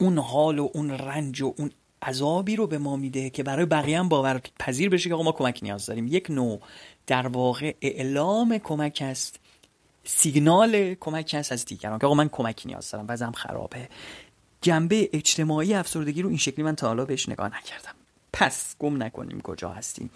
اون 0.00 0.18
حال 0.18 0.58
و 0.58 0.68
اون 0.74 0.90
رنج 0.90 1.42
و 1.42 1.54
اون 1.56 1.70
عذابی 2.02 2.56
رو 2.56 2.66
به 2.66 2.78
ما 2.78 2.96
میده 2.96 3.30
که 3.30 3.42
برای 3.42 3.66
بقیه 3.66 3.98
هم 3.98 4.08
باورپذیر 4.08 4.88
بشه 4.88 5.08
که 5.08 5.14
آقا 5.14 5.22
ما 5.22 5.32
کمک 5.32 5.58
نیاز 5.62 5.86
داریم. 5.86 6.06
یک 6.06 6.30
نوع 6.30 6.60
در 7.06 7.26
واقع 7.26 7.74
اعلام 7.80 8.58
کمک 8.58 8.98
است 9.04 9.40
سیگنال 10.04 10.94
کمک 10.94 11.34
هست 11.34 11.52
از 11.52 11.64
دیگران 11.64 11.98
که 11.98 12.06
آقا 12.06 12.14
من 12.14 12.28
کمک 12.28 12.62
نیاز 12.66 12.90
دارم 12.90 13.04
وضعم 13.08 13.32
خرابه. 13.32 13.88
جنبه 14.62 15.10
اجتماعی 15.12 15.74
افسردگی 15.74 16.22
رو 16.22 16.28
این 16.28 16.38
شکلی 16.38 16.64
من 16.64 16.76
تا 16.76 16.86
حالا 16.86 17.04
بهش 17.04 17.28
نگاه 17.28 17.46
نکردم. 17.46 17.97
پس 18.32 18.76
گم 18.78 19.02
نکنیم 19.02 19.40
کجا 19.40 19.68
هستیم. 19.68 20.10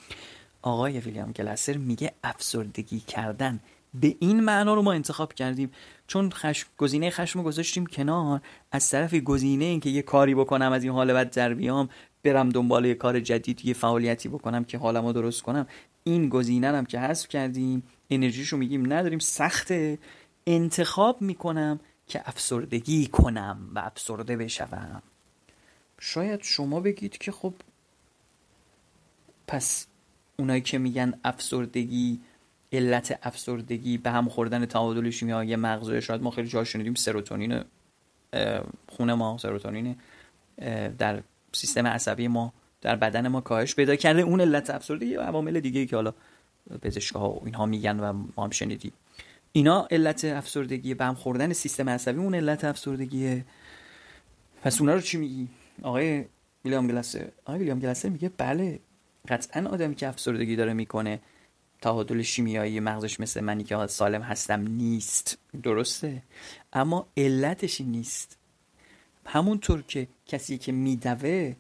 آقای 0.63 1.01
ویلیام 1.01 1.33
گلاسر 1.33 1.77
میگه 1.77 2.13
افسردگی 2.25 3.01
کردن. 3.01 3.61
به 3.95 4.17
این 4.21 4.41
معنا 4.41 4.75
رو 4.75 4.83
ما 4.83 4.93
انتخاب 4.93 5.33
کردیم. 5.33 5.71
چون 6.07 6.31
خشم 6.31 6.69
گزینه 6.79 7.11
خشم 7.11 7.39
رو 7.39 7.45
گذاشتیم 7.45 7.87
کنار 7.87 8.41
از 8.73 8.91
طرف 8.91 9.15
گزینه 9.15 9.65
این 9.65 9.81
که 9.81 9.91
یه 9.91 10.03
کاری 10.03 10.35
بکنم 10.35 10.73
از 10.73 10.85
این 10.85 10.93
حال 10.93 11.13
بد 11.13 11.35
در 11.35 11.55
بیام 11.55 11.89
برم 12.23 12.49
دنبال 12.49 12.85
یه 12.85 12.95
کار 12.95 13.21
جدید 13.21 13.65
یه 13.65 13.75
فعالیتی 13.75 14.29
بکنم 14.29 14.65
که 14.65 14.79
حالمو 14.79 15.13
درست 15.13 15.43
کنم. 15.43 15.67
این 16.05 16.29
گزینه 16.29 16.69
هم 16.69 16.87
که 16.87 16.99
حذف 16.99 17.29
کردیم 17.29 17.83
انرژیشو 18.11 18.57
میگیم 18.57 18.93
نداریم 18.93 19.19
سخته. 19.19 19.99
انتخاب 20.47 21.23
می‌کنم 21.23 21.81
که 22.07 22.23
افسردگی 22.25 23.07
کنم 23.07 23.71
و 23.75 23.79
افسرده 23.79 24.37
بشوم. 24.37 25.03
شاید 25.99 26.43
شما 26.43 26.81
بگید 26.81 27.19
که 27.19 27.33
خب 27.33 27.55
پس 29.47 29.87
اونایی 30.39 30.61
که 30.61 30.79
میگن 30.79 31.15
افسردگی 31.25 32.21
علت 32.73 33.19
افسردگی 33.23 33.99
به 33.99 34.11
هم 34.11 34.29
خوردن 34.29 34.67
تعادل 34.67 35.11
شیمیایی 35.11 35.57
مغزه 35.57 36.01
شاید 36.01 36.23
ما 36.23 36.31
خیلی 36.31 36.49
جا 36.49 36.65
شنیدیم 36.65 36.95
سروتونین 36.95 37.65
خون 38.89 39.13
ما 39.13 39.39
سروتونین 39.39 39.97
در 40.99 41.23
سیستم 41.53 41.87
عصبی 41.87 42.29
ما 42.29 42.53
در 42.81 42.97
بدن 42.97 43.29
ما 43.29 43.41
کاهش 43.41 43.75
پیدا 43.75 43.97
کرده. 43.97 44.21
اون 44.21 44.41
علت 44.41 44.71
افسردگی 44.71 45.17
و 45.17 45.21
عوامل 45.21 45.61
دیگه 45.61 45.87
که 45.87 45.97
حالا 45.97 46.15
پزشکا 46.83 47.31
و 47.31 47.43
اینها 47.45 47.67
میگن 47.67 48.01
و 48.01 48.13
ما 48.13 48.45
هم 48.45 48.51
شنیدیم. 48.51 48.93
اینا 49.53 49.89
علت 49.91 50.25
افسردگی 50.25 50.95
به 50.95 51.05
هم 51.05 51.15
خوردن 51.15 51.53
سیستم 51.53 51.89
عصبی 51.89 52.19
اون 52.19 52.35
علت 52.35 52.65
افسردگیه. 52.65 53.45
پس 54.63 54.81
اونا 54.81 54.95
رو 54.95 55.01
چی 55.01 55.17
میگی؟ 55.17 55.49
آقای 55.83 56.25
ویلیام 56.65 56.87
گلاسر 56.87 57.29
آقای 57.45 57.59
ویلیام 57.59 57.79
گلاسر 57.79 58.09
میگه 58.09 58.31
بله 58.39 58.79
قطعا 59.29 59.69
آدمی 59.69 59.95
که 59.95 60.09
افسردگی 60.09 60.57
داره 60.57 60.73
می‌کنه 60.73 61.21
تعادل 61.81 62.23
شیمیایی 62.23 62.81
مغزش 62.81 63.21
مثل 63.21 63.41
منی 63.41 63.65
که 63.65 63.87
سالم 63.87 64.23
هستم 64.23 64.61
نیست. 64.61 65.39
درسته؟ 65.63 66.23
اما 66.73 67.07
علتش 67.17 67.81
نیست. 67.81 68.39
همونطور 69.27 69.83
که 69.83 70.09
کسی 70.27 70.59
که 70.59 70.73
میدوه 70.73 71.55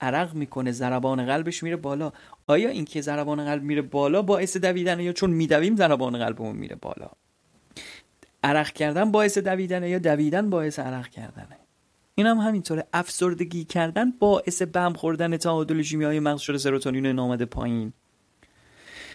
عرق 0.00 0.34
می‌کنه 0.34 0.72
ضربان 0.72 1.26
قلبش 1.26 1.62
میره 1.62 1.76
بالا. 1.76 2.12
آیا 2.46 2.68
اینکه 2.68 3.00
ضربان 3.00 3.44
قلب 3.44 3.62
میره 3.62 3.82
بالا 3.82 4.22
باعث 4.22 4.56
دویدنه 4.56 5.04
یا 5.04 5.12
چون 5.12 5.30
میدویم 5.30 5.76
ضربان 5.76 6.18
قلبمون 6.18 6.56
میره 6.56 6.76
بالا؟ 6.76 7.10
عرق 8.44 8.72
کردن 8.72 9.12
باعث 9.12 9.38
دویدنه 9.38 9.90
یا 9.90 9.98
دویدن 9.98 10.50
باعث 10.50 10.78
عرق 10.78 11.08
کردنه؟ 11.08 11.61
این 12.14 12.26
هم 12.26 12.38
همینطوره. 12.38 12.86
افسردگی 12.92 13.64
کردن 13.64 14.10
باعث 14.10 14.62
بم 14.62 14.92
خوردن 14.92 15.36
تعادل 15.36 15.82
شیمیایی 15.82 16.20
مغز 16.20 16.40
شده 16.40 16.58
سروتونین 16.58 17.06
نامده 17.06 17.44
پایین. 17.44 17.92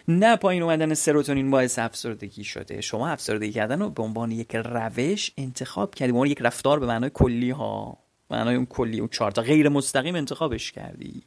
نه 0.07 0.35
پایین 0.35 0.63
اومدن 0.63 0.93
سروتونین 0.93 1.51
باعث 1.51 1.79
افسردگی 1.79 2.43
شده. 2.43 2.81
شما 2.81 3.07
افسردگی 3.07 3.51
کردن 3.51 3.79
رو 3.79 3.89
به 3.89 4.03
عنوان 4.03 4.31
یک 4.31 4.55
روش 4.55 5.31
انتخاب 5.37 5.95
کردی. 5.95 6.11
به 6.11 6.17
عنوان 6.17 6.31
یک 6.31 6.41
رفتار 6.41 6.79
به 6.79 6.85
معنای 6.85 7.11
کلی 7.13 7.49
ها. 7.49 7.97
معنای 8.31 8.55
اون 8.55 8.65
کلی 8.65 8.99
اون 8.99 9.09
چهار 9.09 9.31
غیر 9.31 9.69
مستقیم 9.69 10.15
انتخابش 10.15 10.71
کردی. 10.71 11.23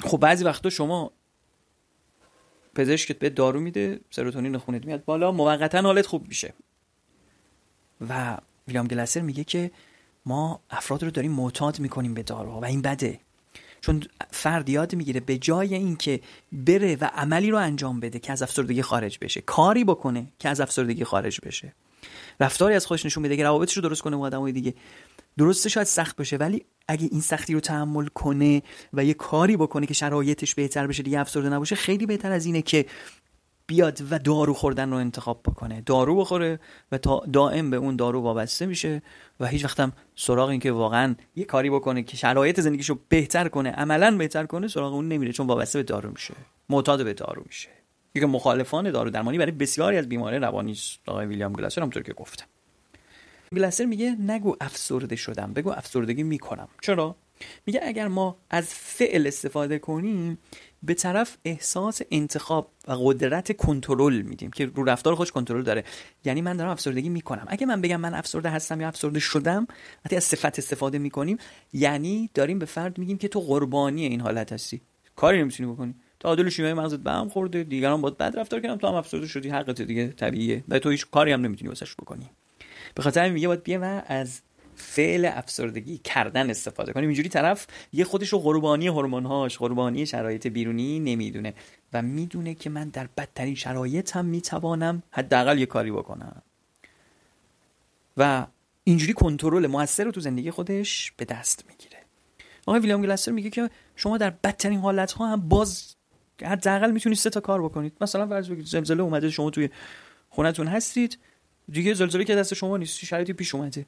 خب 0.00 0.18
بعضی 0.18 0.44
وقتا 0.44 0.70
شما 0.70 1.12
پزشکت 2.74 3.18
به 3.18 3.30
دارو 3.30 3.60
میده 3.60 4.00
سروتونین 4.10 4.58
خونت 4.58 4.86
میاد 4.86 5.04
بالا 5.04 5.32
موقتا 5.32 5.80
حالت 5.80 6.06
خوب 6.06 6.28
میشه. 6.28 6.54
و 8.08 8.38
ویلیام 8.68 8.86
گلاسر 8.86 9.20
میگه 9.20 9.44
که 9.44 9.70
ما 10.26 10.60
افراد 10.70 11.02
رو 11.04 11.10
داریم 11.10 11.32
معتاد 11.32 11.78
می‌کنیم 11.78 12.14
به 12.14 12.22
داروها 12.22 12.60
و 12.60 12.64
این 12.64 12.82
بده. 12.82 13.20
چون 13.80 14.02
فرد 14.30 14.68
یاد 14.68 14.94
می‌گیره 14.94 15.20
به 15.20 15.38
جای 15.38 15.74
اینکه 15.74 16.20
بره 16.52 16.96
و 17.00 17.10
عملی 17.14 17.50
رو 17.50 17.58
انجام 17.58 18.00
بده 18.00 18.18
که 18.18 18.32
از 18.32 18.42
افسردگی 18.42 18.82
خارج 18.82 19.18
بشه 19.20 19.40
کاری 19.40 19.84
بکنه 19.84 20.26
که 20.38 20.48
از 20.48 20.60
افسردگی 20.60 21.04
خارج 21.04 21.40
بشه. 21.42 21.72
رفتاری 22.40 22.74
از 22.74 22.86
خودش 22.86 23.06
نشون 23.06 23.22
بده 23.22 23.36
که 23.36 23.42
روابطش 23.42 23.76
رو 23.76 23.82
درست 23.82 24.02
کنه 24.02 24.16
با 24.16 24.26
آدمای 24.26 24.52
دیگه. 24.52 24.74
درسته 25.38 25.68
شاید 25.68 25.86
سخت 25.86 26.16
باشه 26.16 26.36
ولی 26.36 26.64
اگه 26.88 27.08
این 27.12 27.20
سختی 27.20 27.54
رو 27.54 27.60
تحمل 27.60 28.06
کنه 28.06 28.62
و 28.92 29.04
یه 29.04 29.14
کاری 29.14 29.56
بکنه 29.56 29.86
که 29.86 29.94
شرایطش 29.94 30.54
بهتر 30.54 30.86
بشه 30.86 31.02
دیگه 31.02 31.20
افسرده 31.20 31.48
نباشه 31.48 31.76
خیلی 31.76 32.06
بهتر 32.06 32.32
از 32.32 32.46
اینه 32.46 32.62
که 32.62 32.86
بیاد 33.68 33.98
و 34.10 34.18
دارو 34.18 34.54
خوردن 34.54 34.90
رو 34.90 34.96
انتخاب 34.96 35.40
بکنه. 35.42 35.80
دارو 35.80 36.16
بخوره 36.16 36.60
و 36.92 36.98
تا 36.98 37.22
دائم 37.32 37.70
به 37.70 37.76
اون 37.76 37.96
دارو 37.96 38.20
وابسته 38.20 38.66
میشه 38.66 39.02
و 39.40 39.46
هیچ 39.46 39.64
وقتم 39.64 39.92
سراغ 40.16 40.48
این 40.48 40.60
که 40.60 40.72
واقعا 40.72 41.14
یه 41.36 41.44
کاری 41.44 41.70
بکنه 41.70 42.02
که 42.02 42.16
شرایط 42.16 42.60
زندگیشو 42.60 42.98
بهتر 43.08 43.48
کنه 43.48 43.70
عملا 43.70 44.16
بهتر 44.16 44.46
کنه 44.46 44.68
سراغ 44.68 44.94
اون 44.94 45.08
نمیره 45.08 45.32
چون 45.32 45.46
وابسته 45.46 45.78
به 45.78 45.82
دارو 45.82 46.10
میشه. 46.10 46.34
معتاد 46.68 47.04
به 47.04 47.14
دارو 47.14 47.42
میشه. 47.46 47.68
یکی 48.14 48.26
مخالفان 48.26 48.90
دارو 48.90 49.10
درمانی 49.10 49.38
برای 49.38 49.52
بسیاری 49.52 49.96
از 49.96 50.08
بیماری 50.08 50.38
روانی 50.38 50.72
است. 50.72 50.98
آقای 51.06 51.26
ویلیام 51.26 51.52
گلاسر 51.52 51.80
همونطور 51.80 52.02
که 52.02 52.12
گفتم. 52.12 52.46
گلاسر 53.56 53.84
میگه 53.84 54.16
نگو 54.20 54.56
افسرده 54.60 55.16
شدم 55.16 55.52
بگو 55.52 55.70
افسردگی 55.70 56.22
می‌کنم. 56.22 56.68
چرا؟ 56.82 57.16
میگه 57.66 57.80
اگر 57.82 58.08
ما 58.08 58.36
از 58.50 58.66
فعل 58.74 59.26
استفاده 59.26 59.78
کنیم 59.78 60.38
به 60.82 60.94
طرف 60.94 61.36
احساس 61.44 62.00
انتخاب 62.10 62.70
و 62.88 62.92
قدرت 62.92 63.56
کنترل 63.56 64.22
میدیم 64.22 64.50
که 64.50 64.66
رو 64.66 64.84
رفتار 64.84 65.14
خودش 65.14 65.32
کنترل 65.32 65.62
داره. 65.62 65.84
یعنی 66.24 66.42
من 66.42 66.56
دارم 66.56 66.70
افسردگی 66.70 67.08
می‌کنم. 67.08 67.44
اگه 67.48 67.66
من 67.66 67.80
بگم 67.80 68.00
من 68.00 68.14
افسرده 68.14 68.50
هستم 68.50 68.80
یا 68.80 68.88
افسرده 68.88 69.20
شدم 69.20 69.66
وقتی 70.04 70.16
از 70.16 70.24
صفت 70.24 70.58
استفاده 70.58 70.98
می‌کنیم 70.98 71.38
یعنی 71.72 72.30
داریم 72.34 72.58
به 72.58 72.66
فرد 72.66 72.98
میگیم 72.98 73.18
که 73.18 73.28
تو 73.28 73.40
قربانی 73.40 74.06
این 74.06 74.20
حالت 74.20 74.52
هستی. 74.52 74.80
کاری 75.16 75.40
نمی‌تونی 75.40 75.72
بکنی. 75.72 75.94
تعادل 76.20 76.48
شیمیایی 76.48 76.74
مغزت 76.74 76.98
به 76.98 77.10
هم 77.10 77.28
خورده 77.28 77.64
دیگران 77.64 78.00
باید 78.00 78.18
بد 78.18 78.38
رفتار 78.38 78.60
کردن 78.60 78.76
تو 78.76 78.86
هم 78.86 78.94
افسرده 78.94 79.26
شدی 79.26 79.48
حقت 79.48 79.82
دیگه 79.82 80.08
طبیعیه. 80.08 80.64
و 80.68 80.78
تو 80.78 80.90
هیچ 80.90 81.06
کاری 81.10 81.32
هم 81.32 81.40
نمی‌تونی 81.40 81.68
واسش 81.68 81.94
بکنی. 81.94 82.30
به 82.94 83.02
خاطر 83.02 83.20
همین 83.20 83.32
میگه 83.32 83.48
باید 83.48 83.62
بیا 83.62 83.78
و 83.82 84.02
از 84.06 84.40
فعل 84.78 85.30
افسردگی 85.32 85.98
کردن 85.98 86.50
استفاده 86.50 86.92
کنیم. 86.92 87.08
اینجوری 87.08 87.28
طرف 87.28 87.66
یه 87.92 88.04
خودش 88.04 88.28
رو 88.28 88.38
قربانی 88.38 88.86
هورمون‌هاش 88.86 89.58
قربانی 89.58 90.06
شرایط 90.06 90.46
بیرونی 90.46 91.00
نمی‌دونه 91.00 91.54
و 91.92 92.02
می‌دونه 92.02 92.54
که 92.54 92.70
من 92.70 92.88
در 92.88 93.08
بدترین 93.16 93.54
شرایط 93.54 94.16
هم 94.16 94.24
می‌توانم 94.24 95.02
حداقل 95.10 95.58
یه 95.58 95.66
کاری 95.66 95.90
بکنم. 95.90 96.42
و 98.16 98.46
اینجوری 98.84 99.12
کنترل 99.12 99.66
موثر 99.66 100.04
رو 100.04 100.10
تو 100.10 100.20
زندگی 100.20 100.50
خودش 100.50 101.12
به 101.16 101.24
دست 101.24 101.64
می‌گیره. 101.68 101.98
آقای 102.66 102.80
ویلیام 102.80 103.02
گلستر 103.02 103.32
میگه 103.32 103.50
که 103.50 103.70
شما 103.96 104.18
در 104.18 104.30
بدترین 104.30 104.78
حالت 104.78 105.12
ها 105.12 105.26
هم 105.26 105.48
باز 105.48 105.94
حداقل 106.42 106.90
می‌تونید 106.90 107.18
سه 107.18 107.30
تا 107.30 107.40
کار 107.40 107.62
بکنید. 107.62 107.92
مثلا 108.00 108.26
فرض 108.26 108.48
بگیرید 108.48 108.66
زلزله 108.66 109.02
اومده 109.02 109.30
شما 109.30 109.50
توی 109.50 109.68
خونتون 110.28 110.66
هستید 110.66 111.18
دیگه 111.70 111.94
زلزله 111.94 112.24
که 112.24 112.34
دست 112.34 112.54
شما 112.54 112.76
نیست 112.76 112.98
شرایطی 113.04 113.32
پیش 113.32 113.54
اومده. 113.54 113.86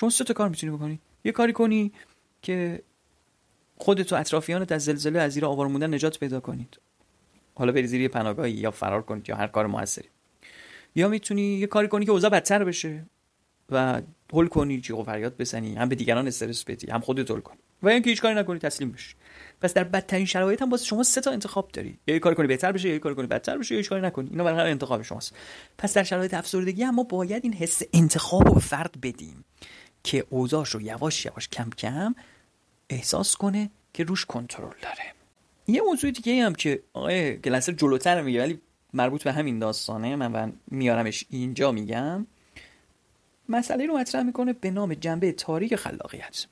شما 0.00 0.10
سه 0.10 0.24
تا 0.24 0.34
کار 0.34 0.48
می‌تونی 0.48 0.76
بکنی. 0.76 1.00
یه 1.24 1.32
کاری 1.32 1.52
کنی 1.52 1.92
که 2.42 2.82
خودت 3.76 4.12
و 4.12 4.16
اطرافیانت 4.16 4.72
از 4.72 4.84
زلزله 4.84 5.20
از 5.20 5.32
زیر 5.32 5.44
آوار 5.44 5.66
موندن 5.66 5.94
نجات 5.94 6.18
پیدا 6.18 6.40
کنید. 6.40 6.80
حالا 7.54 7.72
بری 7.72 7.86
زیر 7.86 8.08
پناهگاهی 8.08 8.52
یا 8.52 8.70
فرار 8.70 9.02
کنید 9.02 9.28
یا 9.28 9.36
هر 9.36 9.46
کار 9.46 9.66
موثری. 9.66 10.08
یا 10.94 11.08
می‌تونی 11.08 11.42
یه 11.42 11.66
کاری 11.66 11.88
کنی 11.88 12.04
که 12.04 12.12
اوضاع 12.12 12.30
بدتر 12.30 12.64
بشه 12.64 13.04
و 13.70 14.02
هول 14.32 14.48
کنی 14.48 14.80
جیغ 14.80 14.98
و 14.98 15.04
فریاد 15.04 15.36
بزنی 15.36 15.74
هم 15.74 15.88
به 15.88 15.94
دیگران 15.94 16.26
استرس 16.26 16.64
بدی 16.64 16.90
هم 16.90 17.00
خودت 17.00 17.30
هول 17.30 17.40
کنی. 17.40 17.58
و 17.82 17.88
اینکه 17.88 18.10
هیچ 18.10 18.22
کاری 18.22 18.34
نکنی 18.34 18.58
تسلیم 18.58 18.92
بشی. 18.92 19.14
پس 19.60 19.74
در 19.74 19.84
بدترین 19.84 20.26
شرایط 20.26 20.62
هم 20.62 20.70
باز 20.70 20.86
شما 20.86 21.02
سه 21.02 21.20
تا 21.20 21.30
انتخاب 21.30 21.70
داری. 21.72 21.98
یا 22.06 22.14
یه 22.14 22.20
کاری 22.20 22.36
کنی 22.36 22.46
بهتر 22.46 22.72
بشه 22.72 22.88
یا 22.88 22.94
یه 22.94 23.00
کاری 23.00 23.14
کنی 23.14 23.26
بدتر 23.26 23.58
بشه 23.58 23.74
یا 23.74 23.78
هیچ 23.78 23.88
کاری 23.88 24.02
نکنی. 24.02 24.28
اینا 24.30 24.44
برای 24.44 24.70
انتخاب 24.70 25.02
شماست. 25.02 25.36
پس 25.78 25.94
در 25.94 26.02
شرایط 26.02 26.34
افسردگی 26.34 26.82
هم 26.82 26.94
ما 26.94 27.02
باید 27.02 27.44
این 27.44 27.52
حس 27.52 27.82
انتخاب 27.92 28.48
رو 28.48 28.60
فرد 28.60 28.94
بدیم. 29.02 29.44
که 30.04 30.26
اوضاعش 30.30 30.68
رو 30.68 30.82
یواش 30.82 31.24
یواش 31.24 31.48
کم 31.48 31.70
کم 31.70 32.14
احساس 32.88 33.36
کنه 33.36 33.70
که 33.94 34.04
روش 34.04 34.24
کنترل 34.24 34.74
داره. 34.82 35.14
یه 35.66 35.82
موضوع 35.82 36.10
دیگه 36.10 36.44
هم 36.44 36.54
که 36.54 36.82
آقای 36.92 37.36
گلسر 37.36 37.72
جلوتر 37.72 38.22
میگه 38.22 38.42
ولی 38.42 38.60
مربوط 38.92 39.24
به 39.24 39.32
همین 39.32 39.58
داستانه 39.58 40.16
من 40.16 40.52
میارمش 40.66 41.24
اینجا 41.30 41.72
میگم. 41.72 42.26
مسئله 43.48 43.86
رو 43.86 43.98
مطرح 43.98 44.22
می‌کنه 44.22 44.52
به 44.52 44.70
نام 44.70 44.94
جنبه 44.94 45.32
تاریک 45.32 45.76
خلاقیت. 45.76 46.46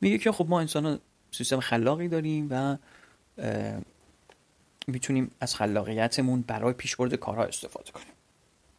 میگه 0.00 0.18
که 0.18 0.32
خب 0.32 0.46
ما 0.48 0.60
انسان 0.60 1.00
سیستم 1.30 1.60
خلاقی 1.60 2.08
داریم 2.08 2.48
و 2.50 2.76
می‌تونیم 4.86 5.30
از 5.40 5.54
خلاقیتمون 5.54 6.42
برای 6.42 6.72
پیشبرد 6.72 7.14
کارها 7.14 7.44
استفاده 7.44 7.90
کنیم. 7.90 8.06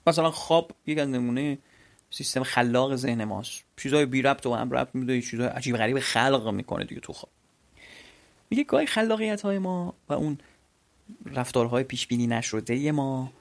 مثلا 0.08 0.32
خواب 0.32 0.72
یک 0.86 0.98
از 0.98 1.08
نمونه 1.08 1.58
سیستم 2.14 2.44
خلاق 2.44 2.96
ذهن 2.96 3.24
ماست. 3.24 3.64
چیزای 3.78 4.06
بی 4.06 4.22
ربط 4.22 4.46
و 4.46 4.56
هم 4.56 4.72
ربط 4.72 4.96
میده 4.96 5.22
چیزای 5.22 5.48
عجیب 5.48 5.78
غریب 5.78 6.00
خلق 6.00 6.48
می‌کنه 6.48 6.86
دیگه 6.86 7.02
تو 7.02 7.14
خواب. 7.14 7.32
میگه 8.50 8.64
گاهی 8.64 8.86
خلاقیت 8.86 9.42
های 9.42 9.58
ما 9.58 9.96
و 10.10 10.14
اون 10.14 10.38
رفتارهای 11.26 11.84
پیش 11.84 12.08
بینی 12.08 12.28
نشده 12.28 12.92
ما 12.92 13.34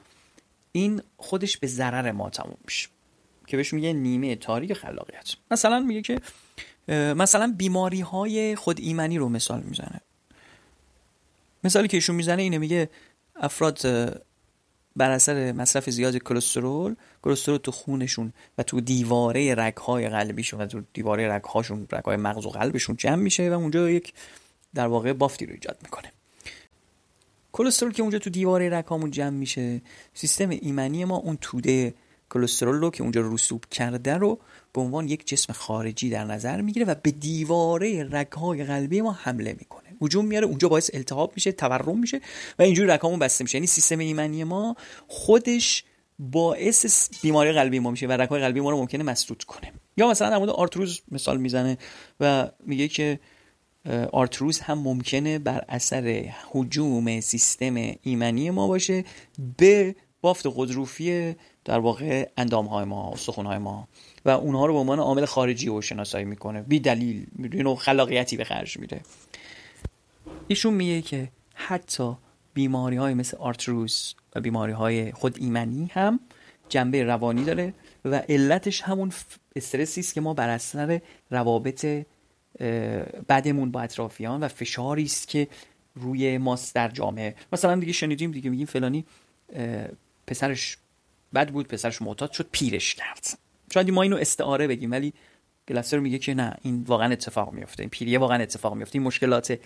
این 0.72 1.02
خودش 1.16 1.56
به 1.56 1.66
ضرر 1.66 2.12
ما 2.12 2.30
تموم 2.30 2.58
میشه. 2.64 2.88
که 3.46 3.56
بهش 3.56 3.72
میگه 3.72 3.92
نیمه 3.92 4.36
تاریک 4.36 4.72
خلاقیت. 4.72 5.34
مثلا 5.50 5.80
میگه 5.80 6.02
که 6.02 6.20
مثلا 7.14 7.54
بیماری 7.56 8.00
های 8.00 8.56
خود 8.56 8.80
ایمنی 8.80 9.18
رو 9.18 9.28
مثال 9.28 9.60
می‌زنه. 9.60 10.00
مثالی 11.64 11.88
که 11.88 11.96
ایشون 11.96 12.16
می‌زنه 12.16 12.42
اینه 12.42 12.58
میگه 12.58 12.90
افراد 13.36 13.78
بر 14.96 15.10
اثر 15.10 15.52
مصرف 15.52 15.90
زیاد 15.90 16.16
کلسترول 16.16 16.94
کلسترول 17.22 17.58
تو 17.58 17.72
خونشون 17.72 18.32
و 18.58 18.62
تو 18.62 18.80
دیواره 18.80 19.54
رگهای 19.54 20.08
قلبیشون 20.08 20.60
و 20.60 20.66
تو 20.66 20.82
دیواره 20.92 21.28
رگهاشون 21.28 21.86
رگهای 21.92 22.16
مغز 22.16 22.46
و 22.46 22.50
قلبشون 22.50 22.96
جمع 22.96 23.22
میشه 23.22 23.50
و 23.50 23.52
اونجا 23.52 23.90
یک 23.90 24.12
در 24.74 24.86
واقع 24.86 25.12
بافتی 25.12 25.46
رو 25.46 25.52
ایجاد 25.52 25.78
می‌کنه. 25.82 26.12
کلسترول 27.52 27.92
که 27.92 28.02
اونجا 28.02 28.18
تو 28.18 28.30
دیواره 28.30 28.70
رگهامون 28.70 29.10
جمع 29.10 29.30
میشه 29.30 29.80
سیستم 30.14 30.50
ایمنی 30.50 31.04
ما 31.04 31.16
اون 31.16 31.38
توده 31.40 31.94
کلسترول 32.32 32.76
رو 32.76 32.90
که 32.90 33.02
اونجا 33.02 33.20
رسوب 33.24 33.64
کرده 33.70 34.14
رو 34.14 34.38
به 34.72 34.80
عنوان 34.80 35.08
یک 35.08 35.26
جسم 35.26 35.52
خارجی 35.52 36.10
در 36.10 36.24
نظر 36.24 36.60
می‌گیره 36.60 36.86
و 36.86 36.94
به 37.02 37.10
دیواره 37.10 38.08
رگهای 38.10 38.64
قلبی 38.64 39.00
ما 39.00 39.12
حمله 39.12 39.56
می‌کنه. 39.58 39.88
هجوم 40.02 40.26
میاره 40.26 40.46
اونجا 40.46 40.68
باعث 40.68 40.90
التهاب 40.94 41.32
میشه 41.34 41.52
تورم 41.52 41.98
میشه 41.98 42.20
و 42.58 42.62
اینجوری 42.62 42.88
رگهامون 42.88 43.18
بسته 43.18 43.44
میشه. 43.44 43.58
یعنی 43.58 43.66
سیستم 43.66 43.98
ایمنی 43.98 44.44
ما 44.44 44.76
خودش 45.08 45.84
باعث 46.18 47.08
بیماری 47.22 47.52
قلبی 47.52 47.78
ما 47.78 47.90
میشه 47.90 48.06
و 48.06 48.12
رگهای 48.12 48.40
قلبی 48.40 48.60
ما 48.60 48.70
رو 48.70 48.76
ممکنه 48.76 49.04
مسدود 49.04 49.44
کنه. 49.44 49.72
یا 49.96 50.10
مثلا 50.10 50.30
در 50.30 50.38
مورد 50.38 50.50
آرتروز 50.50 51.00
مثال 51.10 51.36
می‌زنه 51.36 51.78
و 52.20 52.50
میگه 52.66 52.88
که 52.88 53.20
آرتروز 54.12 54.60
هم 54.60 54.78
ممکنه 54.78 55.38
بر 55.38 55.64
اثر 55.68 56.34
حجوم 56.50 57.20
سیستم 57.20 57.74
ایمنی 58.02 58.50
ما 58.50 58.68
باشه 58.68 59.04
به 59.58 59.96
بافت 60.20 60.46
قدروفی 60.56 61.34
در 61.64 61.78
واقع 61.78 62.28
اندام 62.36 62.66
های 62.66 62.84
ما 62.84 63.10
استخون 63.12 63.46
های 63.46 63.58
ما. 63.58 63.88
و 64.24 64.30
اونها 64.30 64.66
رو 64.66 64.72
به 64.72 64.78
عنوان 64.78 64.98
عامل 64.98 65.24
خارجی 65.24 65.68
و 65.68 65.80
شناسایی 65.80 66.24
می‌کنه. 66.24 66.62
بی 66.62 66.80
دلیل. 66.80 67.26
نوع 67.38 67.76
خلاقیتی 67.76 68.36
به 68.36 68.44
خرج 68.44 68.78
میده. 68.78 69.00
ایشون 70.48 70.74
میگه 70.74 71.02
که 71.02 71.28
حتی 71.54 72.16
بیماری 72.54 72.96
های 72.96 73.14
مثل 73.14 73.36
آرتروز 73.36 74.14
و 74.36 74.40
بیماری 74.40 74.72
های 74.72 75.12
خود 75.12 75.36
ایمنی 75.38 75.90
هم 75.92 76.20
جنبه 76.68 77.04
روانی 77.04 77.44
داره 77.44 77.74
و 78.04 78.14
علتش 78.28 78.82
همون 78.82 79.12
استرسی 79.56 80.00
است 80.00 80.14
که 80.14 80.20
ما 80.20 80.34
بر 80.34 80.48
اثر 80.48 81.00
روابط 81.30 81.86
بدمون 83.28 83.70
با 83.70 83.80
اطرافیان 83.80 84.40
و 84.40 84.48
فشاری 84.48 85.04
است 85.04 85.28
که 85.28 85.48
روی 85.94 86.38
ماست 86.38 86.74
در 86.74 86.88
جامعه. 86.88 87.34
مثلا 87.52 87.76
دیگه 87.76 87.92
شنیدیم 87.92 88.30
دیگه 88.30 88.50
میگیم 88.50 88.66
فلانی 88.66 89.04
پسرش 90.26 90.78
بد 91.34 91.50
بود 91.50 91.68
پسرش 91.68 92.02
معتاد 92.02 92.32
شد 92.32 92.48
پیرش 92.52 92.94
کرد 92.94 93.38
شاید 93.74 93.90
ما 93.90 94.02
اینو 94.02 94.16
استعاره 94.16 94.66
بگیم 94.66 94.90
ولی 94.90 95.12
گلاسر 95.68 95.98
میگه 95.98 96.18
که 96.18 96.34
نه 96.34 96.56
این 96.62 96.82
واقعا 96.82 97.12
اتفاق 97.12 97.52
میفته 97.52 97.82
این 97.82 97.90
پیریه 97.90 98.18
واقعا 98.18 98.42
اتفاق 98.42 98.74
میفته 98.74 98.98
این 98.98 99.06
مشکلات 99.06 99.58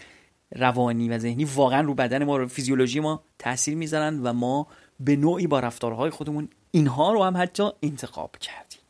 روانی 0.55 1.09
و 1.09 1.19
ذهنی 1.19 1.45
واقعا 1.45 1.81
رو 1.81 1.95
بدن 1.95 2.25
ما 2.25 2.37
رو 2.37 2.49
فیزیولوژی 2.49 3.01
ما 3.01 3.25
تاثیر 3.39 3.75
می‌ذارن 3.75 4.21
و 4.23 4.33
ما 4.33 4.67
به 5.01 5.17
نوعی 5.17 5.47
با 5.47 5.61
رفتارهای 5.61 6.11
خودمون 6.11 6.49
اینها 6.71 7.13
رو 7.13 7.25
هم 7.25 7.37
حتی 7.37 7.71
انتخاب 7.83 8.37
کردیم. 8.37 8.81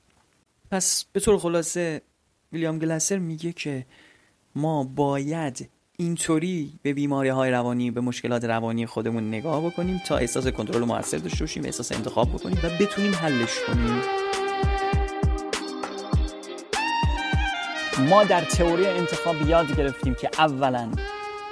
پس 0.71 1.05
به 1.13 1.21
طور 1.21 1.39
خلاصه 1.39 2.03
ویلیام 2.53 2.79
گلاسر 2.79 3.19
میگه 3.19 3.53
که 3.53 3.87
ما 4.55 4.85
باید 4.85 5.71
اینطوری 5.99 6.73
به 6.83 6.93
بیماری 6.93 7.29
های 7.29 7.51
روانی 7.51 7.91
به 7.91 8.01
مشکلات 8.01 8.45
روانی 8.45 8.87
خودمون 8.87 9.29
نگاه 9.29 9.67
بکنیم 9.67 10.03
تا 10.07 10.17
احساس 10.17 10.47
کنترل 10.47 10.85
موثر 10.85 11.19
داشته 11.19 11.41
باشیم 11.41 11.65
احساس 11.65 11.93
انتخاب 11.93 12.29
بکنیم 12.29 12.59
و 12.63 12.69
بتونیم 12.81 13.15
حلش 13.15 13.59
کنیم. 13.67 14.01
ما 18.09 18.25
در 18.25 18.41
تئوری 18.41 18.87
انتخاب 18.87 19.49
یاد 19.49 19.77
گرفتیم 19.77 20.15
که 20.15 20.31
اولا 20.39 20.93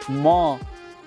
ما 0.09 0.59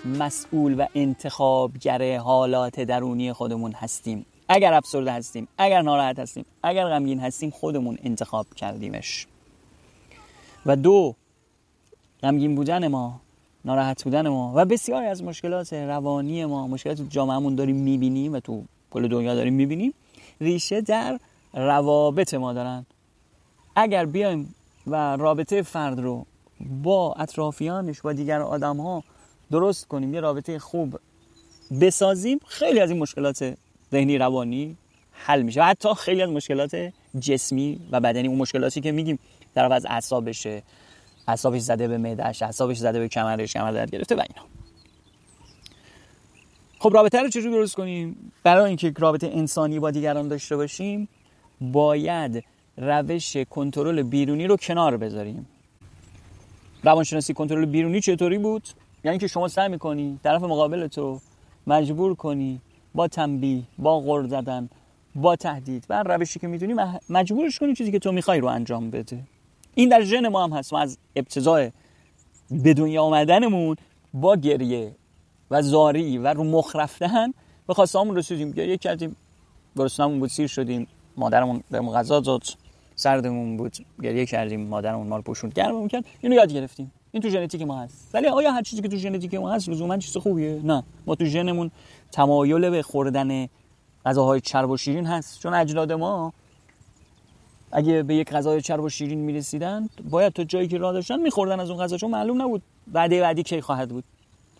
مسئول 0.05 0.73
و 0.79 0.85
انتخابگر 0.95 2.17
حالات 2.17 2.79
درونی 2.79 3.33
خودمون 3.33 3.71
هستیم. 3.71 4.25
اگر 4.49 4.73
افسرده 4.73 5.11
هستیم 5.11 5.47
اگر 5.57 5.81
ناراحت 5.81 6.19
هستیم 6.19 6.45
اگر 6.63 6.87
غمگین 6.87 7.19
هستیم 7.19 7.49
خودمون 7.49 7.97
انتخاب 8.03 8.47
کردیمش. 8.55 9.27
و 10.65 10.75
دو 10.75 11.15
غمگین 12.23 12.55
بودن 12.55 12.87
ما 12.87 13.21
ناراحت 13.67 14.03
بودن 14.03 14.27
ما. 14.27 14.53
و 14.55 14.65
بسیاری 14.65 15.05
از 15.05 15.23
مشکلات 15.23 15.73
روانی 15.73 16.45
ما 16.45 16.67
مشکلات 16.67 17.01
جامعهمون 17.09 17.55
داریم 17.55 17.75
می‌بینیم 17.75 18.33
و 18.33 18.39
تو 18.39 18.63
کل 18.91 19.07
دنیا 19.07 19.35
داریم 19.35 19.53
می‌بینیم. 19.53 19.93
ریشه 20.41 20.81
در 20.81 21.19
روابط 21.53 22.33
ما 22.33 22.53
دارن. 22.53 22.85
اگر 23.75 24.05
بیایم 24.05 24.55
و 24.87 25.17
رابطه 25.17 25.61
فرد 25.61 25.99
رو 25.99 26.25
با 26.83 27.13
اطرافیانش 27.13 28.01
با 28.01 28.13
دیگر 28.13 28.41
آدم 28.41 28.77
ها 28.77 29.03
درست 29.51 29.87
کنیم 29.87 30.13
یه 30.13 30.19
رابطه 30.19 30.59
خوب 30.59 30.99
بسازیم 31.81 32.39
خیلی 32.47 32.79
از 32.79 32.89
این 32.89 32.99
مشکلات 32.99 33.57
ذهنی 33.91 34.17
روانی 34.17 34.77
حل 35.11 35.41
میشه. 35.41 35.61
و 35.61 35.63
حتی 35.63 35.93
خیلی 35.93 36.21
از 36.21 36.29
مشکلات 36.29 36.91
جسمی 37.19 37.79
و 37.91 37.99
بدنی 37.99 38.27
اون 38.27 38.37
مشکلاتی 38.37 38.81
که 38.81 38.91
میگیم 38.91 39.19
در 39.53 39.73
از 39.73 39.85
اعصابشه. 39.89 40.63
اعصابش 41.27 41.61
زده 41.61 41.87
به 41.87 41.97
معدهش 41.97 42.41
اعصابش 42.41 42.77
زده 42.77 42.99
به 42.99 43.07
کمرش 43.07 43.53
کمر 43.53 43.71
درد 43.71 43.91
گرفته 43.91 44.15
و 44.15 44.19
اینا. 44.19 44.47
خب 46.79 46.93
رابطه 46.93 47.21
رو 47.21 47.29
چجوری 47.29 47.51
درست 47.51 47.75
کنیم؟ 47.75 48.31
برای 48.43 48.67
اینکه 48.67 48.93
رابطه 48.97 49.27
انسانی 49.27 49.79
با 49.79 49.91
دیگران 49.91 50.27
داشته 50.27 50.55
باشیم 50.55 51.09
باید 51.61 52.43
روش 52.77 53.37
کنترل 53.37 54.03
بیرونی 54.03 54.47
رو 54.47 54.57
کنار 54.57 54.97
بذاریم. 54.97 55.47
روانشناسی 56.83 57.33
کنترل 57.33 57.65
بیرونی 57.65 58.01
چطوری 58.01 58.37
بود؟ 58.37 58.67
یعنی 59.03 59.17
که 59.17 59.27
شما 59.27 59.47
سعی 59.47 59.69
می‌کنی 59.69 60.19
طرف 60.23 60.43
مقابل 60.43 60.87
تو 60.87 61.19
مجبور 61.67 62.15
کنی 62.15 62.61
با 62.95 63.07
تنبیه 63.07 63.63
با 63.77 63.99
غر 63.99 64.27
زدن 64.27 64.69
با 65.15 65.35
تهدید 65.35 65.85
بر 65.87 66.03
روشی 66.03 66.39
که 66.39 66.47
می‌دونی 66.47 66.73
مجبورش 67.09 67.59
کنی 67.59 67.75
چیزی 67.75 67.91
که 67.91 67.99
تو 67.99 68.11
می‌خوای 68.11 68.39
رو 68.39 68.47
انجام 68.47 68.89
بده. 68.89 69.19
این 69.77 69.89
در 69.89 70.01
ژن 70.01 70.27
ما 70.27 70.43
هم 70.43 70.53
هست. 70.53 70.73
ما 70.73 70.79
از 70.79 70.97
ابتدای 71.15 71.71
به 72.51 72.73
دنیا 72.73 73.03
آمدنمون 73.03 73.75
با 74.13 74.35
گریه 74.35 74.95
و 75.51 75.61
زاری 75.61 76.17
و 76.17 76.27
رو 76.27 76.43
مخ 76.43 76.75
رفتن 76.75 77.33
به 77.67 77.73
خواستامون 77.73 78.15
رسیدیم. 78.15 78.51
گریه 78.51 78.77
کردیم. 78.77 79.15
گرسنمون 79.75 80.19
بود 80.19 80.29
سیر 80.29 80.47
شدیم. 80.47 80.87
مادرمون 81.17 81.63
به 81.71 81.79
غذا 81.79 82.19
داد. 82.19 82.43
سردمون 82.95 83.57
بود. 83.57 83.77
گریه 84.03 84.25
کردیم. 84.25 84.67
مادرمون 84.67 85.07
ما 85.07 85.15
رو 85.15 85.21
پوشوند 85.21 85.53
گرممون 85.53 85.87
کرد. 85.87 86.05
اینو 86.21 86.35
یاد 86.35 86.53
گرفتیم. 86.53 86.91
این 87.11 87.23
تو 87.23 87.29
ژنتیک 87.29 87.61
ما 87.61 87.81
هست. 87.81 88.09
ولی 88.13 88.27
آیا 88.27 88.51
هر 88.51 88.61
چیزی 88.61 88.81
که 88.81 88.87
تو 88.87 88.97
ژنتیک 88.97 89.33
ما 89.33 89.51
هست 89.51 89.69
لزوما 89.69 89.97
چیز 89.97 90.17
خوبیه؟ 90.17 90.61
نه. 90.63 90.83
ما 91.05 91.15
تو 91.15 91.25
ژنمون 91.25 91.71
تمایل 92.11 92.69
به 92.69 92.81
خوردن 92.81 93.47
غذاهای 94.05 94.41
چرب 94.41 94.69
و 94.69 94.77
شیرین 94.77 95.05
هست. 95.05 95.39
چون 95.39 95.53
اجداد 95.53 95.91
ما 95.91 96.33
اگه 97.71 98.03
به 98.03 98.15
یک 98.15 98.31
غذای 98.31 98.61
چرب 98.61 98.83
و 98.83 98.89
شیرین 98.89 99.19
می‌رسیدن 99.19 99.89
باید 100.09 100.33
تا 100.33 100.43
جایی 100.43 100.67
که 100.67 100.77
راه 100.77 100.93
داشتن 100.93 101.19
میخوردن 101.19 101.59
از 101.59 101.69
اون 101.69 101.83
غذا 101.83 101.97
چون 101.97 102.11
معلوم 102.11 102.41
نبود 102.41 102.61
بعد 102.87 103.09
بعدی 103.09 103.43
کی 103.43 103.61
خواهد 103.61 103.89
بود. 103.89 104.03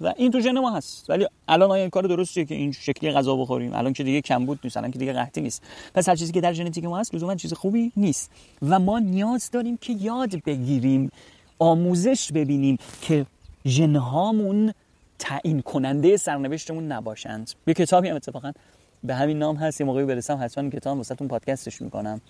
و 0.02 0.14
این 0.18 0.32
تو 0.32 0.40
ژن 0.40 0.60
ما 0.60 0.72
هست. 0.72 1.10
ولی 1.10 1.28
الان 1.48 1.72
آیا 1.72 1.82
این 1.82 1.90
کار 1.90 2.04
درستیه 2.04 2.46
که 2.46 2.56
این 2.56 2.72
شکلی 2.72 3.12
غذا 3.12 3.36
بخوریم؟ 3.36 3.74
الان 3.74 3.94
که 3.94 4.04
دیگه 4.04 4.22
کمبود 4.22 4.60
نیست 4.64 4.78
الان 4.78 4.92
که 4.92 5.00
دیگه 5.00 5.14
قحطی 5.14 5.42
نیست. 5.42 5.64
پس 5.94 6.10
هر 6.10 6.16
چیزی 6.16 6.34
که 6.34 6.42
در 6.42 6.54
ژنتیک 6.54 6.86
ما 6.86 7.00
هست 7.00 7.16
لزوما 7.16 7.36
چیز 7.36 7.54
خوبی 7.54 7.92
نیست. 7.98 8.32
و 8.70 8.80
ما 8.80 9.00
نیاز 9.00 9.50
داریم 9.52 9.78
که 9.78 9.94
یاد 9.94 10.44
بگیریم 10.44 11.12
آموزش 11.60 12.32
ببینیم 12.32 12.78
که 13.02 13.26
ژنهامون 13.66 14.74
تعیین 15.20 15.62
کننده 15.62 16.18
سرنوشتمون 16.18 16.92
نباشند. 16.92 17.52
یه 17.68 17.74
کتابی 17.74 18.10
هم 18.10 18.16
اتفاقا 18.16 18.52
به 19.04 19.16
همین 19.16 19.40
نام 19.40 19.56
هست 19.56 19.82
یه 19.82 19.88
موقعی 19.88 20.06
برسم 20.06 20.40
حتما 20.42 20.70
کتاب 20.70 20.98
واسهتون 20.98 21.28
پادکستش 21.28 21.82
می‌کنم. 21.82 22.22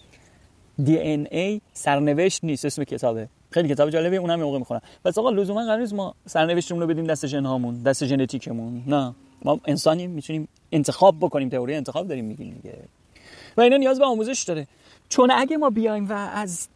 ای 0.85 1.61
سرنوشت 1.73 2.43
نیست 2.43 2.65
اسم 2.65 2.83
کتابه. 2.83 3.27
خیلی 3.51 3.69
کتاب 3.69 3.89
جالبه 3.89 4.15
اونم 4.15 4.39
موقع 4.39 4.57
می‌خونم. 4.57 4.81
پس 5.05 5.17
آقا 5.17 5.29
لزوما 5.29 5.65
قرار 5.65 5.79
نیست 5.79 5.93
ما 5.93 6.15
سرنوشتمون 6.25 6.81
رو 6.81 6.87
بدیم 6.87 7.05
دست 7.05 7.27
ژنهامون 7.27 7.83
دست 7.83 8.05
ژنتیکمون 8.05 8.83
نه. 8.87 9.15
ما 9.45 9.59
انسانی 9.65 10.07
می‌تونیم 10.07 10.47
انتخاب 10.71 11.15
بکنیم 11.19 11.49
تئوری 11.49 11.75
انتخاب 11.75 12.07
داریم 12.07 12.25
میگیم 12.25 12.53
دیگه. 12.53 12.77
و 13.57 13.61
اینا 13.61 13.77
نیاز 13.77 13.99
به 13.99 14.05
آموزش 14.05 14.43
داره. 14.43 14.67
چون 15.09 15.31
اگه 15.31 15.57
ما 15.57 15.69
بیایم 15.69 16.09
و 16.09 16.13
از 16.13 16.67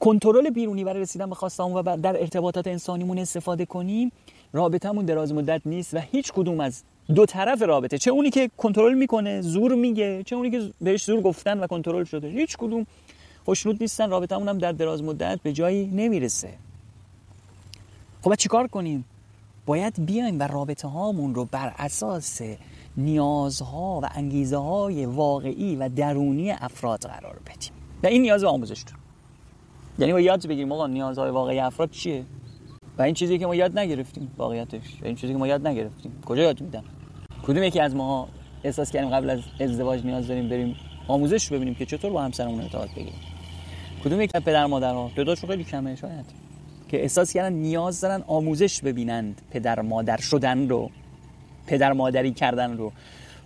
کنترل 0.00 0.50
بیرونی 0.50 0.84
برای 0.84 1.00
رسیدن 1.00 1.28
به 1.28 1.34
خواستمون 1.34 1.72
و 1.72 1.96
در 1.96 2.20
ارتباطات 2.20 2.66
انسانیمون 2.66 3.18
استفاده 3.18 3.66
کنیم 3.66 4.12
رابطمون 4.52 5.04
دراز 5.04 5.32
مدت 5.32 5.62
نیست 5.66 5.94
و 5.94 5.98
هیچ 5.98 6.32
کدوم 6.32 6.60
از 6.60 6.82
دو 7.14 7.26
طرف 7.26 7.62
رابطه. 7.62 7.98
چه 7.98 8.10
اونی 8.10 8.30
که 8.30 8.50
کنترل 8.56 8.94
می‌کنه 8.94 9.40
زور 9.40 9.74
میگه 9.74 10.22
چه 10.22 10.36
اونی 10.36 10.50
که 10.50 10.72
بهش 10.80 11.04
زور 11.04 11.20
گفتن 11.20 11.60
و 11.60 11.66
کنترل 11.66 12.04
شده. 12.04 12.28
هیچ 12.28 12.56
کدوم 12.56 12.86
خوشنود 13.44 13.76
نیستن 13.80 14.10
رابطمون 14.10 14.48
هم 14.48 14.58
در 14.58 14.72
دراز 14.72 15.02
مدت 15.02 15.40
به 15.42 15.52
جایی 15.52 15.86
نمی‌رسه. 15.86 16.50
خب 18.22 18.34
چیکار 18.34 18.66
کنیم؟ 18.66 19.04
باید 19.66 20.06
بیایم 20.06 20.40
و 20.40 20.42
رابطه 20.42 20.88
هامون 20.88 21.34
رو 21.34 21.44
بر 21.44 21.74
اساس 21.78 22.40
نیازها 22.96 24.00
و 24.02 24.08
انگیزه 24.14 24.56
های 24.56 25.06
واقعی 25.06 25.76
و 25.76 25.88
درونی 25.88 26.50
افراد 26.50 27.00
قرار 27.00 27.38
بدیم. 27.46 27.72
و 28.02 28.06
این 28.06 28.22
نیاز 28.22 28.42
به 28.42 28.48
آموزش 28.48 28.82
داره 28.82 28.98
یعنی 29.98 30.12
با 30.12 30.20
یاد 30.20 30.46
بگیریم 30.46 30.72
آقا 30.72 30.86
نیازهای 30.86 31.30
واقعی 31.30 31.58
افراد 31.58 31.90
چیه؟ 31.90 32.24
و 32.98 33.02
این 33.02 33.14
چیزی 33.14 33.38
که 33.38 33.46
ما 33.46 33.54
یاد 33.54 33.78
نگرفتیم 33.78 34.34
واقعیتش. 34.36 35.02
این 35.02 35.14
چیزی 35.14 35.32
که 35.32 35.38
ما 35.38 35.46
یاد 35.46 35.66
نگرفتیم. 35.66 36.20
کجا 36.26 36.42
یاد 36.42 36.60
میدن؟ 36.60 36.84
کدوم 37.50 37.62
یکی 37.62 37.80
از 37.80 37.94
ما 37.94 38.28
احساس 38.64 38.90
کردیم 38.90 39.10
قبل 39.10 39.30
از 39.30 39.40
ازدواج 39.60 40.04
نیاز 40.04 40.28
داریم 40.28 40.48
بریم 40.48 40.76
آموزش 41.08 41.52
ببینیم 41.52 41.74
که 41.74 41.86
چطور 41.86 42.10
با 42.10 42.22
همسرمون 42.22 42.60
ارتباط 42.60 42.90
بگیریم؟ 42.90 43.20
کدوم 44.04 44.20
یک 44.20 44.32
پدر 44.32 44.66
مادرها؟ 44.66 45.10
تعدادشون 45.16 45.50
خیلی 45.50 45.64
کمه 45.64 45.96
شاید. 45.96 46.24
که 46.88 47.02
احساس 47.02 47.32
کردن 47.32 47.52
نیاز 47.52 48.00
دارن 48.00 48.24
آموزش 48.26 48.80
ببینند 48.80 49.42
پدر 49.50 49.80
مادر 49.80 50.16
شدن 50.16 50.68
رو 50.68 50.90
پدر 51.66 51.92
مادری 51.92 52.32
کردن 52.32 52.76
رو. 52.76 52.92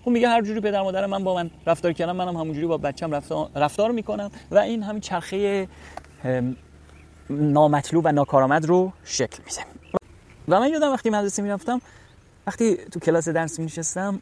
اون 0.05 0.13
میگه 0.13 0.29
هر 0.29 0.43
جوری 0.43 0.61
پدر 0.61 0.83
مادر 0.83 1.07
من 1.07 1.25
با 1.25 1.35
من 1.35 1.51
رفتار 1.67 1.93
کردم 1.93 2.17
منم 2.17 2.37
همونجوری 2.37 2.67
با 2.67 2.79
بچم 2.79 3.15
رفتار, 3.15 3.51
رفتار 3.57 3.91
می‌کنم 3.91 4.31
و 4.51 4.59
این 4.59 4.83
همین 4.83 5.01
چرخه 5.01 5.69
نامطلوب 7.31 8.05
و 8.05 8.13
ناکارآمد 8.13 8.67
رو 8.67 8.93
شکل 9.05 9.43
میده. 9.47 9.63
و 10.49 10.61
من 10.61 10.71
یادم 10.71 10.93
وقتی 10.93 11.11
مدرسه 11.11 11.43
می‌رفتم 11.43 11.81
وقتی 12.47 12.77
تو 12.77 13.01
کلاس 13.01 13.29
درس 13.29 13.59
میشستم 13.59 14.21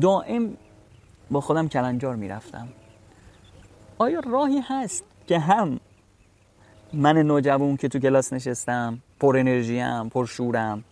دائم 0.00 0.56
با 1.30 1.40
خودم 1.40 1.68
کلنجار 1.68 2.16
می‌رفتم. 2.16 2.68
آیا 3.98 4.20
راهی 4.20 4.60
هست 4.68 5.04
که 5.26 5.38
هم 5.38 5.80
من 6.92 7.18
نوجوان 7.18 7.76
که 7.76 7.88
تو 7.88 7.98
کلاس 7.98 8.32
نشستم 8.32 8.98
پر 9.20 9.36
انرژیم 9.36 10.08
پر 10.08 10.26
شورم 10.26 10.84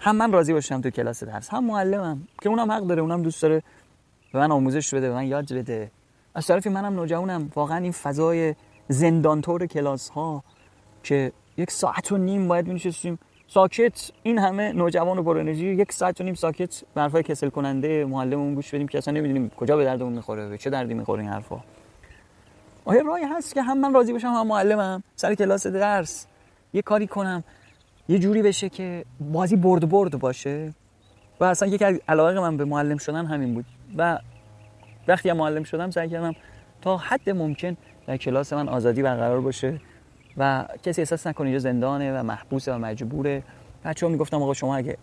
هم 0.00 0.16
من 0.16 0.32
راضی 0.32 0.52
باشم 0.52 0.80
تو 0.80 0.90
کلاس 0.90 1.24
درس 1.24 1.48
هم 1.48 1.64
معلمم 1.64 2.28
که 2.42 2.48
اونم 2.48 2.72
حق 2.72 2.86
داره 2.86 3.02
اونم 3.02 3.22
دوست 3.22 3.42
داره 3.42 3.62
به 4.32 4.38
من 4.38 4.52
آموزش 4.52 4.94
بده 4.94 5.08
به 5.08 5.14
من 5.14 5.26
یاد 5.26 5.52
بده. 5.52 5.90
از 6.34 6.46
طرفی 6.46 6.68
منم 6.68 6.94
نوجوانم 6.94 7.50
واقعا 7.54 7.78
این 7.78 7.92
فضای 7.92 8.54
زندانطور 8.88 9.66
کلاس 9.66 10.08
ها 10.08 10.44
که 11.02 11.32
یک 11.56 11.70
ساعت 11.70 12.12
و 12.12 12.16
نیم 12.16 12.48
باید 12.48 12.66
می 12.68 12.78
ساکت 13.52 14.10
این 14.22 14.38
همه 14.38 14.72
نوجوان 14.72 15.18
و 15.18 15.22
پر 15.22 15.38
انرژی 15.38 15.66
یک 15.66 15.92
ساعت 15.92 16.20
و 16.20 16.24
نیم 16.24 16.34
ساکت 16.34 16.82
به 16.94 17.00
حرفای 17.00 17.22
کسل 17.22 17.48
کننده 17.48 18.04
معلممون 18.04 18.54
گوش 18.54 18.74
بدیم 18.74 18.88
که 18.88 18.98
اصلا 18.98 19.14
نمی‌دونیم 19.14 19.50
کجا 19.56 19.76
به 19.76 19.84
دردمون 19.84 20.12
می‌خوره 20.12 20.48
به 20.48 20.58
چه 20.58 20.70
دردی 20.70 20.94
می‌خوره 20.94 21.22
این 21.22 21.30
حرفا. 21.30 21.60
آیا 22.84 23.02
راهی 23.02 23.24
هست 23.24 23.54
که 23.54 23.62
هم 23.62 23.78
من 23.78 23.94
راضی 23.94 24.12
باشم 24.12 24.28
هم 24.28 24.46
معلمم؟ 24.46 25.02
سر 25.16 25.34
کلاس 25.34 25.66
درس. 25.66 26.26
یه 26.72 26.82
کاری 26.82 27.06
کنم. 27.06 27.44
یه 28.08 28.18
جوری 28.18 28.42
بشه 28.42 28.68
که 28.68 29.04
بازی 29.20 29.56
برد 29.56 29.88
برد 29.88 30.18
باشه. 30.18 30.74
و 31.40 31.44
اصلا 31.44 31.68
یکی 31.68 31.84
از 31.84 32.00
علاقه 32.08 32.40
من 32.40 32.56
به 32.56 32.64
معلم 32.64 32.96
شدن 32.96 33.26
همین 33.26 33.54
بود. 33.54 33.64
و 33.96 34.18
وقتی 35.08 35.32
معلم 35.32 35.62
شدم 35.62 35.90
سعی 35.90 36.08
کردم 36.08 36.34
تا 36.82 36.96
حد 36.96 37.30
ممکن 37.30 37.76
در 38.06 38.16
کلاس 38.16 38.52
من 38.52 38.68
آزادی 38.68 39.02
برقرار 39.02 39.40
باشه. 39.40 39.80
و 40.36 40.64
کسی 40.82 41.00
احساس 41.00 41.26
نکنه 41.26 41.46
اینجا 41.46 41.58
زندانه 41.58 42.20
و 42.20 42.22
محبوسه 42.22 42.74
و 42.74 42.78
مجبوره. 42.78 43.42
بچه 43.84 44.06
ها 44.06 44.12
می‌گفتم 44.12 44.42
آقا 44.42 44.54
شما 44.54 44.76
اگه 44.76 44.96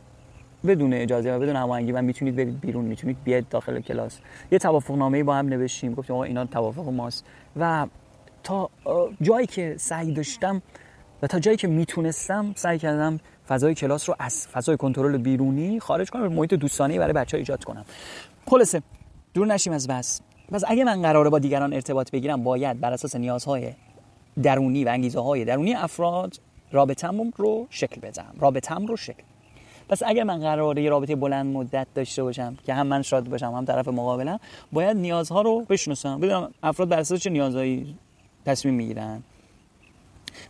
بدون 0.68 0.94
اجازه 0.94 1.36
و 1.36 1.40
بدون 1.40 1.56
هماهنگی 1.56 1.92
من 1.92 2.06
می‌تونید 2.06 2.36
برید 2.36 2.60
بیرون 2.60 2.86
می‌تونید 2.86 3.18
بیاید 3.24 3.50
داخل 3.50 3.80
کلاس. 3.80 4.20
یه 4.52 4.60
توافق 4.60 4.96
نامه 4.96 5.24
با 5.24 5.36
هم 5.36 5.48
نوشتیم. 5.48 5.94
گفتیم 5.94 6.16
آقا 6.16 6.24
اینا 6.24 6.46
توافق 6.46 6.90
ماست. 6.90 7.26
و 7.60 7.88
تا 8.44 8.70
جایی 9.22 9.48
که 9.48 9.76
سعی 9.78 10.14
داشتم 10.14 10.62
و 11.22 11.28
تا 11.28 11.40
جایی 11.40 11.58
که 11.58 11.68
می‌تونستم 11.68 12.54
سعی 12.56 12.80
کردم 12.80 13.20
فضای 13.48 13.76
کلاس 13.76 14.10
رو 14.10 14.16
از 14.20 14.48
فضای 14.48 14.78
کنترل 14.78 15.18
بیرونی 15.18 15.80
خارج 15.80 16.10
کنم 16.10 16.28
محیط 16.28 16.54
دوستانه 16.54 17.00
برای 17.00 17.14
بچه 17.14 17.38
ها 17.38 17.40
ایجاد 17.40 17.64
کنم. 17.64 17.86
خلاصه 18.48 18.82
دور 19.34 19.48
نشیم 19.48 19.74
از 19.74 19.88
بس. 19.88 20.22
پس 20.52 20.64
اگه 20.68 20.84
من 20.84 21.02
قراره 21.02 21.30
با 21.30 21.40
دیگران 21.40 21.74
ارتباط 21.74 22.12
بگیرم 22.12 22.44
باید 22.44 22.80
بر 22.80 22.94
اساس 22.94 23.16
نیازهای 23.16 23.74
درونی 24.44 24.84
و 24.84 24.90
انگیزه 24.90 25.20
های 25.20 25.46
درونی 25.46 25.74
افراد 25.74 26.40
رابطم 26.72 27.32
رو 27.38 27.68
شکل 27.70 28.02
بدم. 28.02 28.36
رابطم 28.40 28.86
رو 28.86 28.98
شکل. 28.98 29.24
پس 29.90 30.04
اگر 30.06 30.24
من 30.24 30.40
قراره 30.40 30.84
یه 30.84 30.90
رابطه 30.90 31.16
بلند 31.16 31.46
مدت 31.46 31.88
داشته 31.96 32.24
باشم 32.24 32.58
که 32.66 32.74
هم 32.74 32.88
من 32.88 33.02
شاد 33.02 33.30
باشم 33.30 33.52
هم 33.52 33.66
طرف 33.66 33.88
مقابلم 33.88 34.40
باید 34.72 34.98
نیازها 34.98 35.42
رو 35.42 35.66
بشناسم. 35.70 36.20
بدونم 36.20 36.54
افراد 36.64 36.90
بر 36.90 37.00
اساس 37.00 37.20
چه 37.20 37.30
نیازهایی 37.30 37.96
تصمیم 38.46 38.74
می‌گیرن. 38.74 39.24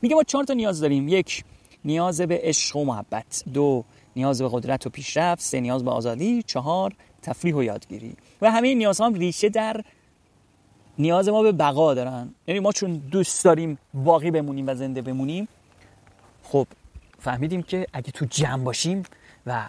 میگه 0.01 0.15
ما 0.15 0.23
چهار 0.23 0.43
تا 0.43 0.53
نیاز 0.53 0.79
داریم. 0.79 1.07
یک 1.07 1.43
نیاز 1.85 2.21
به 2.21 2.39
عشق 2.43 2.75
و 2.75 2.85
محبت. 2.85 3.43
دو 3.53 3.83
نیاز 4.15 4.41
به 4.41 4.49
قدرت 4.51 4.87
و 4.87 4.89
پیشرفت. 4.89 5.41
سه 5.41 5.59
نیاز 5.59 5.83
به 5.83 5.91
آزادی. 5.91 6.43
چهار 6.43 6.93
تفریح 7.21 7.55
و 7.55 7.63
یادگیری. 7.63 8.15
و 8.41 8.51
همه 8.51 8.67
این 8.67 8.77
نیازها 8.77 9.05
هم 9.07 9.13
ریشه 9.13 9.49
در 9.49 9.81
نیاز 10.99 11.29
ما 11.29 11.41
به 11.43 11.51
بقا 11.51 11.93
دارن. 11.93 12.29
یعنی 12.47 12.59
ما 12.59 12.71
چون 12.71 12.97
دوست 13.11 13.45
داریم 13.45 13.77
باقی 13.93 14.31
بمونیم 14.31 14.67
و 14.67 14.75
زنده 14.75 15.01
بمونیم 15.01 15.47
خب 16.43 16.67
فهمیدیم 17.19 17.63
که 17.63 17.87
اگه 17.93 18.11
تو 18.11 18.25
جمع 18.25 18.63
باشیم 18.63 19.03
و 19.47 19.65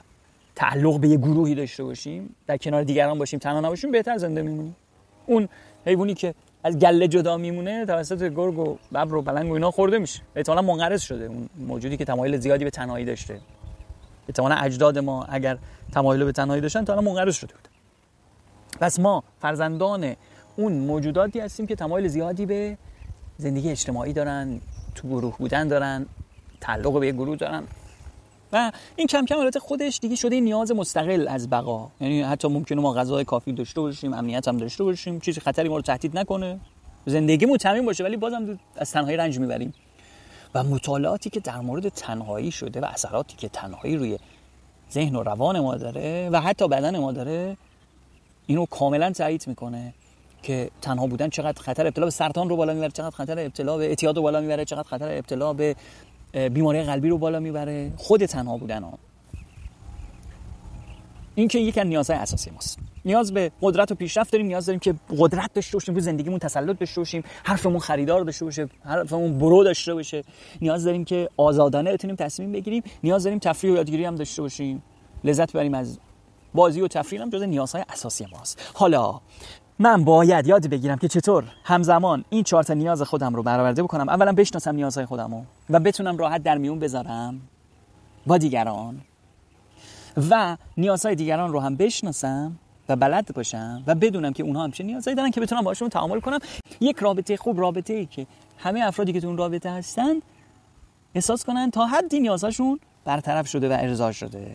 تعلق 0.54 1.00
به 1.00 1.08
یه 1.08 1.16
گروهی 1.16 1.54
داشته 1.54 1.84
باشیم 1.84 2.34
در 2.46 2.56
کنار 2.56 2.82
دیگران 2.82 3.18
باشیم 3.18 3.38
تنها 3.38 3.60
نباشیم 3.60 3.90
بهتر 3.90 4.18
زنده 4.18 4.42
میمونیم. 4.42 4.76
اون 5.26 5.48
حیوانی 5.86 6.14
که 6.14 6.34
از 6.64 6.78
گله 6.78 7.08
جدا 7.08 7.36
میمونه 7.36 7.86
توسط 7.86 8.22
گرگ 8.22 8.58
و 8.58 8.76
ببر 8.92 9.14
و 9.14 9.22
پلنگ 9.22 9.50
و 9.50 9.54
اینا 9.54 9.70
خورده 9.70 9.98
میشه. 9.98 10.20
احتمالاً 10.36 10.62
منقرض 10.62 11.02
شده 11.02 11.24
اون 11.24 11.48
موجودی 11.58 11.96
که 11.96 12.04
تمایل 12.04 12.36
زیادی 12.36 12.64
به 12.64 12.70
تنهایی 12.70 13.04
داشته. 13.04 13.40
احتمالاً 14.28 14.54
اجداد 14.54 14.98
ما 14.98 15.24
اگر 15.24 15.58
تمایل 15.92 16.24
به 16.24 16.32
تنهایی 16.32 16.60
داشتن 16.60 16.84
تا 16.84 17.00
منقرض 17.00 17.34
شده 17.34 17.54
بود 17.54 17.68
پس 18.80 19.00
ما 19.00 19.24
فرزندان 19.40 20.16
اون 20.58 20.72
موجوداتی 20.72 21.40
هستیم 21.40 21.66
که 21.66 21.76
تمایل 21.76 22.08
زیادی 22.08 22.46
به 22.46 22.78
زندگی 23.36 23.70
اجتماعی 23.70 24.12
دارن 24.12 24.60
تو 24.94 25.08
گروه 25.08 25.38
بودن 25.38 25.68
دارن 25.68 26.06
تعلق 26.60 27.00
به 27.00 27.06
یه 27.06 27.12
گروه 27.12 27.36
دارن. 27.36 27.62
و 28.52 28.72
این 28.96 29.06
کم 29.06 29.24
کم 29.24 29.38
البته 29.38 29.60
خودش 29.60 29.98
دیگه 30.02 30.16
شده 30.16 30.40
نیاز 30.40 30.72
مستقل 30.72 31.28
از 31.28 31.50
بقا. 31.50 31.88
یعنی 32.00 32.22
حتی 32.22 32.48
ممکنه 32.48 32.80
ما 32.80 32.92
غذای 32.92 33.24
کافی 33.24 33.52
داشته 33.52 33.80
باشیم 33.80 34.12
امنیت 34.12 34.48
هم 34.48 34.56
داشته 34.56 34.84
باشیم 34.84 35.20
چیزی 35.20 35.40
خطری 35.40 35.68
ما 35.68 35.76
رو 35.76 35.82
تهدید 35.82 36.18
نکنه. 36.18 36.60
زندگی 37.06 37.56
تمرین 37.56 37.86
باشه 37.86 38.04
ولی 38.04 38.16
بازم 38.16 38.58
از 38.76 38.90
تنهایی 38.90 39.16
رنج 39.16 39.38
می‌بریم. 39.38 39.74
و 40.54 40.62
مطالعاتی 40.64 41.30
که 41.30 41.40
در 41.40 41.60
مورد 41.60 41.88
تنهایی 41.88 42.50
شده 42.50 42.80
و 42.80 42.84
اثراتی 42.84 43.36
که 43.36 43.48
تنهایی 43.48 43.96
روی 43.96 44.18
ذهن 44.92 45.16
و 45.16 45.22
روان 45.22 45.60
ما 45.60 45.74
داره 45.74 46.30
و 46.32 46.40
حتی 46.40 46.68
بدن 46.68 46.98
ما 46.98 47.12
داره 47.12 47.56
اینو 48.46 48.66
کاملا 48.66 49.10
تایید 49.10 49.44
می‌کنه. 49.46 49.94
که 50.42 50.70
تنها 50.82 51.06
بودن 51.06 51.28
چقدر 51.28 51.62
خطر 51.62 51.86
ابتلا 51.86 52.04
به 52.04 52.10
سرطان 52.10 52.48
رو 52.48 52.56
بالا 52.56 52.74
می‌بره 52.74 52.90
چقدر 52.90 53.16
خطر 53.16 53.38
ابتلا 53.38 53.76
به 53.76 53.84
اعتیاد 53.84 54.16
رو 54.16 54.22
بالا 54.22 54.40
می‌بره 54.40 54.64
چقدر 54.64 54.88
خطر 54.88 55.18
ابتلا 55.18 55.52
به 55.52 55.76
بیماری 56.32 56.82
قلبی 56.82 57.08
رو 57.08 57.18
بالا 57.18 57.40
می‌بره. 57.40 57.92
خود 57.96 58.26
تنها 58.26 58.56
بودن 58.56 58.82
ها. 58.82 58.98
این 61.34 61.48
که 61.48 61.58
یکی 61.58 61.80
از 61.80 61.86
نیازهای 61.86 62.18
اساسی 62.18 62.50
ماست. 62.50 62.78
نیاز 63.04 63.34
به 63.34 63.52
قدرت 63.62 63.92
و 63.92 63.94
پیشرفت 63.94 64.32
داریم 64.32 64.46
نیاز 64.46 64.66
داریم 64.66 64.80
که 64.80 64.94
قدرت 65.18 65.52
داشته 65.54 65.76
باشیم 65.76 65.94
روی 65.94 66.02
زندگیمون 66.02 66.38
تسلط 66.38 66.78
داشته 66.78 67.00
باشیم 67.00 67.22
حرفمون 67.44 67.78
خریدار 67.78 68.24
داشته 68.24 68.44
باشه 68.44 68.68
حرفمون 68.84 69.38
برو 69.38 69.64
داشته 69.64 69.94
باشه. 69.94 70.24
نیاز 70.60 70.84
داریم 70.84 71.04
که 71.04 71.28
آزادانه 71.36 71.92
بتونیم 71.92 72.16
تصمیم 72.16 72.52
بگیریم. 72.52 72.82
نیاز 73.02 73.24
داریم 73.24 73.38
تفریح 73.38 73.72
و 73.72 73.76
یادگیری 73.76 74.04
هم 74.04 74.14
داشته 74.14 74.42
باشیم. 74.42 74.82
لذت 75.24 75.52
ببریم 75.52 75.74
از 75.74 75.98
بازی 76.54 76.80
و 76.80 76.88
تفریح 76.88 77.22
هم 77.22 77.30
جز 77.30 77.42
نیازهای 77.42 77.84
اساسی 77.88 78.26
ماست. 78.32 78.72
حالا 78.74 79.20
من 79.80 80.04
باید 80.04 80.46
یاد 80.46 80.66
بگیرم 80.66 80.98
که 80.98 81.08
چطور 81.08 81.44
همزمان 81.64 82.24
این 82.30 82.44
چهار 82.44 82.62
تا 82.62 82.74
نیاز 82.74 83.02
خودم 83.02 83.34
رو 83.34 83.42
برآورده 83.42 83.82
بکنم. 83.82 84.08
اولا 84.08 84.32
بشناسم 84.32 84.74
نیازهای 84.74 85.06
خودم 85.06 85.34
رو 85.34 85.42
و 85.70 85.80
بتونم 85.80 86.16
راحت 86.16 86.42
در 86.42 86.58
میون 86.58 86.78
بذارم 86.78 87.40
با 88.26 88.38
دیگران. 88.38 89.00
و 90.30 90.56
نیازهای 90.76 91.14
دیگران 91.14 91.52
رو 91.52 91.60
هم 91.60 91.76
بشناسم 91.76 92.58
و 92.88 92.96
بلد 92.96 93.34
باشم 93.34 93.82
و 93.86 93.94
بدونم 93.94 94.32
که 94.32 94.42
اونها 94.42 94.64
هم 94.64 94.70
چه 94.70 94.84
نیازهایی 94.84 95.16
دارن 95.16 95.30
که 95.30 95.40
بتونم 95.40 95.62
باشون 95.62 95.88
تعامل 95.88 96.20
کنم. 96.20 96.38
یک 96.80 96.96
رابطه 96.98 97.36
خوب 97.36 97.60
رابطه 97.60 97.94
ای 97.94 98.06
که 98.06 98.26
همه 98.58 98.80
افرادی 98.80 99.12
که 99.12 99.20
تو 99.20 99.26
اون 99.26 99.36
رابطه 99.36 99.70
هستن 99.70 100.14
احساس 101.14 101.44
کنن 101.44 101.70
تا 101.70 101.86
حدی 101.86 102.20
نیازهاشون 102.20 102.80
برطرف 103.04 103.48
شده 103.48 103.68
و 103.68 103.76
ارضا 103.80 104.12
شده. 104.12 104.54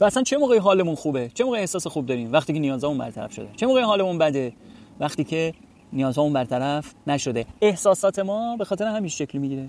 و 0.00 0.04
اصلا 0.04 0.22
چه 0.22 0.36
موقعی 0.36 0.58
حالمون 0.58 0.94
خوبه؟ 0.94 1.30
چه 1.34 1.44
موقع 1.44 1.58
احساس 1.58 1.86
خوب 1.86 2.06
داریم؟ 2.06 2.32
وقتی 2.32 2.52
که 2.52 2.58
نیازمون 2.58 2.98
برطرف 2.98 3.32
شده. 3.32 3.48
چه 3.56 3.66
موقعی 3.66 3.82
حالمون 3.82 4.18
بده؟ 4.18 4.52
وقتی 5.00 5.24
که 5.24 5.54
نیازمون 5.92 6.32
برطرف 6.32 6.94
نشده. 7.06 7.46
احساسات 7.60 8.18
ما 8.18 8.56
به 8.56 8.64
خاطر 8.64 8.86
همین 8.86 9.08
شکلی 9.08 9.40
می‌گیره. 9.40 9.68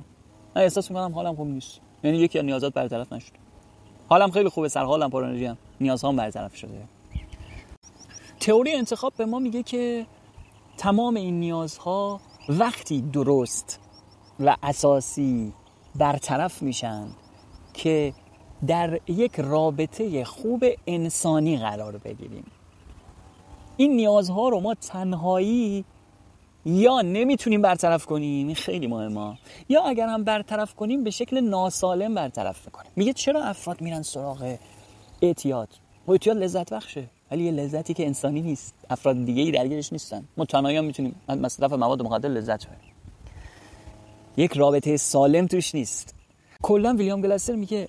من 0.55 0.61
احساس 0.61 0.91
می‌کنم 0.91 1.11
حالم 1.13 1.35
خوب 1.35 1.47
نیست. 1.47 1.79
یعنی 2.03 2.17
یکی 2.17 2.39
از 2.39 2.45
نیازات 2.45 2.73
برطرف 2.73 3.13
نشده 3.13 3.37
حالم 4.09 4.31
خیلی 4.31 4.49
خوبه 4.49 4.69
سر 4.69 4.83
حالم 4.83 5.09
پر 5.09 5.23
انرژی 5.23 5.45
ام 5.47 5.57
نیازهام 5.81 6.15
برطرف 6.15 6.55
شده. 6.55 6.87
تئوری 8.39 8.71
انتخاب 8.71 9.13
به 9.17 9.25
ما 9.25 9.39
میگه 9.39 9.63
که 9.63 10.05
تمام 10.77 11.15
این 11.15 11.39
نیازها 11.39 12.19
وقتی 12.49 13.01
درست 13.01 13.79
و 14.39 14.55
اساسی 14.63 15.53
برطرف 15.95 16.61
میشن 16.61 17.07
که 17.73 18.13
در 18.67 18.99
یک 19.07 19.39
رابطه 19.39 20.23
خوب 20.25 20.63
انسانی 20.87 21.57
قرار 21.57 21.97
بگیریم. 21.97 22.45
این 23.77 23.95
نیازها 23.95 24.49
رو 24.49 24.59
ما 24.59 24.73
تنهایی 24.73 25.85
یا 26.65 27.01
نمی‌تونیم 27.01 27.61
برطرف 27.61 28.05
کنیم؟ 28.05 28.47
این 28.47 28.55
خیلی 28.55 28.87
مهمه. 28.87 29.37
یا 29.69 29.83
اگر 29.83 30.07
هم 30.07 30.23
برطرف 30.23 30.73
کنیم 30.73 31.03
به 31.03 31.09
شکل 31.09 31.41
ناسالم 31.41 32.15
برطرف 32.15 32.69
کنیم 32.69 32.91
میگه 32.95 33.13
چرا 33.13 33.43
افراد 33.43 33.81
میرن 33.81 34.01
سراغ 34.01 34.57
اعتیاد؟ 35.21 35.69
اعتیاد 36.07 36.37
لذت 36.37 36.73
بخشه 36.73 37.09
ولی 37.31 37.43
یه 37.43 37.51
لذتی 37.51 37.93
که 37.93 38.05
انسانی 38.05 38.41
نیست. 38.41 38.75
افراد 38.89 39.25
دیگه 39.25 39.41
ای 39.41 39.51
درگیرش 39.51 39.93
نیستن. 39.93 40.23
ما 40.37 40.45
تنهایی 40.45 40.77
هم 40.77 40.85
می‌تونیم 40.85 41.15
مصرف 41.27 41.73
مواد 41.73 42.01
مخدر 42.01 42.29
لذت 42.29 42.65
ببریم. 42.65 42.93
یک 44.37 44.53
رابطه 44.53 44.97
سالم 44.97 45.47
توش 45.47 45.75
نیست. 45.75 46.15
کلا 46.61 46.93
ویلیام 46.93 47.21
گلاسر 47.21 47.55
میگه 47.55 47.87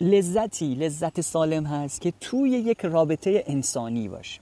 لذتی 0.00 0.74
لذت 0.74 1.20
سالم 1.20 1.66
هست 1.66 2.00
که 2.00 2.12
توی 2.20 2.50
یک 2.50 2.80
رابطه 2.80 3.44
انسانی 3.46 4.08
باشه. 4.08 4.40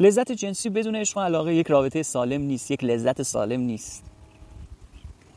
لذت 0.00 0.32
جنسی 0.32 0.70
بدون 0.70 0.96
عشق 0.96 1.16
و 1.16 1.20
علاقه 1.20 1.54
یک 1.54 1.66
رابطه 1.66 2.02
سالم 2.02 2.40
نیست 2.42 2.70
یک 2.70 2.84
لذت 2.84 3.22
سالم 3.22 3.60
نیست. 3.60 4.04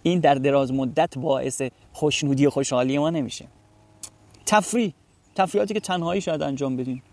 این 0.03 0.19
در 0.19 0.35
دراز 0.35 0.73
مدت 0.73 1.17
باعث 1.17 1.61
خوشنودی 1.93 2.45
و 2.45 2.49
خوشحالی 2.49 2.97
ما 2.97 3.09
نمیشه. 3.09 3.47
تفریح 4.45 4.93
تفریحاتی 5.35 5.73
که 5.73 5.79
تنهایی 5.79 6.21
شاید 6.21 6.41
انجام 6.41 6.77
بدیم. 6.77 7.03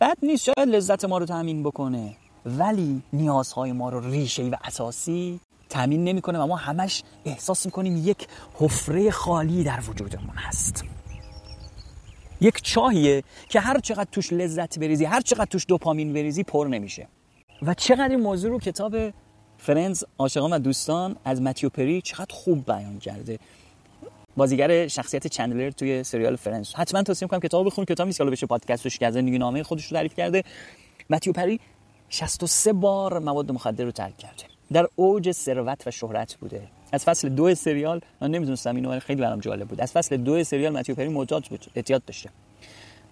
بد 0.00 0.16
نیست 0.22 0.44
شاید 0.44 0.68
لذت 0.68 1.04
ما 1.04 1.18
رو 1.18 1.26
تامین 1.26 1.62
بکنه. 1.62 2.16
ولی 2.46 3.02
نیازهای 3.12 3.72
ما 3.72 3.88
رو 3.88 4.10
ریشه 4.10 4.42
و 4.42 4.56
اساسی 4.64 5.40
تامین 5.68 6.04
نمی‌کنه 6.04 6.38
و 6.38 6.46
ما 6.46 6.56
همش 6.56 7.02
احساس 7.24 7.66
می‌کنیم 7.66 7.96
یک 7.96 8.28
حفره 8.54 9.10
خالی 9.10 9.64
در 9.64 9.80
وجودمون 9.88 10.36
هست. 10.36 10.84
یک 12.44 12.62
چاهیه 12.62 13.22
که 13.48 13.60
هر 13.60 13.80
چقدر 13.80 14.08
توش 14.12 14.32
لذت 14.32 14.78
بریزی 14.78 15.04
هر 15.04 15.20
چقدر 15.20 15.44
توش 15.44 15.64
دوپامین 15.68 16.12
بریزی 16.12 16.42
پر 16.42 16.66
نمیشه. 16.70 17.08
و 17.62 17.74
چقدر 17.74 18.08
این 18.08 18.20
موضوع 18.20 18.50
رو 18.50 18.58
کتاب 18.58 18.96
Friends 19.58 20.04
عاشقان 20.18 20.52
و 20.52 20.58
دوستان 20.58 21.16
از 21.24 21.42
متیو 21.42 21.68
پری 21.68 22.02
چقدر 22.02 22.34
خوب 22.34 22.66
بیان 22.66 22.98
کرده. 22.98 23.38
بازیگر 24.36 24.88
شخصیت 24.88 25.26
چندلر 25.26 25.70
توی 25.70 26.04
سریال 26.04 26.36
Friends 26.36 26.74
حتما 26.74 27.02
توصیه 27.02 27.26
می‌کنم 27.26 27.40
کتاب 27.40 27.66
بخون 27.66 27.84
کتاب 27.84 28.06
نیست 28.06 28.18
که 28.18 28.24
بشه 28.24 28.46
پادکستش 28.46 28.98
کرد 28.98 29.22
زندگی‌نامه 29.22 29.62
خودش 29.62 29.86
رو 29.86 29.96
تعریف 29.96 30.14
کرده. 30.14 30.42
متیو 31.10 31.32
پری 31.32 31.60
63 32.08 32.72
بار 32.72 33.18
مواد 33.18 33.52
مخدر 33.52 33.84
رو 33.84 33.90
ترک 33.90 34.18
کرده. 34.18 34.44
در 34.72 34.88
اوج 34.96 35.32
ثروت 35.32 35.86
و 35.86 35.90
شهرت 35.90 36.34
بوده. 36.34 36.68
از 36.94 37.04
فصل 37.04 37.28
دو 37.28 37.54
سریال 37.54 38.00
من 38.20 38.30
نمی‌دونستم 38.30 38.76
اینو 38.76 39.00
خیلی 39.00 39.20
برام 39.20 39.40
جالب 39.40 39.68
بود. 39.68 39.80
از 39.80 39.92
فصل 39.92 40.16
دو 40.16 40.44
سریال 40.44 40.72
متیو 40.72 40.94
پری 40.94 41.08
معتاد 41.08 41.44
بود 41.44 41.66
اعتیاد 41.74 42.04
داشته. 42.04 42.30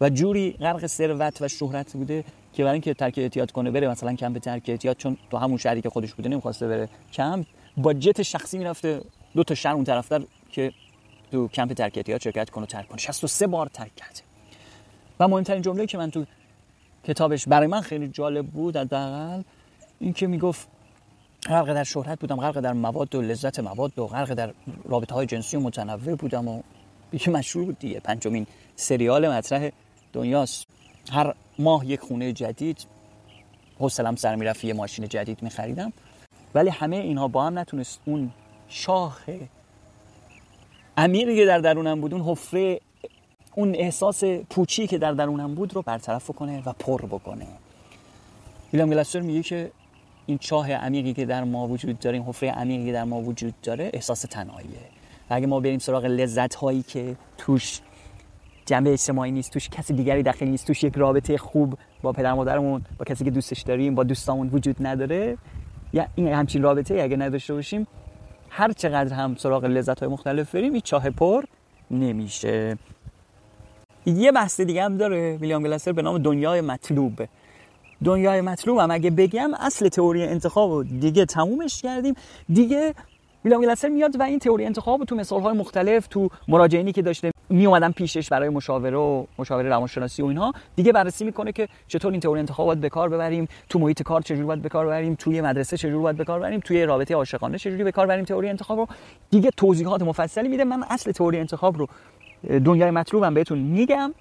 و 0.00 0.10
جوری 0.10 0.52
غرق 0.52 0.86
ثروت 0.86 1.42
و 1.42 1.48
شهرت 1.48 1.92
بوده 1.92 2.24
که 2.52 2.62
برای 2.62 2.72
اینکه 2.72 2.94
ترک 2.94 3.18
اعتیاد 3.18 3.52
کنه 3.52 3.70
بره 3.70 3.88
مثلا 3.88 4.14
کمپ 4.14 4.38
ترک 4.38 4.62
اعتیاد 4.68 4.96
چون 4.96 5.16
تو 5.30 5.36
همون 5.36 5.58
شهری 5.58 5.80
که 5.80 5.90
خودش 5.90 6.14
بوده 6.14 6.28
نمی‌خواسته 6.28 6.68
بره 6.68 6.88
کمپ 7.12 7.46
با 7.76 7.92
جت 7.94 8.22
شخصی 8.22 8.58
می‌رفته 8.58 9.00
دو 9.34 9.44
تا 9.44 9.54
شهر 9.54 9.74
اون 9.74 9.84
طرفتر 9.84 10.22
که 10.50 10.72
تو 11.32 11.48
کمپ 11.48 11.72
ترک 11.72 11.92
اعتیاد 11.96 12.20
شرکت 12.20 12.50
کنه 12.50 12.64
و 12.64 12.66
ترک 12.66 12.88
کنه. 12.88 12.98
63 12.98 13.46
بار 13.46 13.66
ترک 13.66 13.96
کرده 13.96 14.20
و 15.20 15.28
مهمترین 15.28 15.62
جمله 15.62 15.86
که 15.86 15.98
من 15.98 16.10
تو 16.10 16.24
کتابش 17.04 17.48
برای 17.48 17.66
من 17.66 17.80
خیلی 17.80 18.08
جالب 18.08 18.46
بود 18.46 18.76
حداقل 18.76 19.42
این 20.00 20.12
که 20.12 20.26
می‌گفت 20.26 20.68
غرق 21.46 21.74
در 21.74 21.84
شهرت 21.84 22.20
بودم 22.20 22.36
غرق 22.36 22.60
در 22.60 22.72
مواد 22.72 23.14
و 23.14 23.22
لذت 23.22 23.60
مواد 23.60 23.98
و 23.98 24.06
غرق 24.06 24.34
در 24.34 24.52
رابطه 24.84 25.14
های 25.14 25.26
جنسی 25.26 25.56
و 25.56 25.60
متنوع 25.60 26.14
بودم 26.14 26.48
و 26.48 26.62
یکی 27.12 27.30
مشهور 27.30 27.64
بود 27.64 27.78
دیگه 27.78 28.00
پنجمین 28.00 28.46
سریال 28.76 29.28
مطرح 29.28 29.70
دنیاست. 30.12 30.66
هر 31.12 31.34
ماه 31.58 31.86
یک 31.86 32.00
خونه 32.00 32.32
جدید 32.32 32.86
حوصلم 33.78 34.16
سر 34.16 34.34
می‌رفت 34.34 34.64
یه 34.64 34.74
ماشین 34.74 35.08
جدید 35.08 35.42
میخریدم. 35.42 35.92
ولی 36.54 36.70
همه 36.70 36.96
اینها 36.96 37.28
با 37.28 37.44
هم 37.44 37.58
نتونست 37.58 38.00
اون 38.04 38.30
شاخ 38.68 39.30
عمیقی 40.96 41.36
که 41.36 41.46
در 41.46 41.58
درونم 41.58 42.00
بود 42.00 42.14
اون 42.14 42.22
حفره 42.22 42.80
اون 43.54 43.74
احساس 43.74 44.24
پوچی 44.24 44.86
که 44.86 44.98
در 44.98 45.12
درونم 45.12 45.54
بود 45.54 45.74
رو 45.74 45.82
برطرف 45.82 46.30
کنه 46.30 46.62
و 46.66 46.72
پر 46.72 47.02
بکنه. 47.02 47.46
ویلیام 48.72 48.90
گلستر 48.90 49.20
میگه 49.20 49.42
که 49.42 49.70
این 50.26 50.38
چاه 50.38 50.72
عمیقی 50.72 51.12
که 51.12 51.24
در 51.24 51.44
ما 51.44 51.68
وجود 51.68 51.98
داره 51.98 52.16
این 52.16 52.26
حفره 52.26 52.50
عمیقی 52.50 52.86
که 52.86 52.92
در 52.92 53.04
ما 53.04 53.20
وجود 53.20 53.54
داره 53.62 53.90
احساس 53.92 54.20
تنهاییه. 54.20 54.78
اگه 55.28 55.46
ما 55.46 55.60
بریم 55.60 55.78
سراغ 55.78 56.04
لذت 56.04 56.54
هایی 56.54 56.82
که 56.82 57.16
توش 57.38 57.80
جنبه 58.66 58.92
اجتماعی 58.92 59.30
نیست 59.30 59.52
توش 59.52 59.68
کسی 59.68 59.94
دیگری 59.94 60.22
داخل 60.22 60.46
نیست 60.46 60.66
توش 60.66 60.84
یک 60.84 60.96
رابطه 60.96 61.38
خوب 61.38 61.78
با 62.02 62.12
پدر 62.12 62.32
مادرمون 62.32 62.84
با 62.98 63.04
کسی 63.04 63.24
که 63.24 63.30
دوستش 63.30 63.60
داریم 63.62 63.94
با 63.94 64.04
دوستامون 64.04 64.48
وجود 64.48 64.76
نداره 64.80 65.38
یا 65.92 66.06
این 66.14 66.28
همچین 66.28 66.62
رابطه 66.62 67.02
اگه 67.02 67.16
نداشته 67.16 67.54
باشیم 67.54 67.86
هر 68.50 68.72
چقدر 68.72 69.14
هم 69.14 69.36
سراغ 69.36 69.64
لذت 69.64 70.00
های 70.00 70.08
مختلف 70.08 70.54
بریم 70.54 70.72
این 70.72 70.82
چاه 70.84 71.10
پر 71.10 71.44
نمیشه. 71.90 72.78
یه 74.06 74.32
بحث 74.32 74.60
دیگه 74.60 74.84
هم 74.84 74.96
داره 74.96 75.36
ویلیام 75.36 75.62
گلاسر 75.62 75.92
به 75.92 76.02
نام 76.02 76.18
دنیای 76.18 76.60
مطلوب. 76.60 77.22
دنیای 78.04 78.40
مطلوب 78.40 78.78
هم 78.78 78.90
اگه 78.90 79.10
بگم 79.10 79.50
اصل 79.60 79.88
تئوری 79.88 80.22
انتخاب 80.22 80.70
رو 80.70 80.82
دیگه 80.82 81.24
تمومش 81.24 81.82
کردیم. 81.82 82.14
دیگه 82.48 82.94
ویلیام 83.44 83.62
گلاسر 83.62 83.88
میاد 83.88 84.20
و 84.20 84.22
این 84.22 84.38
تئوری 84.38 84.64
انتخاب 84.64 85.00
رو 85.00 85.04
تو 85.04 85.16
مثالهای 85.16 85.56
مختلف 85.56 86.06
تو 86.06 86.28
مراجعینی 86.48 86.92
که 86.92 87.02
داشته 87.02 87.30
می 87.48 87.66
اومدن 87.66 87.92
پیشش 87.92 88.28
برای 88.28 88.48
مشاوره 88.48 88.96
و 88.96 89.24
مشاوره 89.38 89.68
روانشناسی 89.68 90.22
و 90.22 90.26
اینها 90.26 90.52
دیگه 90.76 90.92
بررسی 90.92 91.24
می‌کنه 91.24 91.52
که 91.52 91.68
چطور 91.88 92.12
این 92.12 92.20
تئوری 92.20 92.40
انتخاب 92.40 92.66
باید 92.66 92.80
به 92.80 92.88
کار 92.88 93.08
ببریم 93.08 93.48
تو 93.68 93.78
محیط 93.78 94.02
کار 94.02 94.20
چجوری 94.20 94.42
باید 94.42 94.62
به 94.62 94.68
کار 94.68 94.86
ببریم 94.86 95.14
توی 95.14 95.40
مدرسه 95.40 95.76
چجوری 95.76 95.98
باید 95.98 96.16
به 96.16 96.24
کار 96.24 96.38
ببریم 96.38 96.60
توی 96.60 96.84
رابطه 96.84 97.14
عاشقانه 97.14 97.58
چجوری 97.58 97.84
به 97.84 97.92
کار 97.92 98.06
ببریم 98.06 98.24
تئوری 98.24 98.48
انتخاب 98.48 98.78
رو. 98.78 98.86
دیگه 99.30 99.50
توضیحات 99.56 100.02
مفصلی 100.02 100.48
میده. 100.48 100.64
من 100.64 100.84
اصل 100.90 101.12
تئوری 101.12 101.38
انتخاب 101.38 101.78
رو 101.78 101.88
دنیای 102.64 102.90
مطلوبم 102.90 103.34
بهتون 103.34 103.58
میگم. 103.58 104.14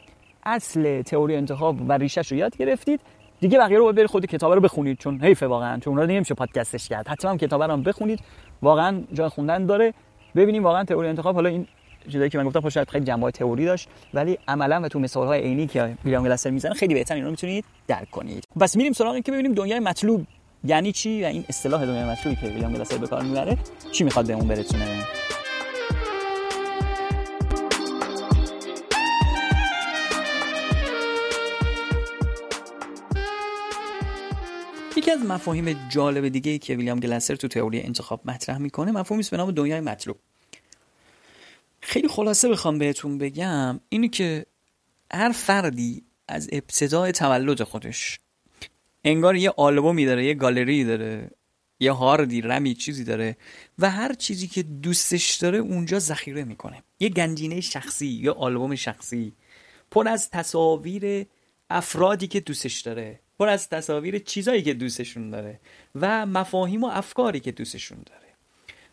اصل 0.44 1.02
تئوری 1.02 1.36
انتخاب 1.36 1.90
و 1.90 1.94
ریشش 1.94 2.32
رو 2.32 2.38
یاد 2.38 2.58
گرفتید. 2.58 3.00
دیگه 3.42 3.58
بقیه 3.60 3.78
رو 3.78 3.94
برید 3.94 4.08
خود 4.08 4.26
کتاب 4.26 4.54
رو 4.54 4.62
بخونید 4.62 4.98
چون 4.98 5.22
حیفه 5.22 5.48
واقعا 5.48 5.80
چون 5.80 5.94
اون 5.94 6.02
رو 6.02 6.08
نمیشه 6.16 6.34
پادکستش 6.34 6.90
کرد. 6.90 7.08
حتما 7.08 7.38
کتاب 7.38 7.64
رو 7.64 7.78
بخونید. 7.78 8.20
واقعا 8.62 9.04
جای 9.14 9.30
خوندن 9.30 9.66
داره. 9.66 9.94
ببینیم 10.36 10.64
واقعا 10.64 10.84
تئوری 10.84 11.08
انتخاب. 11.08 11.36
حالا 11.36 11.50
این 11.50 11.68
چیزایی 12.12 12.30
که 12.30 12.38
من 12.38 12.44
گفتم 12.44 12.70
شاید 12.70 12.90
خیلی 12.90 13.06
جنبه 13.06 13.32
تئوری 13.32 13.66
داشت 13.66 13.90
ولی 14.14 14.38
عملا 14.48 14.82
و 14.82 14.88
تو 14.88 15.00
مثال 15.00 15.28
های 15.28 15.42
عینی 15.42 15.68
که 15.68 15.98
ویلیام 16.06 16.24
گلاسر 16.24 16.50
می‌زنه 16.50 16.74
خیلی 16.74 16.94
بهتر 16.94 17.16
این 17.16 17.24
رو 17.24 17.30
می‌تونید 17.30 17.66
درک 17.88 18.12
کنید. 18.12 18.44
پس 18.60 18.76
میریم 18.76 18.94
سراغ 18.94 19.14
این 19.14 19.24
که 19.24 19.32
ببینیم 19.32 19.54
دنیای 19.54 19.80
مطلوب 19.80 20.26
یعنی 20.64 20.92
چی 20.92 21.24
و 21.24 21.26
این 21.26 21.46
اصطلاح 21.50 21.86
دنیای 21.86 22.10
مطلوبی 22.10 22.42
که 22.42 22.48
ویلیام 22.48 22.74
گلاسر 22.74 22.98
به 22.98 23.08
کار 23.08 23.22
می‌بره 23.22 23.58
چی 23.92 24.04
می‌خواد 24.04 24.28
بهمون 24.28 24.48
برسونه. 24.48 24.86
یکی 34.98 35.12
از 35.12 35.20
مفاهیم 35.20 35.90
جالب 35.90 36.28
دیگه 36.28 36.52
ای 36.52 36.60
که 36.60 36.76
ویلیام 36.76 37.00
گلاسر 37.00 37.36
تو 37.36 37.48
تئوری 37.48 37.82
انتخاب 37.82 38.22
مطرح 38.26 38.58
می‌کنه 38.58 38.92
مفهومی 38.92 39.24
به 39.32 39.38
نام 39.38 39.52
دنیای 39.52 39.80
مطلوب. 39.80 40.18
خیلی 41.82 42.08
خلاصه 42.08 42.50
بخوام 42.50 42.78
بهتون 42.78 43.18
بگم 43.18 43.80
اینی 43.90 44.10
که 44.10 44.46
هر 45.14 45.32
فردی 45.32 46.04
از 46.28 46.50
ابتدای 46.52 47.12
تولد 47.12 47.64
خودش 47.64 48.20
انگار 49.04 49.36
یه 49.36 49.50
آلبومی 49.50 50.06
داره 50.06 50.26
یه 50.26 50.34
گالری 50.34 50.84
داره 50.84 51.32
یه 51.80 51.92
هاردی 51.92 52.42
رمی 52.42 52.74
چیزی 52.74 53.04
داره 53.04 53.38
و 53.80 53.90
هر 53.90 54.14
چیزی 54.14 54.48
که 54.48 54.64
دوستش 54.64 55.36
داره 55.36 55.58
اونجا 55.58 56.00
ذخیره 56.00 56.44
می‌کنه. 56.44 56.84
یه 57.00 57.10
گنجینه 57.10 57.62
شخصی 57.62 58.08
یه 58.08 58.32
آلبوم 58.32 58.76
شخصی 58.76 59.34
پر 59.92 60.08
از 60.08 60.30
تصاویر 60.30 61.26
افرادی 61.70 62.28
که 62.28 62.40
دوستش 62.40 62.82
داره. 62.82 63.20
پر 63.42 63.50
از 63.50 63.70
تصاویر 63.70 64.20
چیزایی 64.20 64.62
که 64.62 64.74
دوستشون 64.74 65.30
داره 65.30 65.60
و 65.96 66.26
مفاهیم 66.26 66.84
و 66.84 66.88
افکاری 66.88 67.40
که 67.40 67.52
دوستشون 67.52 67.98
داره. 68.06 68.28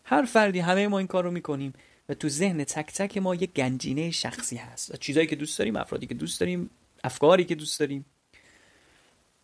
هر 0.03 0.25
فردی 0.25 0.59
همه 0.59 0.87
ما 0.87 0.97
این 0.97 1.07
کار 1.07 1.23
رو 1.23 1.31
می‌کنیم 1.31 1.73
و 2.09 2.13
تو 2.13 2.29
ذهن 2.29 2.63
تک 2.63 2.93
تک 2.93 3.17
ما 3.17 3.35
یه 3.35 3.47
گنجینه 3.47 4.11
شخصی 4.11 4.55
هست. 4.55 4.95
چیزایی 4.99 5.27
که 5.27 5.35
دوست 5.35 5.59
داریم 5.59 5.75
افرادی 5.75 6.07
که 6.07 6.13
دوست 6.13 6.39
داریم 6.39 6.69
افکاری 7.03 7.45
که 7.45 7.55
دوست 7.55 7.79
داریم. 7.79 8.05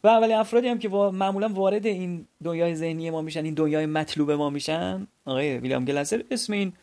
و 0.03 0.07
اولی 0.07 0.33
افرادی 0.33 0.67
هم 0.67 0.79
که 0.79 0.89
معمولا 0.89 1.47
وارد 1.47 1.85
این 1.85 2.27
دنیای 2.43 2.75
ذهنی 2.75 3.09
ما 3.09 3.21
میشن 3.21 3.45
این 3.45 3.53
دنیای 3.53 3.85
مطلوب 3.85 4.31
ما 4.31 4.49
میشن 4.49 5.07
آقای 5.25 5.57
ویلیام 5.57 5.85
گلاسر 5.85 6.23
اسم 6.31 6.53
این 6.53 6.73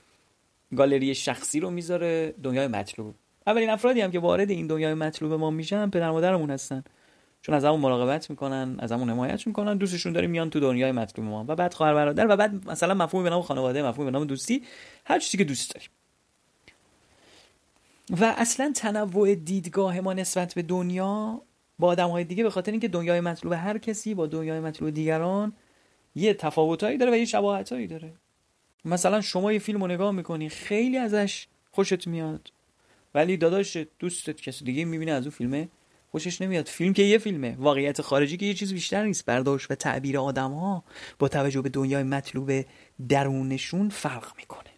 گالری 0.77 1.15
شخصی 1.15 1.61
رو 1.61 1.71
می‌ذاره 1.71 2.35
دنیای 2.43 2.67
مطلوب. 2.67 3.15
اولین 3.47 3.71
افرادی 3.71 4.01
هم 4.01 4.11
که 4.11 4.19
وارد 4.19 4.51
این 4.51 4.67
دنیای 4.67 4.95
مطلوب 4.95 5.33
ما 5.33 5.51
میشن 5.51 5.91
پدر 5.91 6.11
مادرمون 6.11 6.51
هستن. 6.51 6.85
چون 7.43 7.55
از 7.55 7.65
همون 7.65 7.81
مراقبت 7.81 8.31
می‌کنن 8.31 8.77
از 8.79 8.93
همون 8.93 9.11
حمایت 9.11 9.47
می‌کنن 9.47 9.77
دوستشون 9.77 10.13
داریم 10.13 10.31
میان 10.31 10.51
تو 10.51 10.61
دنیای 10.61 10.93
مطلوب 10.93 11.27
ما. 11.27 11.45
و 11.49 11.57
بعد 11.57 11.75
خواهر 11.75 11.95
برادر 11.95 12.27
و 12.29 12.37
بعد 12.37 12.69
مثلا 12.69 12.95
مفهومی 12.95 13.25
به 13.25 13.31
نام 13.31 13.43
خانواده 13.43 13.83
مفهومی 13.83 14.11
به 14.11 14.19
نام 14.19 14.27
دوستی 14.27 14.63
هر 15.05 15.19
چیزی 15.19 15.39
که 15.39 15.45
دوست 15.45 15.75
داریم. 15.75 15.89
و 18.21 18.35
اصلا 18.39 18.73
تنوع 18.77 19.35
دیدگاه 19.35 20.01
ما 20.01 20.13
نسبت 20.13 20.55
به 20.55 20.63
دنیا 20.63 21.43
با 21.79 21.89
آدم 21.89 22.09
های 22.09 22.25
دیگه 22.25 22.43
به 22.43 22.51
خاطر 22.51 22.71
اینکه 22.71 22.89
دنیای 22.89 23.21
مطلوب 23.21 23.53
هر 23.53 23.79
کسی 23.79 24.15
با 24.15 24.27
دنیای 24.27 24.61
مطلوب 24.61 24.91
دیگران 24.91 25.53
یه 26.15 26.35
تفاوتایی 26.35 26.99
داره 26.99 27.13
و 27.13 27.17
یه 27.17 27.25
شباهتایی 27.25 27.87
داره. 27.87 28.13
مثلا 28.85 29.21
شما 29.21 29.53
یه 29.53 29.59
فیلم 29.59 29.85
نگاه 29.85 30.11
می‌کنی 30.11 30.49
خیلی 30.49 30.97
ازش 30.97 31.47
خوشت 31.71 32.07
میاد. 32.07 32.53
ولی 33.15 33.37
داداش 33.37 33.77
دوستت 33.99 34.41
کسی 34.41 34.65
دیگه 34.65 34.85
می‌بینه 34.85 35.13
از 35.13 35.23
اون 35.23 35.31
فیلمه 35.31 35.69
خوشش 36.13 36.41
نمیاد. 36.41 36.67
فیلم 36.67 36.93
که 36.93 37.03
یه 37.03 37.19
فیلمه. 37.19 37.57
واقعیت 37.59 38.03
خارجی 38.03 38.37
که 38.37 38.47
یه 38.47 38.55
چیز 38.55 38.73
بیشتر 38.73 39.05
نیست. 39.05 39.27
برداشت 39.27 39.71
و 39.71 39.75
تعبیر 39.75 40.19
آدم 40.19 40.53
ها 40.53 40.85
با 41.19 41.29
توجه 41.29 41.63
به 41.63 41.69
دنیای 41.69 42.03
مطلوب 42.03 42.65
درونشون 43.09 43.89
فرق 43.89 44.33
می‌کنه. 44.37 44.71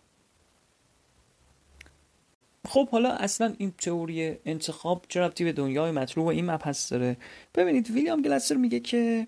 خب 2.69 2.89
حالا 2.89 3.11
اصلا 3.11 3.55
این 3.59 3.73
تئوری 3.79 4.37
انتخاب 4.45 5.05
چه 5.09 5.21
ربطی 5.21 5.45
به 5.45 5.53
دنیای 5.53 5.91
مطلوب 5.91 6.27
و 6.27 6.29
این 6.29 6.51
مبحث 6.51 6.93
داره؟ 6.93 7.17
ببینید 7.55 7.91
ویلیام 7.91 8.23
گلاسر 8.23 8.55
میگه 8.55 8.81
که 8.81 9.27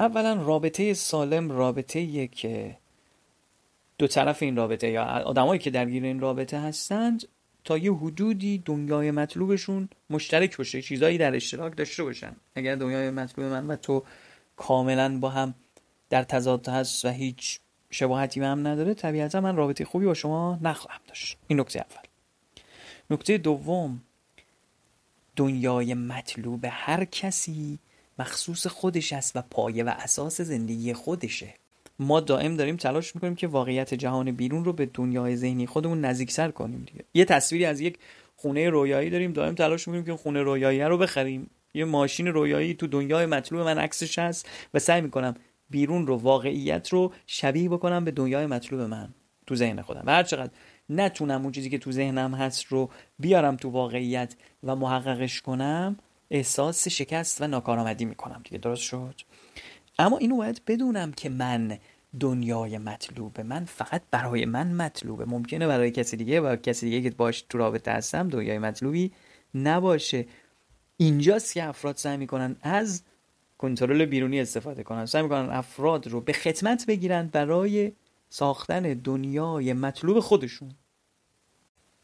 اولا 0.00 0.42
رابطه 0.42 0.94
سالم 0.94 1.50
رابطه 1.50 2.26
که 2.26 2.76
دو 3.98 4.06
طرف 4.06 4.42
این 4.42 4.56
رابطه 4.56 4.90
یا 4.90 5.04
آدمایی 5.04 5.58
که 5.58 5.70
درگیر 5.70 6.04
این 6.04 6.20
رابطه 6.20 6.60
هستند 6.60 7.28
تا 7.64 7.78
یه 7.78 7.94
حدودی 7.94 8.58
دنیای 8.58 9.10
مطلوبشون 9.10 9.88
مشترک 10.10 10.56
باشه 10.56 10.82
چیزایی 10.82 11.18
در 11.18 11.36
اشتراک 11.36 11.76
داشته 11.76 12.02
باشن. 12.02 12.36
اگر 12.54 12.74
دنیای 12.74 13.10
مطلوب 13.10 13.46
من 13.46 13.66
و 13.66 13.76
تو 13.76 14.04
کاملا 14.56 15.18
با 15.18 15.28
هم 15.28 15.54
در 16.10 16.22
تضاد 16.22 16.68
هست 16.68 17.04
و 17.04 17.08
هیچ 17.08 17.60
شباهتی 17.90 18.40
به 18.40 18.46
هم 18.46 18.66
نداره 18.66 18.94
طبیعتا 18.94 19.40
من 19.40 19.56
رابطه 19.56 19.84
خوبی 19.84 20.06
با 20.06 20.14
شما 20.14 20.58
نخواهم 20.62 21.00
داشت. 21.08 21.38
این 21.46 21.60
نکته 21.60 21.78
اول. 21.78 22.02
نکته 23.10 23.38
دوم 23.38 24.02
دنیای 25.36 25.94
مطلوب 25.94 26.66
هر 26.70 27.04
کسی 27.04 27.78
مخصوص 28.18 28.66
خودش 28.66 29.12
است 29.12 29.36
و 29.36 29.42
پایه 29.42 29.84
و 29.84 29.88
اساس 29.88 30.40
زندگی 30.40 30.92
خودشه. 30.92 31.54
ما 31.98 32.20
دائم 32.20 32.56
داریم 32.56 32.76
تلاش 32.76 33.14
می‌کنیم 33.14 33.34
که 33.34 33.46
واقعیت 33.46 33.94
جهان 33.94 34.30
بیرون 34.30 34.64
رو 34.64 34.72
به 34.72 34.86
دنیای 34.94 35.36
ذهنی 35.36 35.66
خودمون 35.66 36.00
نزدیکتر 36.00 36.50
کنیم 36.50 36.84
دیگه. 36.92 37.04
یه 37.14 37.24
تصویری 37.24 37.64
از 37.64 37.80
یک 37.80 37.98
خونه 38.36 38.70
رویایی 38.70 39.10
داریم 39.10 39.32
دائم 39.32 39.54
تلاش 39.54 39.88
می‌کنیم 39.88 40.04
که 40.04 40.22
خونه 40.22 40.42
رویایی 40.42 40.80
رو 40.80 40.98
بخریم. 40.98 41.50
یه 41.74 41.84
ماشین 41.84 42.26
رویایی 42.26 42.74
تو 42.74 42.86
دنیای 42.86 43.26
مطلوب 43.26 43.60
من 43.60 43.78
عکسش 43.78 44.18
هست 44.18 44.48
و 44.74 44.78
سعی 44.78 45.00
می‌کنم 45.00 45.34
بیرون 45.70 46.06
رو 46.06 46.16
واقعیت 46.16 46.88
رو 46.88 47.12
شبیه 47.26 47.68
بکنم 47.68 48.04
به 48.04 48.10
دنیای 48.10 48.46
مطلوب 48.46 48.80
من 48.80 49.08
تو 49.46 49.54
ذهن 49.54 49.82
خودم. 49.82 50.02
و 50.06 50.10
هر 50.10 50.22
چقدر 50.22 50.50
نتونم 50.90 51.42
اون 51.42 51.52
چیزی 51.52 51.70
که 51.70 51.78
تو 51.78 51.92
ذهنم 51.92 52.34
هست 52.34 52.64
رو 52.64 52.90
بیارم 53.18 53.56
تو 53.56 53.70
واقعیت 53.70 54.34
و 54.62 54.76
محققش 54.76 55.40
کنم 55.40 55.96
احساس 56.30 56.88
شکست 56.88 57.42
و 57.42 57.46
ناکارآمدی 57.46 58.04
می‌کنم 58.04 58.40
دیگه. 58.44 58.58
درست 58.58 58.82
شد؟ 58.82 59.14
اما 59.98 60.18
اینو 60.18 60.36
باید 60.36 60.62
بدونم 60.66 61.12
که 61.12 61.28
من 61.28 61.78
دنیای 62.20 62.78
مطلوبه. 62.78 63.42
من 63.42 63.64
فقط 63.64 64.02
برای 64.10 64.44
من 64.44 64.72
مطلوبه. 64.72 65.24
ممکنه 65.24 65.66
برای 65.66 65.90
کسی 65.90 66.16
دیگه 66.16 66.40
و 66.40 66.56
کسی 66.56 66.86
دیگه 66.86 67.10
که 67.10 67.16
باش 67.16 67.42
تو 67.42 67.58
رابطه 67.58 67.90
هستم 67.90 68.28
دنیای 68.28 68.58
مطلوبی 68.58 69.12
نباشه. 69.54 70.26
اینجاست 70.96 71.54
که 71.54 71.64
افراد 71.64 71.96
سعی 71.96 72.16
می‌کنن 72.16 72.56
از 72.62 73.02
کنترل 73.58 74.04
بیرونی 74.04 74.40
استفاده 74.40 74.82
کنن. 74.82 75.06
سعی 75.06 75.22
می‌کنن 75.22 75.50
افراد 75.50 76.06
رو 76.06 76.20
به 76.20 76.32
خدمت 76.32 76.86
بگیرن 76.86 77.26
برای 77.26 77.92
ساختن 78.28 78.82
دنیای 78.82 79.72
مطلوب 79.72 80.20
خودشون. 80.20 80.72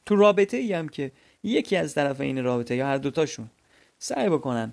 تو 0.06 0.16
رابطه 0.16 0.56
ای 0.56 0.72
هم 0.72 0.88
که 0.88 1.12
یکی 1.42 1.76
از 1.76 1.94
طرف 1.94 2.20
این 2.20 2.44
رابطه 2.44 2.76
یا 2.76 2.86
هر 2.86 2.98
دوتاشون 2.98 3.50
سعی 3.98 4.28
بکنن 4.28 4.72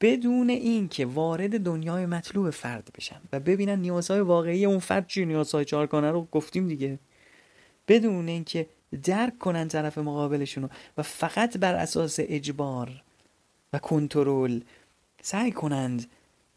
بدون 0.00 0.50
اینکه 0.50 1.06
وارد 1.06 1.60
دنیای 1.60 2.06
مطلوب 2.06 2.50
فرد 2.50 2.88
بشن 2.96 3.20
و 3.32 3.40
ببینن 3.40 3.78
نیازهای 3.78 4.20
واقعی 4.20 4.64
اون 4.64 4.78
فرد 4.78 5.06
چی 5.06 5.26
نیازهای 5.26 5.64
چارکانه 5.64 6.10
رو 6.10 6.28
گفتیم 6.32 6.68
دیگه. 6.68 6.98
بدون 7.88 8.28
اینکه 8.28 8.66
درک 9.02 9.38
کنن 9.38 9.68
طرف 9.68 9.98
مقابلشون 9.98 10.70
و 10.98 11.02
فقط 11.02 11.58
بر 11.58 11.74
اساس 11.74 12.16
اجبار 12.22 13.02
و 13.72 13.78
کنترل 13.78 14.60
سعی 15.22 15.52
کنند 15.52 16.06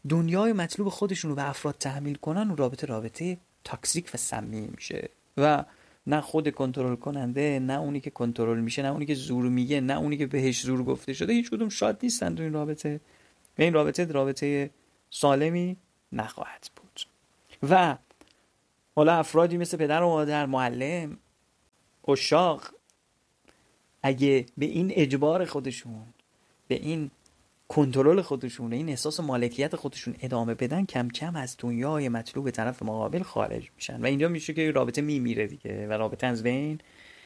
دنیای 0.08 0.52
مطلوب 0.52 0.88
خودشون 0.88 1.30
رو 1.30 1.34
به 1.34 1.48
افراد 1.48 1.74
تحمیل 1.80 2.14
کنن 2.14 2.50
و 2.50 2.56
رابطه 2.56 2.86
رابطه 2.86 3.38
تاکسیک 3.64 4.10
و 4.14 4.16
سمی 4.16 4.68
میشه. 4.76 5.08
و 5.36 5.64
نه 6.06 6.20
خود 6.20 6.50
کنترل 6.50 6.96
کننده 6.96 7.58
نه 7.58 7.78
اونی 7.78 8.00
که 8.00 8.10
کنترل 8.10 8.60
میشه 8.60 8.82
نه 8.82 8.88
اونی 8.88 9.06
که 9.06 9.14
زور 9.14 9.48
میگه 9.48 9.80
نه 9.80 9.98
اونی 9.98 10.16
که 10.16 10.26
بهش 10.26 10.62
زور 10.62 10.82
گفته 10.82 11.12
شده 11.12 11.32
هیچ 11.32 11.50
کدوم 11.50 11.68
شاد 11.68 11.98
نیستن 12.02 12.34
تو 12.34 12.42
این 12.42 12.52
رابطه. 12.52 13.00
و 13.58 13.62
این 13.62 13.72
رابطه 13.72 14.04
رابطه 14.04 14.70
سالمی 15.10 15.76
نخواهد 16.12 16.70
بود. 16.76 17.00
و 17.70 17.96
حالا 18.96 19.14
افرادی 19.14 19.56
مثل 19.56 19.76
پدر 19.76 20.02
و 20.02 20.08
مادر 20.08 20.46
معلم 20.46 21.18
اشاق 22.08 22.70
اگه 24.02 24.46
به 24.58 24.66
این 24.66 24.92
اجبار 24.94 25.44
خودشون 25.44 26.02
به 26.68 26.74
این 26.74 27.10
کنترل 27.68 28.22
خودشون 28.22 28.72
این 28.72 28.88
احساس 28.88 29.20
مالکیت 29.20 29.76
خودشون 29.76 30.14
ادامه 30.20 30.54
بدن 30.54 30.84
کم 30.84 31.08
کم 31.08 31.36
از 31.36 31.56
دنیای 31.58 32.08
مطلوب 32.08 32.50
طرف 32.50 32.82
مقابل 32.82 33.22
خارج 33.22 33.70
میشن. 33.76 34.02
و 34.02 34.06
اینجا 34.06 34.28
میشه 34.28 34.52
که 34.54 34.70
رابطه 34.70 35.02
میمیره 35.02 35.46
دیگه. 35.46 35.86
و 35.86 35.92
رابطه 35.92 36.26
از 36.26 36.42
بین 36.42 36.78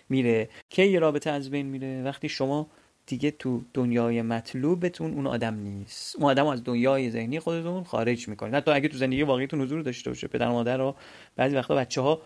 میره. 0.09 0.49
که 0.71 0.83
یه 0.83 0.99
رابطه 0.99 1.31
از 1.31 1.51
بین 1.51 1.67
میره؟ 1.67 2.03
وقتی 2.03 2.29
شما 2.29 2.67
دیگه 3.09 3.31
تو 3.31 3.63
دنیای 3.75 4.23
مطلوبتون 4.23 5.15
اون 5.15 5.27
آدم 5.27 5.55
نیست. 5.55 6.17
اون 6.17 6.31
آدم 6.31 6.47
از 6.47 6.65
دنیای 6.65 7.11
ذهنی 7.11 7.41
خودتون 7.41 7.85
خارج 7.85 8.29
می‌کنه. 8.29 8.57
حتی 8.57 8.71
اگه 8.71 8.89
تو 8.89 8.99
زندگی 8.99 9.23
واقعیتون 9.23 9.61
حضور 9.61 9.83
داشته 9.83 10.11
باشه 10.11 10.29
پدر 10.29 10.49
مادر 10.49 10.77
رو 10.77 10.95
بعضی 11.37 11.57
وقتا 11.57 11.75
بچه 11.75 12.01
ها 12.01 12.21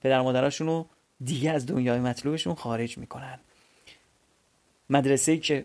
پدر 0.00 0.20
مادرشون 0.20 0.66
رو 0.66 0.86
دیگه 1.24 1.50
از 1.50 1.66
دنیای 1.66 2.00
مطلوبشون 2.00 2.54
خارج 2.54 2.98
می‌کنن. 2.98 3.38
مدرسه 4.90 5.36
که 5.36 5.64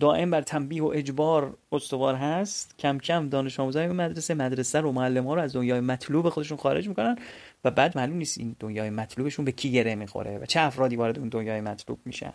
دائم 0.00 0.30
بر 0.30 0.42
تنبیه 0.42 0.82
و 0.82 0.86
اجبار 0.94 1.56
استوار 1.72 2.14
هست 2.14 2.78
کم 2.78 2.98
کم 2.98 3.28
دانش 3.28 3.60
آموزای 3.60 3.88
مدرسه 3.88 4.34
مدرسه 4.34 4.80
رو 4.80 4.92
معلم 4.92 5.26
ها 5.26 5.34
رو 5.34 5.40
از 5.40 5.52
دنیای 5.52 5.80
مطلوب 5.80 6.28
خودشون 6.28 6.58
خارج 6.58 6.88
می‌کنن 6.88 7.16
و 7.64 7.70
بعد 7.70 7.98
معلوم 7.98 8.16
نیست 8.16 8.38
این 8.38 8.56
دنیای 8.60 8.90
مطلوبشون 8.90 9.44
به 9.44 9.52
کی 9.52 9.72
گره 9.72 9.94
می‌خوره 9.94 10.38
و 10.38 10.46
چه 10.46 10.60
افرادی 10.60 10.96
وارد 10.96 11.18
اون 11.18 11.28
دنیای 11.28 11.60
مطلوب 11.60 11.98
میشن. 12.04 12.32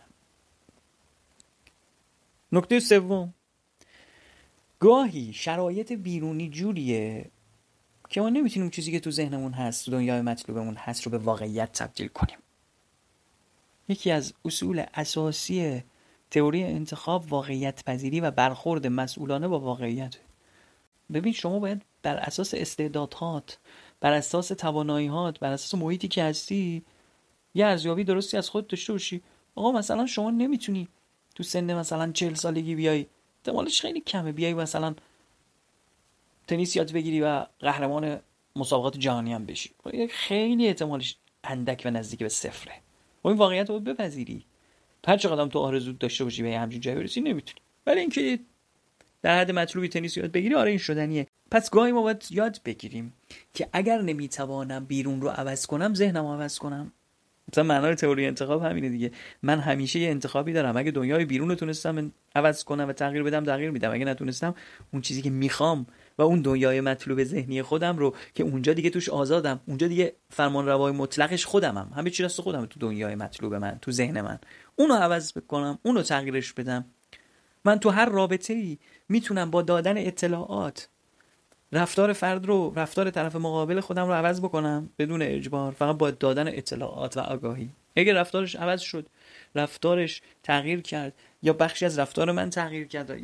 نکته 2.54 2.80
سوم. 2.80 3.34
گاهی 4.80 5.34
شرایط 5.34 5.92
بیرونی 5.92 6.50
جوریه 6.50 7.32
که 8.10 8.22
ما 8.22 8.30
نمی‌تونیم 8.30 8.70
چیزی 8.70 8.92
که 8.92 9.00
تو 9.00 9.12
ذهنمون 9.12 9.54
هست 9.54 9.86
تو 9.86 9.92
دنیای 9.92 10.22
مطلوبمون 10.22 10.76
هست 10.76 11.04
رو 11.04 11.12
به 11.12 11.18
واقعیت 11.18 11.72
تبدیل 11.72 12.08
کنیم. 12.08 12.38
یکی 13.90 14.12
از 14.12 14.34
اصول 14.46 14.86
اساسی 14.94 15.84
تئوری 16.32 16.64
انتخاب 16.64 17.26
واقعیت 17.34 17.84
پذیری 17.84 18.20
و 18.20 18.32
برخورد 18.32 18.88
مسئولانه 18.88 19.48
با 19.48 19.60
واقعیت. 19.60 20.16
ببین 21.14 21.34
شما 21.34 21.60
باید 21.60 21.82
بر 22.04 22.16
اساس 22.16 22.54
استعدادهات 22.54 23.60
بر 24.00 24.14
اساس 24.14 24.48
تواناییهات 24.48 25.40
بر 25.40 25.52
اساس 25.52 25.82
محیطی 25.82 26.08
که 26.08 26.24
هستی 26.24 26.84
یه 27.54 27.66
ارزیابی 27.66 28.04
درستی 28.04 28.38
از 28.38 28.50
خود 28.50 28.68
داشته 28.68 28.94
باشی. 28.94 29.22
آقا 29.56 29.72
مثلا 29.72 30.06
شما 30.06 30.32
نمی‌تونی 30.32 30.88
تو 31.36 31.44
سن 31.44 31.74
مثلا 31.74 32.12
چهل 32.12 32.34
سالگی 32.34 32.76
بیای. 32.76 33.06
احتمالش 33.38 33.82
خیلی 33.82 34.02
کمه. 34.02 34.32
بیای 34.32 34.54
مثلا 34.54 34.96
تنیس 36.48 36.76
یاد 36.76 36.92
بگیری 36.92 37.22
و 37.22 37.46
قهرمان 37.60 38.20
مسابقات 38.56 38.98
جهانی 38.98 39.34
هم 39.34 39.46
بشی. 39.46 39.72
خیلی 40.10 40.68
احتمالش 40.68 41.18
اندک 41.44 41.82
و 41.86 41.92
نزدیک 41.92 42.20
به 42.20 42.30
صفره. 42.30 42.74
و 43.24 43.28
این 43.28 43.38
واقعیت 43.38 43.70
رو 43.70 43.80
بپذیری. 43.80 44.46
هر 45.08 45.18
چقدر 45.18 45.48
تو 45.48 45.60
آرزو 45.60 45.94
داشته 45.94 46.24
باشی 46.24 46.44
به 46.44 46.58
همچین 46.58 46.82
جایی 46.82 46.98
برسی 46.98 47.22
نمی‌تونی. 47.22 47.60
ولی 47.88 48.00
اینکه 48.00 48.40
در 49.22 49.40
حد 49.40 49.52
مطلوبی 49.52 49.90
تنیس 49.90 50.18
یاد 50.18 50.32
بگیری 50.32 50.56
آره 50.56 50.70
این 50.70 50.80
شدنیه. 50.80 51.28
پس 51.52 51.70
گاهی 51.70 51.92
ما 51.92 52.02
باید 52.02 52.26
یاد 52.30 52.60
بگیریم 52.66 53.14
که 53.54 53.70
اگر 53.74 54.02
نمی‌توانم 54.02 54.86
بیرون 54.86 55.22
رو 55.22 55.30
عوض 55.30 55.66
کنم 55.66 55.94
ذهنم 55.94 56.26
عوض 56.26 56.58
کنم. 56.58 56.92
مثلا 57.52 57.64
معنای 57.64 57.96
تئوری 57.96 58.26
انتخاب 58.26 58.64
همینه 58.64 58.90
دیگه. 58.90 59.12
من 59.44 59.60
همیشه 59.60 60.00
یه 60.00 60.10
انتخابی 60.10 60.54
دارم. 60.54 60.78
اگه 60.78 60.92
دنیای 60.92 61.26
بیرون 61.26 61.50
رو 61.50 61.56
تونستم 61.56 62.12
عوض 62.36 62.64
کنم 62.64 62.88
و 62.88 62.94
تغییر 62.94 63.24
بدم 63.24 63.44
تغییر 63.44 63.72
میدم. 63.72 63.94
اگه 63.94 64.06
نتونستم 64.06 64.56
اون 64.94 65.02
چیزی 65.02 65.22
که 65.22 65.30
می‌خوام 65.30 65.86
و 66.18 66.22
اون 66.22 66.42
دنیای 66.42 66.82
مطلوب 66.82 67.24
ذهنی 67.24 67.62
خودم 67.62 67.98
رو 67.98 68.16
که 68.34 68.44
اونجا 68.44 68.74
دیگه 68.74 68.90
توش 68.90 69.10
آزادم 69.10 69.60
اونجا 69.68 69.88
دیگه 69.88 70.16
فرمان 70.30 70.66
روای 70.66 70.94
مطلقش 70.94 71.46
خودمم. 71.46 71.92
همه 71.96 72.10
چی 72.10 72.24
دست 72.24 72.42
خودم. 72.42 72.66
تو 72.66 72.80
دنیای 72.80 73.16
مطلوب 73.16 73.54
من 73.56 73.78
تو 73.82 73.92
ذهن 73.92 74.22
من. 74.22 74.40
اونو 74.76 74.94
عوض 74.94 75.34
بکنم 75.38 75.80
اونو 75.84 76.02
تغییرش 76.02 76.54
بدم. 76.54 76.86
من 77.66 77.80
تو 77.80 77.90
هر 77.90 78.10
رابطه 78.10 78.54
ای 78.54 78.78
می‌تونم 79.10 79.52
با 79.52 79.62
دادن 79.62 79.98
اطلاعات 79.98 80.90
رفتار 81.74 82.14
فرد 82.14 82.46
رو 82.46 82.74
رفتار 82.76 83.10
طرف 83.10 83.36
مقابل 83.36 83.80
خودم 83.80 84.08
رو 84.08 84.14
عوض 84.14 84.42
بکنم 84.42 84.90
بدون 85.00 85.22
اجبار 85.22 85.72
فقط 85.72 85.98
با 85.98 86.12
دادن 86.12 86.48
اطلاعات 86.48 87.18
و 87.18 87.20
آگاهی. 87.20 87.70
اگه 87.96 88.14
رفتارش 88.14 88.56
عوض 88.56 88.82
شد 88.82 89.08
رفتارش 89.56 90.22
تغییر 90.44 90.82
کرد 90.82 91.14
یا 91.42 91.54
بخشی 91.54 91.86
از 91.86 92.00
رفتار 92.00 92.32
من 92.32 92.50
تغییر 92.50 92.88
کرد 92.88 93.20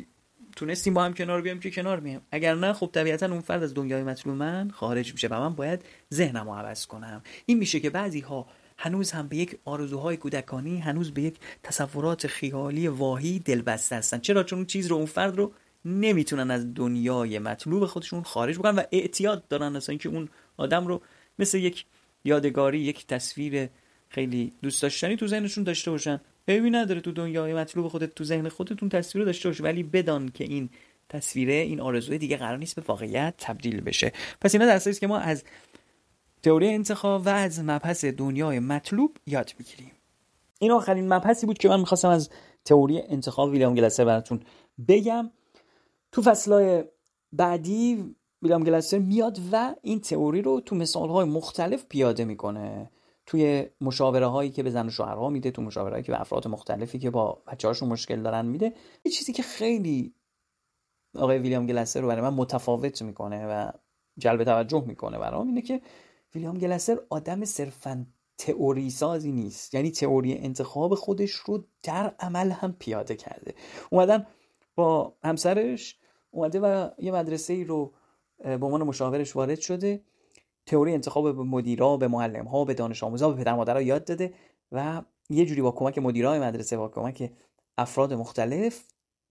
تونستیم 0.56 0.94
با 0.94 1.04
هم 1.04 1.14
کنار 1.14 1.42
بیام 1.42 1.60
که 1.60 1.70
کنار 1.70 2.00
میام 2.00 2.22
اگر 2.30 2.54
نه 2.54 2.72
خب 2.72 2.90
طبیعتا 2.92 3.26
اون 3.26 3.40
فرد 3.40 3.62
از 3.62 3.74
دنیای 3.74 4.02
مطلوب 4.02 4.36
من 4.36 4.70
خارج 4.70 5.12
میشه 5.12 5.28
و 5.28 5.40
من 5.40 5.54
باید 5.54 5.84
ذهنم 6.14 6.48
رو 6.48 6.54
عوض 6.54 6.86
کنم. 6.86 7.22
این 7.46 7.58
میشه 7.58 7.80
که 7.80 7.90
بعضی 7.90 8.20
ها 8.20 8.46
هنوز 8.78 9.10
هم 9.10 9.28
به 9.28 9.36
یک 9.36 9.58
آرزوهای 9.64 10.16
کودکانی 10.16 10.78
هنوز 10.78 11.10
به 11.14 11.22
یک 11.22 11.36
تصورات 11.62 12.26
خیالی 12.26 12.88
واهی 12.88 13.38
دلبسته 13.38 13.96
هستن. 13.96 14.18
چرا؟ 14.18 14.42
چون 14.42 14.58
اون 14.58 14.66
چیز 14.66 14.86
رو 14.86 14.96
اون 14.96 15.06
فرد 15.06 15.36
رو 15.36 15.52
نمی‌تونن 15.84 16.50
از 16.50 16.74
دنیای 16.74 17.38
مطلوب 17.38 17.86
خودشون 17.86 18.22
خارج 18.22 18.58
بکنن 18.58 18.74
و 18.74 18.82
اعتیاد 18.92 19.48
دارن 19.48 19.76
اصلا 19.76 19.96
که 19.96 20.08
اون 20.08 20.28
آدم 20.56 20.86
رو 20.86 21.02
مثل 21.38 21.58
یک 21.58 21.84
یادگاری 22.24 22.80
یک 22.80 23.06
تصویر 23.06 23.68
خیلی 24.08 24.52
دوست 24.62 24.82
داشتنی 24.82 25.16
تو 25.16 25.26
ذهنشون 25.26 25.64
داشته 25.64 25.90
باشن. 25.90 26.20
عیبی 26.48 26.70
نداره 26.70 27.00
تو 27.00 27.12
دنیای 27.12 27.54
مطلوب 27.54 27.88
خودت 27.88 28.14
تو 28.14 28.24
ذهن 28.24 28.48
خودتون 28.48 28.88
تصویر 28.88 29.24
داشته 29.24 29.48
باش 29.48 29.60
ولی 29.60 29.82
بدان 29.82 30.28
که 30.28 30.44
این 30.44 30.70
تصویره 31.08 31.52
این 31.52 31.80
آرزوی 31.80 32.18
دیگه 32.18 32.36
قرار 32.36 32.58
نیست 32.58 32.76
به 32.76 32.82
واقعیت 32.88 33.34
تبدیل 33.38 33.80
بشه. 33.80 34.12
پس 34.40 34.54
اینا 34.54 34.66
درسایی 34.66 34.96
که 34.96 35.06
ما 35.06 35.18
از 35.18 35.44
تئوری 36.42 36.68
انتخاب 36.68 37.26
و 37.26 37.28
از 37.28 37.64
مبحث 37.64 38.04
دنیای 38.04 38.58
مطلوب 38.58 39.16
یاد 39.26 39.54
می‌گیریم. 39.58 39.92
این 40.58 40.70
آخرین 40.70 41.12
مبحثی 41.12 41.46
بود 41.46 41.58
که 41.58 41.68
من 41.68 41.80
می‌خواستم 41.80 42.08
از 42.08 42.30
تئوری 42.64 43.02
انتخاب 43.08 43.50
ویلیام 43.50 43.74
گلسر 43.74 44.04
براتون 44.04 44.40
بگم. 44.88 45.30
تو 46.12 46.22
فصلهای 46.22 46.84
بعدی 47.32 48.14
ویلیام 48.42 48.64
گلسر 48.64 48.98
میاد 48.98 49.38
و 49.52 49.74
این 49.82 50.00
تئوری 50.00 50.42
رو 50.42 50.60
تو 50.60 50.76
مثالهای 50.76 51.24
مختلف 51.24 51.86
پیاده 51.88 52.24
می‌کنه. 52.24 52.90
توی 53.26 53.66
مشاوره 53.80 54.26
هایی 54.26 54.50
که 54.50 54.62
به 54.62 54.70
زن 54.70 54.86
و 54.86 54.90
شوهرها 54.90 55.28
میده 55.28 55.50
تو 55.50 55.62
مشاوره 55.62 55.92
هایی 55.92 56.04
که 56.04 56.12
به 56.12 56.20
افراد 56.20 56.48
مختلفی 56.48 56.98
که 56.98 57.10
با 57.10 57.42
بچه 57.46 57.68
هاشون 57.68 57.88
مشکل 57.88 58.22
دارن 58.22 58.46
میده. 58.46 58.74
یه 59.04 59.12
چیزی 59.12 59.32
که 59.32 59.42
خیلی 59.42 60.14
آقای 61.14 61.38
ویلیام 61.38 61.66
گلسر 61.66 62.00
رو 62.00 62.08
برای 62.08 62.22
من 62.22 62.34
متفاوت 62.34 63.02
می‌کنه 63.02 63.46
و 63.46 63.70
جلب 64.18 64.44
توجه 64.44 64.84
می‌کنه 64.86 65.18
برام 65.18 65.46
اینه 65.46 65.62
که 65.62 65.80
ویلیام 66.34 66.58
گلسر 66.58 66.98
آدم 67.10 67.44
صرفا 67.44 68.06
تئوری 68.38 68.90
سازی 68.90 69.32
نیست. 69.32 69.74
یعنی 69.74 69.90
تئوری 69.90 70.38
انتخاب 70.38 70.94
خودش 70.94 71.30
رو 71.30 71.64
در 71.82 72.14
عمل 72.20 72.50
هم 72.50 72.72
پیاده 72.78 73.16
کرده. 73.16 73.54
اومدن 73.90 74.26
با 74.74 75.16
همسرش 75.24 75.99
اومده 76.30 76.60
و 76.60 76.88
یه 76.98 77.12
مدرسه 77.12 77.52
ای 77.52 77.64
رو 77.64 77.92
به 78.38 78.66
عنوان 78.66 78.82
مشاورش 78.82 79.36
وارد 79.36 79.60
شده. 79.60 80.00
تئوری 80.66 80.94
انتخاب 80.94 81.36
به 81.36 81.42
مدیرا 81.42 81.96
به 81.96 82.08
معلم 82.08 82.44
ها 82.44 82.64
به 82.64 82.74
دانش 82.74 83.04
آموزا 83.04 83.30
به 83.30 83.42
پدر 83.42 83.54
مادرها 83.54 83.82
یاد 83.82 84.04
داده 84.04 84.34
و 84.72 85.02
یه 85.30 85.46
جوری 85.46 85.62
با 85.62 85.70
کمک 85.70 85.98
مدیرای 85.98 86.38
مدرسه 86.38 86.76
با 86.76 86.88
کمک 86.88 87.32
افراد 87.78 88.14
مختلف 88.14 88.84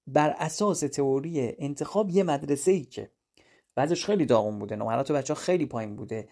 بر 0.07 0.35
اساس 0.37 0.79
تئوری 0.79 1.55
انتخاب 1.59 2.09
یه 2.09 2.23
مدرسه 2.23 2.71
ای 2.71 2.83
که 2.83 3.11
بعضش 3.75 4.05
خیلی 4.05 4.25
داغون 4.25 4.59
بوده. 4.59 4.75
نمرات 4.75 5.11
بچه 5.11 5.33
ها 5.33 5.39
خیلی 5.39 5.65
پایین 5.65 5.95
بوده. 5.95 6.29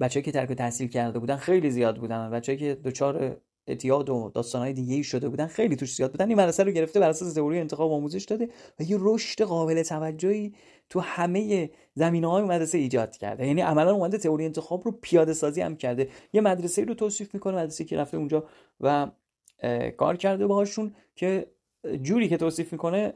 بچه‌ای 0.00 0.24
که 0.24 0.32
ترک 0.32 0.52
تحصیل 0.52 0.88
کرده 0.88 1.18
بودن 1.18 1.36
خیلی 1.36 1.70
زیاد 1.70 1.98
بودن. 1.98 2.30
بچه‌ای 2.30 2.58
که 2.58 2.74
دچار 2.74 3.36
اعتیاد 3.66 4.10
و 4.10 4.30
داستانهای 4.34 4.72
دیگه 4.72 4.94
ای 4.94 5.04
شده 5.04 5.28
بودن 5.28 5.46
خیلی 5.46 5.76
توش 5.76 5.94
زیاد 5.94 6.10
بودن. 6.10 6.28
این 6.28 6.38
مدرسه 6.38 6.64
رو 6.64 6.70
گرفته 6.70 7.00
بر 7.00 7.08
اساس 7.08 7.32
تئوری 7.32 7.58
انتخاب 7.58 7.92
آموزش 7.92 8.24
داده 8.24 8.48
و 8.80 8.82
یه 8.82 8.96
رشد 9.00 9.42
قابل 9.42 9.82
توجهی 9.82 10.54
تو 10.90 11.00
همه 11.00 11.70
زمینه 11.94 12.30
های 12.30 12.42
مدرسه 12.42 12.78
ایجاد 12.78 13.16
کرده. 13.16 13.46
یعنی 13.46 13.60
عملا 13.60 13.92
اومده 13.92 14.18
تئوری 14.18 14.44
انتخاب 14.44 14.82
رو 14.84 14.98
پیاده 15.02 15.32
سازی 15.32 15.60
هم 15.60 15.76
کرده. 15.76 16.08
یه 16.32 16.40
مدرسه 16.40 16.84
رو 16.84 16.94
توصیف 16.94 17.34
می‌کنه 17.34 17.56
مدرسه 17.56 17.84
که 17.84 17.96
رفته 17.96 18.16
اونجا 18.16 18.44
و 18.80 19.10
کار 19.96 20.16
کرده 20.16 20.46
باهاشون 20.46 20.94
که 21.14 21.46
جوری 22.02 22.28
که 22.28 22.36
توصیف 22.36 22.72
می‌کنه 22.72 23.14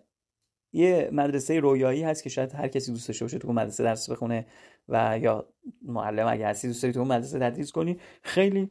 یه 0.72 1.10
مدرسه 1.12 1.60
رویایی 1.60 2.02
هست 2.02 2.22
که 2.22 2.30
شاید 2.30 2.52
هر 2.52 2.68
کسی 2.68 2.92
دوست 2.92 3.08
داشته 3.08 3.24
باشه 3.24 3.38
تو 3.38 3.52
مدرسه 3.52 3.82
درس 3.82 4.10
بخونه 4.10 4.46
و 4.88 5.18
یا 5.22 5.48
معلم 5.82 6.26
اگه 6.26 6.46
هستی 6.46 6.68
دوست 6.68 6.82
داری 6.82 6.94
تو 6.94 7.04
مدرسه 7.04 7.38
تدریس 7.38 7.72
کنی. 7.72 7.98
خیلی 8.22 8.70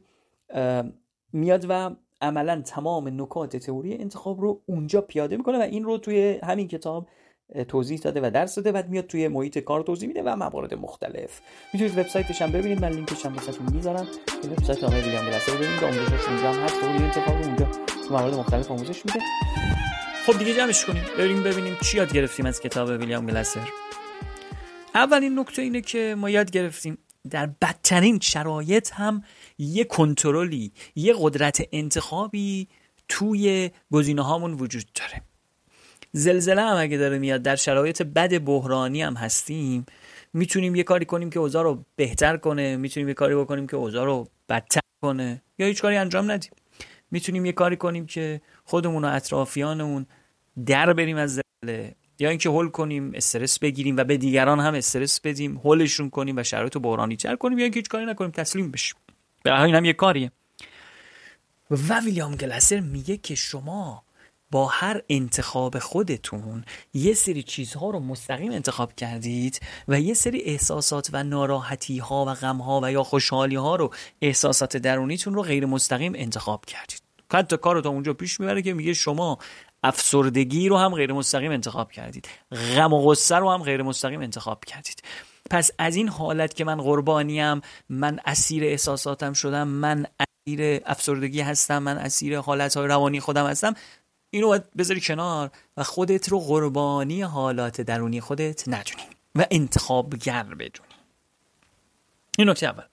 میاد 1.32 1.66
و 1.68 1.90
عملا 2.20 2.62
تمام 2.62 3.22
نکات 3.22 3.56
تئوری 3.56 3.94
انتخاب 3.94 4.40
رو 4.40 4.62
اونجا 4.66 5.00
پیاده 5.00 5.36
می‌کنه 5.36 5.58
و 5.58 5.62
این 5.62 5.84
رو 5.84 5.98
توی 5.98 6.38
همین 6.44 6.68
کتاب 6.68 7.08
توضیح 7.68 7.98
داده 7.98 8.20
و 8.20 8.30
درس 8.30 8.54
داده. 8.54 8.72
بعد 8.72 8.88
میاد 8.88 9.06
توی 9.06 9.28
محیط 9.28 9.58
کار 9.58 9.82
توضیح 9.82 10.08
میده 10.08 10.22
و 10.22 10.36
موارد 10.36 10.74
مختلف. 10.74 11.40
می‌تونید 11.72 11.98
وبسایتش 11.98 12.42
هم 12.42 12.52
ببینید. 12.52 12.80
من 12.80 12.92
لینکش 12.92 13.26
هم 13.26 13.34
واسهتون 13.34 13.66
می‌ذارم. 13.72 14.06
وبسایت 14.44 14.84
آقای 14.84 15.00
ویلیام 15.00 15.26
گلاسر 15.26 15.52
ببینید. 15.52 15.84
آموزشش 15.84 16.28
اونجا 16.28 16.52
هم 16.52 16.64
هست 16.64 16.82
و 16.82 16.86
انتخاب 16.86 17.36
اونجا 17.36 17.68
موارد 18.10 18.34
مختلف 18.34 18.70
آموزش 18.70 19.06
میده. 19.06 19.20
خب 20.26 20.38
دیگه 20.38 20.54
جمعش 20.54 20.84
کنیم. 20.84 21.02
بریم 21.18 21.42
ببینیم 21.42 21.76
چی 21.82 21.96
یاد 21.96 22.12
گرفتیم 22.12 22.46
از 22.46 22.60
کتاب 22.60 22.88
ویلیام 22.88 23.26
گلاسر 23.26 23.68
اولین 24.94 25.38
نکته 25.38 25.62
اینه 25.62 25.80
که 25.80 26.14
ما 26.18 26.30
یاد 26.30 26.50
گرفتیم 26.50 26.98
در 27.30 27.46
بدترین 27.46 28.18
شرایط 28.22 28.90
هم 28.92 29.22
یه 29.60 29.84
کنترلی 29.84 30.72
یه 30.94 31.14
قدرت 31.18 31.62
انتخابی 31.72 32.68
توی 33.08 33.70
گزینه 33.92 34.22
هامون 34.22 34.52
وجود 34.52 34.84
داره. 34.94 35.22
زلزله 36.12 36.62
هم 36.62 36.76
اگه 36.76 36.96
داره 36.96 37.18
میاد 37.18 37.42
در 37.42 37.56
شرایط 37.56 38.02
بد 38.02 38.44
بحرانی 38.44 39.02
هم 39.02 39.14
هستیم 39.14 39.86
می‌تونیم 40.32 40.74
یه 40.74 40.82
کاری 40.82 41.04
کنیم 41.04 41.30
که 41.30 41.38
اوضاع 41.38 41.62
رو 41.62 41.84
بهتر 41.96 42.36
کنه 42.36 42.76
می‌تونیم 42.76 43.08
یه 43.08 43.14
کاری 43.14 43.34
بکنیم 43.34 43.66
که 43.66 43.76
اوضاع 43.76 44.04
رو 44.04 44.28
بدتر 44.48 44.80
کنه 45.02 45.42
یا 45.58 45.66
هیچ 45.66 45.82
کاری 45.82 45.96
انجام 45.96 46.30
ندیم. 46.30 46.50
می‌تونیم 47.10 47.46
یه 47.46 47.52
کاری 47.52 47.76
کنیم 47.76 48.06
که 48.06 48.40
خودمون 48.64 49.04
و 49.04 49.08
اطرافیانمون 49.08 50.06
در 50.66 50.92
بریم 50.92 51.16
از 51.16 51.40
زلزله 51.62 51.94
یا 52.18 52.28
اینکه 52.28 52.48
هول 52.48 52.68
کنیم 52.68 53.12
استرس 53.14 53.58
بگیریم 53.58 53.96
و 53.96 54.04
به 54.04 54.16
دیگران 54.16 54.60
هم 54.60 54.74
استرس 54.74 55.20
بدیم 55.20 55.56
هولشون 55.56 56.10
کنیم 56.10 56.36
و 56.36 56.42
شرایط 56.42 56.78
بحرانی 56.78 57.16
تر 57.16 57.36
کنیم 57.36 57.58
یا 57.58 57.64
اینکه 57.64 57.78
هیچ 57.78 57.88
کاری 57.88 58.06
نکنیم 58.06 58.30
تسلیم 58.30 58.70
بشیم. 58.70 58.96
به 59.42 59.62
این 59.62 59.74
هم 59.74 59.84
یه 59.84 59.92
کاریه. 59.92 60.32
و 61.70 62.00
ویلیام 62.00 62.36
گلاسر 62.36 62.80
میگه 62.80 63.16
که 63.16 63.34
شما 63.34 64.02
با 64.50 64.66
هر 64.66 65.02
انتخاب 65.08 65.78
خودتون 65.78 66.64
یه 66.94 67.14
سری 67.14 67.42
چیزها 67.42 67.90
رو 67.90 68.00
مستقیم 68.00 68.52
انتخاب 68.52 68.94
کردید 68.94 69.60
و 69.88 70.00
یه 70.00 70.14
سری 70.14 70.40
احساسات 70.40 71.10
و 71.12 71.22
ناراحتی 71.22 71.98
ها 71.98 72.24
و 72.24 72.34
غم 72.34 72.56
ها 72.58 72.80
و 72.82 72.92
یا 72.92 73.02
خوشحالی 73.02 73.56
ها 73.56 73.76
رو 73.76 73.94
احساسات 74.22 74.76
درونیتون 74.76 75.34
رو 75.34 75.42
غیر 75.42 75.66
مستقیم 75.66 76.12
انتخاب 76.16 76.64
کردید. 76.64 77.02
حتی 77.32 77.56
کار 77.56 77.80
تا 77.80 77.88
اونجا 77.88 78.14
پیش 78.14 78.40
می‌بره 78.40 78.62
که 78.62 78.74
میگه 78.74 78.94
شما 78.94 79.38
افسردگی 79.82 80.68
رو 80.68 80.76
هم 80.76 80.94
غیر 80.94 81.12
مستقیم 81.12 81.52
انتخاب 81.52 81.92
کردید. 81.92 82.28
غم 82.76 82.92
و 82.92 83.02
غصه 83.02 83.36
رو 83.36 83.50
هم 83.50 83.62
غیر 83.62 83.82
مستقیم 83.82 84.20
انتخاب 84.20 84.64
کردید. 84.64 85.02
پس 85.50 85.70
از 85.78 85.96
این 85.96 86.08
حالت 86.08 86.54
که 86.54 86.64
من 86.64 86.76
قربانیم 86.76 87.60
من 87.88 88.20
اسیر 88.24 88.64
احساساتم 88.64 89.32
شدم 89.32 89.68
من 89.68 90.06
اسیر 90.20 90.80
افسردگی 90.86 91.40
هستم 91.40 91.78
من 91.82 91.98
اسیر 91.98 92.38
حالت 92.38 92.76
های 92.76 92.86
روانی 92.86 93.20
خودم 93.20 93.46
هستم 93.46 93.74
اینو 94.30 94.46
باید 94.46 94.70
بذاری 94.78 95.00
کنار 95.00 95.50
و 95.76 95.82
خودت 95.82 96.28
رو 96.28 96.40
قربانی 96.40 97.22
حالات 97.22 97.80
درونی 97.80 98.20
خودت 98.20 98.68
ندونی 98.68 99.02
و 99.34 99.46
انتخابگر 99.50 100.42
بدونی. 100.42 100.94
این 102.38 102.50
نکته 102.50 102.66
اول. 102.66 102.84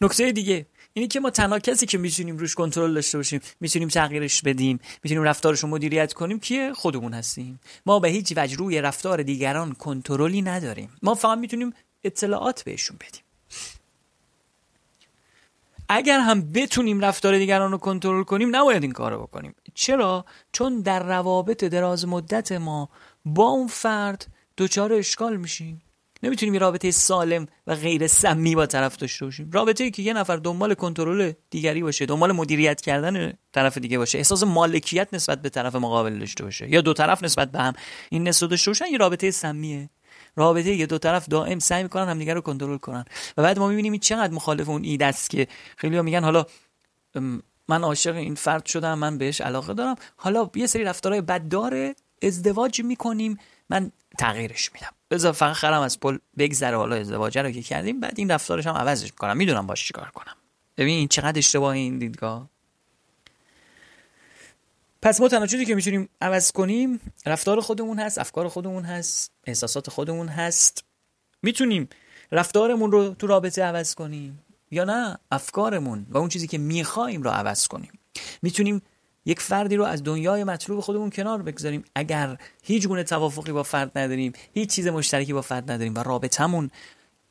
نکته 0.00 0.32
دیگه 0.32 0.66
اینی 0.94 1.08
که 1.08 1.20
ما 1.20 1.30
تنها 1.30 1.58
کسی 1.58 1.86
که 1.86 1.98
می‌تونیم 1.98 2.36
روش 2.36 2.54
کنترل 2.54 2.94
داشته 2.94 3.18
باشیم 3.18 3.40
می‌تونیم 3.60 3.88
تغییرش 3.88 4.42
بدیم 4.42 4.80
می‌تونیم 5.02 5.24
رفتارش 5.24 5.60
رو 5.60 5.68
مدیریت 5.68 6.12
کنیم 6.12 6.40
کیه 6.40 6.72
خودمون 6.72 7.14
هستیم. 7.14 7.60
ما 7.86 7.98
به 7.98 8.08
هیچ 8.08 8.32
وجه 8.36 8.56
روی 8.56 8.80
رفتار 8.80 9.22
دیگران 9.22 9.72
کنترلی 9.72 10.42
نداریم. 10.42 10.90
ما 11.02 11.14
فقط 11.14 11.38
می‌تونیم 11.38 11.74
اطلاعات 12.04 12.62
بهشون 12.62 12.96
بدیم. 12.96 13.22
اگر 15.88 16.20
هم 16.20 16.52
بتونیم 16.52 17.00
رفتار 17.00 17.38
دیگران 17.38 17.72
رو 17.72 17.78
کنترل 17.78 18.22
کنیم 18.22 18.56
نباید 18.56 18.82
این 18.82 18.92
کار 18.92 19.12
رو 19.12 19.22
بکنیم. 19.22 19.54
چرا؟ 19.74 20.24
چون 20.52 20.80
در 20.80 21.02
روابط 21.02 21.64
دراز 21.64 22.06
مدت 22.06 22.52
ما 22.52 22.88
با 23.24 23.44
اون 23.44 23.66
فرد 23.66 24.26
دچار 24.58 24.92
اشکال 24.92 25.36
میشیم. 25.36 25.82
نمی‌تونیم 26.22 26.54
یه 26.54 26.60
رابطه 26.60 26.90
سالم 26.90 27.46
و 27.66 27.74
غیر 27.74 28.06
سمی 28.06 28.54
با 28.54 28.66
طرف 28.66 28.96
داشته 28.96 29.24
باشیم. 29.24 29.50
رابطه 29.52 29.84
ای 29.84 29.90
که 29.90 30.02
یه 30.02 30.12
نفر 30.12 30.36
دنبال 30.36 30.74
کنترل 30.74 31.32
دیگری 31.50 31.82
باشه 31.82 32.06
دنبال 32.06 32.32
مدیریت 32.32 32.80
کردن 32.80 33.32
طرف 33.52 33.78
دیگه 33.78 33.98
باشه 33.98 34.18
احساس 34.18 34.42
مالکیت 34.42 35.08
نسبت 35.12 35.42
به 35.42 35.48
طرف 35.48 35.74
مقابل 35.74 36.18
داشته 36.18 36.44
باشه. 36.44 36.70
یا 36.70 36.80
دو 36.80 36.92
طرف 36.92 37.22
نسبت 37.22 37.52
به 37.52 37.58
هم. 37.58 37.72
این 38.10 38.28
نسبت 38.28 38.50
داشته 38.50 38.70
باشن 38.70 38.86
یه 38.92 38.98
رابطه 38.98 39.30
سمیه. 39.30 39.90
رابطه 40.36 40.74
یه 40.74 40.86
دو 40.86 40.98
طرف 40.98 41.28
دائم 41.28 41.58
سعی 41.58 41.82
می‌کنن 41.82 42.08
همدیگه 42.08 42.34
رو 42.34 42.40
کنترل 42.40 42.78
کنن. 42.78 43.04
و 43.36 43.42
بعد 43.42 43.58
ما 43.58 43.68
می‌بینیم 43.68 43.92
این 43.92 44.00
چقدر 44.00 44.32
مخالف 44.32 44.68
اون 44.68 44.84
ایده 44.84 45.06
است 45.06 45.30
که 45.30 45.48
خیلی 45.76 45.96
ها 45.96 46.02
میگن 46.02 46.24
حالا 46.24 46.46
من 47.68 47.82
عاشق 47.84 48.16
این 48.16 48.34
فرد 48.34 48.66
شدم 48.66 48.98
من 48.98 49.18
بهش 49.18 49.40
علاقه 49.40 49.74
دارم. 49.74 49.96
حالا 50.16 50.50
یه 50.54 50.66
سری 50.66 50.84
رفتارهای 50.84 51.20
بد 51.20 51.48
داره 51.48 51.94
ازدواج 52.22 52.80
می‌کنیم 52.80 53.38
من 53.70 53.92
تغییرش 54.18 54.70
میدم. 54.74 54.90
بذار 55.12 55.32
فقط 55.32 55.52
خرم 55.52 55.80
از 55.80 56.00
پل 56.00 56.18
بگذره 56.38 56.76
حالا 56.76 56.96
ازدواج 56.96 57.38
رو 57.38 57.50
که 57.50 57.62
کردیم. 57.62 58.00
بعد 58.00 58.14
این 58.16 58.30
رفتارش 58.30 58.66
هم 58.66 58.74
عوضش 58.74 59.10
می‌کنم. 59.10 59.36
می‌دونم 59.36 59.66
باش 59.66 59.86
چیکار 59.86 60.10
کنم. 60.10 60.36
ببین 60.76 60.98
این 60.98 61.08
چقدر 61.08 61.38
اشتباه 61.38 61.74
این 61.74 61.98
دیدگاه. 61.98 62.50
پس 65.02 65.20
ما 65.20 65.28
تنها 65.28 65.46
چیزی 65.46 65.66
که 65.66 65.74
می‌تونیم 65.74 66.08
عوض 66.20 66.52
کنیم 66.52 67.00
رفتار 67.26 67.60
خودمون 67.60 67.98
هست 67.98 68.18
افکار 68.18 68.48
خودمون 68.48 68.84
هست 68.84 69.32
احساسات 69.44 69.90
خودمون 69.90 70.28
هست. 70.28 70.84
می‌تونیم 71.42 71.88
رفتارمون 72.32 72.92
رو 72.92 73.14
تو 73.14 73.26
رابطه 73.26 73.62
عوض 73.62 73.94
کنیم 73.94 74.42
یا 74.70 74.84
نه؟ 74.84 75.18
افکارمون 75.30 76.06
و 76.10 76.18
اون 76.18 76.28
چیزی 76.28 76.46
که 76.46 76.58
می‌خوایم 76.58 77.22
رو 77.22 77.30
عوض 77.30 77.66
کنیم. 77.66 77.92
می‌تونیم 78.42 78.82
یک 79.24 79.40
فردی 79.40 79.76
رو 79.76 79.84
از 79.84 80.04
دنیای 80.04 80.44
مطلوب 80.44 80.80
خودمون 80.80 81.10
کنار 81.10 81.42
بگذاریم. 81.42 81.84
اگر 81.94 82.36
هیچ 82.62 82.88
گونه 82.88 83.02
توافقی 83.04 83.52
با 83.52 83.62
فرد 83.62 83.98
نداریم 83.98 84.32
هیچ 84.54 84.70
چیز 84.70 84.88
مشترکی 84.88 85.32
با 85.32 85.42
فرد 85.42 85.70
نداریم 85.70 85.94
و 85.94 85.98
رابطمون 85.98 86.70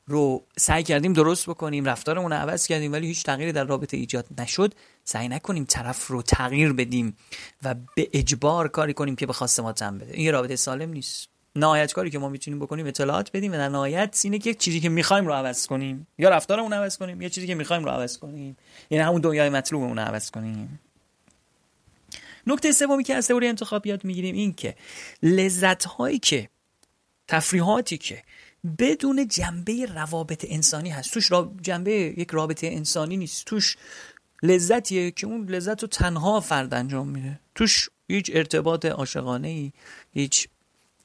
رو 0.08 0.44
سعی 0.58 0.84
کردیم 0.84 1.14
درست 1.14 1.50
بکنیم 1.50 1.86
رفتارمون 1.86 2.32
رو 2.32 2.38
عوض 2.38 2.68
کردیم 2.68 2.92
ولی 2.92 3.08
هیچ 3.08 3.24
تغییری 3.24 3.52
در 3.52 3.64
رابطه 3.64 3.98
ایجاد 3.98 4.26
نشد 4.38 4.74
سعی 5.04 5.28
نکنیم 5.28 5.66
طرف 5.66 6.08
رو 6.08 6.22
تغییر 6.22 6.74
بدیم 6.74 7.18
و 7.64 7.76
به 7.96 8.10
اجبار 8.14 8.68
کاری 8.68 8.94
کنیم 8.94 9.16
که 9.16 9.26
به 9.26 9.34
خواست 9.34 9.60
ما 9.60 9.74
تن 9.74 9.98
بده. 9.98 10.14
این 10.14 10.32
رابطه 10.32 10.56
سالم 10.56 10.90
نیست. 10.90 11.28
نهایت 11.56 11.94
کاری 11.94 12.10
که 12.10 12.20
ما 12.20 12.30
می‌تونیم 12.30 12.60
بکنیم 12.60 12.88
اطلاعات 12.88 13.32
بدیم 13.34 13.52
و 13.52 13.56
در 13.56 13.70
نهایت 13.70 14.22
اینه 14.24 14.40
که 14.40 14.50
یک 14.50 14.60
چیزی 14.60 14.80
که 14.80 14.90
می‌خوایم 14.90 15.28
رو 15.28 15.34
عوض 15.34 15.68
کنیم. 15.68 16.08
یا 16.18 16.30
رفتارمون 16.30 16.74
عوض 16.74 16.98
کنیم 16.98 17.22
یا 17.22 17.30
چیزی 17.30 17.48
که 17.48 17.56
می‌خوایم 17.56 17.86
رو 17.86 17.92
عوض 17.92 18.18
کنیم. 18.18 18.58
یعنی 18.90 19.04
همون 19.04 19.22
دنیای 19.22 19.50
مطلوبمون 19.50 19.98
رو 19.98 20.04
عوض 20.04 20.32
کنیم. 20.32 20.80
نکته 22.48 22.72
سومی 22.72 23.04
که 23.04 23.16
از 23.16 23.28
تئوری 23.28 23.48
انتخاب 23.48 23.88
یاد 23.88 24.06
می‌گیریم 24.06 24.36
این 24.36 24.54
که 24.54 24.76
لذت 25.24 25.86
هایی 25.86 26.20
که 26.20 26.50
تفریحاتی 27.28 27.98
که 27.98 28.24
بدون 28.80 29.28
جنبه 29.28 29.86
روابط 29.86 30.46
انسانی 30.50 30.90
هست 30.90 31.14
توش 31.14 31.32
جنبه 31.62 31.92
یک 31.92 32.32
رابطه 32.32 32.68
انسانی 32.68 33.18
نیست 33.18 33.46
توش 33.46 33.78
لذتیه 34.44 35.12
که 35.12 35.28
اون 35.28 35.50
لذت 35.50 35.82
رو 35.82 35.88
تنها 35.88 36.40
فرد 36.40 36.74
انجام 36.74 37.08
میده. 37.08 37.40
توش 37.56 37.90
هیچ 38.08 38.32
ارتباط 38.34 38.86
عاشقانه 38.86 39.48
ای 39.48 39.72
هیچ 40.14 40.48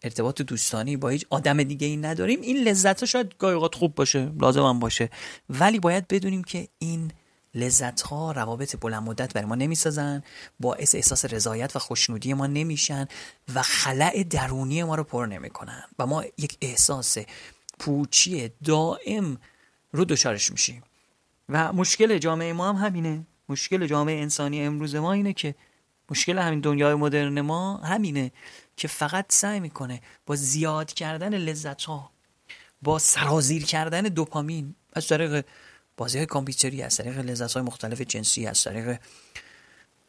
ارتباط 0.02 0.42
دوستانی 0.42 0.96
با 0.96 1.08
هیچ 1.08 1.26
آدم 1.30 1.62
دیگه 1.62 1.86
ای 1.86 1.96
نداریم. 1.96 2.40
این 2.40 2.56
لذت 2.56 3.00
ها 3.00 3.06
شاید 3.06 3.34
گاهی 3.38 3.68
خوب 3.72 3.94
باشه 3.94 4.32
لازم 4.40 4.62
هم 4.62 4.78
باشه 4.78 5.10
ولی 5.50 5.78
باید 5.78 6.08
بدونیم 6.08 6.44
که 6.44 6.68
این 6.78 7.12
لذت 7.56 8.00
ها 8.00 8.32
روابط 8.32 8.76
بلند 8.80 9.02
مدت 9.02 9.32
برای 9.34 9.46
ما 9.46 9.54
نمی‌سازن 9.54 10.22
باعث 10.60 10.94
احساس 10.94 11.24
رضایت 11.24 11.76
و 11.76 11.78
خوشنودی 11.78 12.34
ما 12.34 12.46
نمیشن 12.46 13.08
و 13.54 13.62
خلع 13.62 14.22
درونی 14.30 14.82
ما 14.82 14.94
رو 14.94 15.04
پر 15.04 15.26
نمی‌کنن 15.26 15.82
و 15.98 16.06
ما 16.06 16.24
یک 16.38 16.58
احساس 16.60 17.18
پوچی 17.78 18.50
دائم 18.64 19.38
رو 19.92 20.04
دچارش 20.04 20.50
میشیم. 20.50 20.82
و 21.48 21.72
مشکل 21.72 22.18
جامعه 22.18 22.52
ما 22.52 22.68
هم 22.68 22.76
همینه. 22.76 23.26
مشکل 23.48 23.86
جامعه 23.86 24.20
انسانی 24.20 24.62
امروز 24.62 24.94
ما 24.94 25.12
اینه 25.12 25.32
که 25.32 25.54
مشکل 26.10 26.38
همین 26.38 26.60
دنیای 26.60 26.94
مدرن 26.94 27.40
ما 27.40 27.76
همینه 27.76 28.32
که 28.76 28.88
فقط 28.88 29.24
سعی 29.28 29.60
می‌کنه 29.60 30.00
با 30.26 30.36
زیاد 30.36 30.92
کردن 30.92 31.34
لذت 31.34 31.84
ها 31.84 32.10
با 32.82 32.98
سرازیر 32.98 33.64
کردن 33.64 34.02
دوپامین 34.02 34.74
از 34.92 35.06
طریق 35.06 35.44
بازی 35.96 36.18
های 36.18 36.26
کامپیوتری 36.26 36.82
از 36.82 36.96
طریق 36.96 37.18
لذت 37.18 37.52
های 37.52 37.62
مختلف 37.62 38.00
جنسی 38.00 38.46
از 38.46 38.64
طریق 38.64 38.98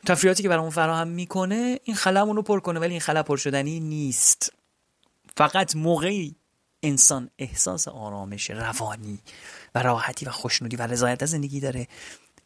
تفریحاتی 0.05 0.43
که 0.43 0.49
برامون 0.49 0.69
فراهم 0.69 1.07
می‌کنه 1.07 1.79
این 1.83 1.95
خلمون 1.95 2.35
رو 2.35 2.41
پر 2.41 2.59
کنه 2.59 2.79
ولی 2.79 2.91
این 2.91 2.99
خلا 2.99 3.23
پر 3.23 3.37
شدنی 3.37 3.79
نیست. 3.79 4.53
فقط 5.37 5.75
موقعی 5.75 6.35
انسان 6.83 7.29
احساس 7.39 7.87
آرامش 7.87 8.49
روانی 8.49 9.19
و 9.75 9.83
راحتی 9.83 10.25
و 10.25 10.31
خوشنودی 10.31 10.75
و 10.75 10.81
رضایت 10.81 11.23
از 11.23 11.29
زندگی 11.29 11.59
داره 11.59 11.87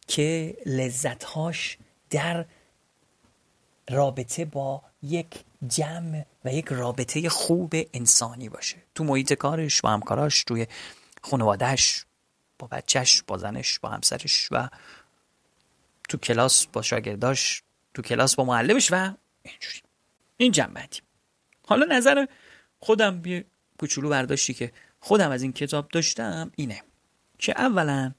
که 0.06 0.56
لذتهاش 0.66 1.78
در 2.10 2.46
رابطه 3.90 4.44
با 4.44 4.82
یک 5.02 5.44
جمع 5.68 6.24
و 6.44 6.54
یک 6.54 6.66
رابطه 6.70 7.28
خوب 7.28 7.74
انسانی 7.94 8.48
باشه. 8.48 8.76
تو 8.94 9.04
محیط 9.04 9.32
کارش 9.32 9.80
با 9.80 9.90
همکاراش 9.90 10.44
توی 10.44 10.66
خانوادهش 11.22 12.04
با 12.62 12.68
بچهش 12.68 13.22
با 13.26 13.38
زنش 13.38 13.78
با 13.78 13.88
همسرش 13.88 14.48
و 14.50 14.68
تو 16.08 16.18
کلاس 16.18 16.66
با 16.66 16.82
شاگرداش 16.82 17.62
تو 17.94 18.02
کلاس 18.02 18.34
با 18.34 18.44
معلمش 18.44 18.92
و 18.92 19.14
اینجوری. 19.42 19.80
این 20.36 20.52
جمع 20.52 20.88
حالا 21.66 21.86
نظر 21.96 22.26
خودم 22.78 23.26
یه 23.26 23.44
کوچولو 23.78 24.08
برداشتی 24.08 24.54
که 24.54 24.72
خودم 25.00 25.30
از 25.30 25.42
این 25.42 25.52
کتاب 25.52 25.88
داشتم 25.88 26.52
اینه 26.56 26.82
که 27.38 27.60
اولا 27.60 28.14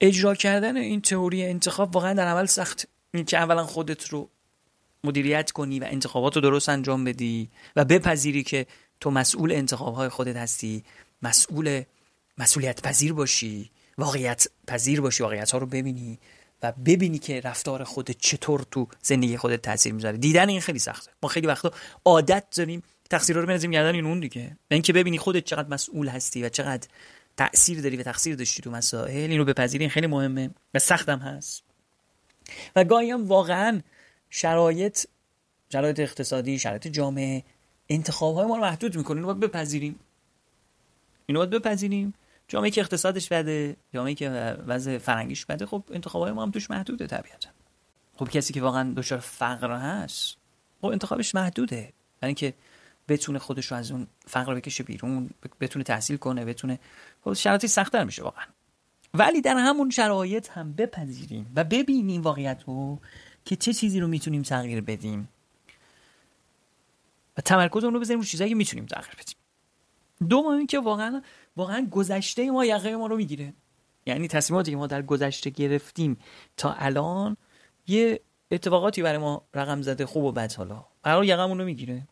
اجرا 0.00 0.34
کردن 0.34 0.76
این 0.76 1.00
تئوری 1.00 1.44
انتخاب 1.44 1.94
واقعا 1.94 2.14
در 2.14 2.26
اول 2.26 2.46
سخت. 2.46 2.88
این 3.14 3.24
که 3.24 3.38
اولا 3.38 3.64
خودت 3.64 4.08
رو 4.08 4.28
مدیریت 5.04 5.50
کنی 5.50 5.80
و 5.80 5.84
انتخابات 5.84 6.34
رو 6.34 6.42
درست 6.42 6.68
انجام 6.68 7.04
بدی 7.04 7.50
و 7.76 7.84
بپذیری 7.84 8.42
که 8.42 8.66
تو 9.00 9.10
مسئول 9.10 9.52
انتخاب 9.52 9.94
های 9.94 10.08
خودت 10.08 10.36
هستی 10.36 10.84
مسئول 11.22 11.82
مسئولیت 12.42 12.82
پذیر 12.82 13.12
باشی 13.12 13.70
واقعیت 13.98 14.46
پذیر 14.66 15.00
باشی 15.00 15.22
واقعیت 15.22 15.50
ها 15.50 15.58
رو 15.58 15.66
ببینی 15.66 16.18
و 16.62 16.72
ببینی 16.72 17.18
که 17.18 17.40
رفتار 17.40 17.84
خودت 17.84 18.18
چطور 18.18 18.66
تو 18.70 18.88
زندگی 19.02 19.36
خودت 19.36 19.62
تاثیر 19.62 19.92
می‌ذاره. 19.92 20.16
دیدن 20.16 20.48
این 20.48 20.60
خیلی 20.60 20.78
سخته. 20.78 21.10
ما 21.22 21.28
خیلی 21.28 21.46
وقتا 21.46 21.72
عادت 22.04 22.44
داریم 22.56 22.82
تقصیر 23.10 23.36
رو 23.36 23.46
بنزیم 23.46 23.70
گردن 23.70 23.94
این 23.94 24.06
اون 24.06 24.20
دیگه. 24.20 24.56
و 24.70 24.74
اینکه 24.74 24.92
ببینی 24.92 25.18
خودت 25.18 25.44
چقدر 25.44 25.68
مسئول 25.68 26.08
هستی 26.08 26.42
و 26.42 26.48
چقدر 26.48 26.88
تاثیر 27.36 27.80
داری 27.80 27.96
و 27.96 28.02
تقصیر 28.02 28.36
داشتی 28.36 28.62
تو 28.62 28.70
مسائل 28.70 29.30
اینو 29.30 29.44
بپذیری 29.44 29.88
خیلی 29.88 30.06
مهمه 30.06 30.50
و 30.74 30.78
سختم 30.78 31.18
هست. 31.18 31.62
و 32.76 32.84
گاهی 32.84 33.10
هم 33.10 33.28
واقعا 33.28 33.80
شرایط 34.30 35.06
شرایط 35.72 36.00
اقتصادی 36.00 36.58
شرایط 36.58 36.88
جامعه 36.88 37.42
انتخاب 37.88 38.34
های 38.34 38.46
ما 38.46 38.56
رو 38.56 38.62
محدود 38.62 38.96
می‌کنه. 38.96 39.16
اینو 39.16 39.34
باید 39.34 39.50
بپذیریم. 39.50 40.00
اینو 41.26 41.38
باید 41.38 41.50
بپذیریم. 41.50 42.14
جامعه 42.52 42.70
که 42.70 42.80
اقتصادش 42.80 43.28
بده 43.28 43.76
جامعه 43.94 44.14
که 44.14 44.30
وضع 44.66 44.98
فرنگیش 44.98 45.46
بده 45.46 45.66
خب 45.66 45.84
انتخاب 45.90 46.22
های 46.22 46.32
ما 46.32 46.42
هم 46.42 46.50
توش 46.50 46.70
محدوده 46.70 47.06
طبیعتا. 47.06 47.50
خب 48.16 48.28
کسی 48.28 48.52
که 48.52 48.62
واقعا 48.62 48.94
دچار 48.96 49.18
فقر 49.18 49.72
هست 49.72 50.36
خب 50.80 50.86
انتخابش 50.86 51.34
محدوده. 51.34 51.76
یعنی 51.76 51.92
اینکه 52.22 52.54
بتونه 53.08 53.38
خودش 53.38 53.66
رو 53.66 53.76
از 53.76 53.90
اون 53.90 54.06
فقر 54.26 54.54
بکشه 54.54 54.84
بیرون 54.84 55.30
بتونه 55.60 55.84
تحصیل 55.84 56.16
کنه 56.16 56.44
بتونه 56.44 56.78
خب 57.24 57.32
شرایطی 57.32 57.68
سختتر 57.68 58.04
میشه 58.04 58.22
واقعا. 58.22 58.44
ولی 59.14 59.40
در 59.40 59.56
همون 59.56 59.90
شرایط 59.90 60.50
هم 60.50 60.72
بپذیریم 60.72 61.52
و 61.56 61.64
ببینیم 61.64 62.22
واقعیت 62.22 62.62
رو 62.66 62.98
که 63.44 63.56
چه 63.56 63.72
چیزی 63.72 64.00
رو 64.00 64.08
می‌تونیم 64.08 64.42
تغییر 64.42 64.80
بدیم. 64.80 65.28
و 67.38 67.40
تمرکز 67.40 67.84
اون 67.84 67.94
رو 67.94 68.00
بذاریم 68.00 68.20
رو 68.20 68.26
چیزایی 68.26 68.50
که 68.50 68.56
می‌تونیم 68.56 68.86
تغییر 68.86 69.14
بدیم. 69.14 69.36
دوم 70.28 70.66
که 70.66 70.78
واقعا 70.78 71.22
واقعا 71.56 71.88
گذشته 71.90 72.50
ما 72.50 72.64
یقه 72.64 72.96
ما 72.96 73.06
رو 73.06 73.16
می‌گیره. 73.16 73.52
یعنی 74.06 74.28
تصمیماتی 74.28 74.70
که 74.70 74.76
ما 74.76 74.86
در 74.86 75.02
گذشته 75.02 75.50
گرفتیم 75.50 76.18
تا 76.56 76.72
الان 76.72 77.36
یه 77.86 78.20
اتفاقاتی 78.50 79.02
برای 79.02 79.18
ما 79.18 79.42
رقم 79.54 79.82
زده 79.82 80.06
خوب 80.06 80.24
و 80.24 80.32
بد 80.32 80.52
حالا. 80.52 80.84
قرار 81.02 81.24
یقمون 81.24 81.58
رو 81.58 81.64
می‌گیره. 81.64 82.02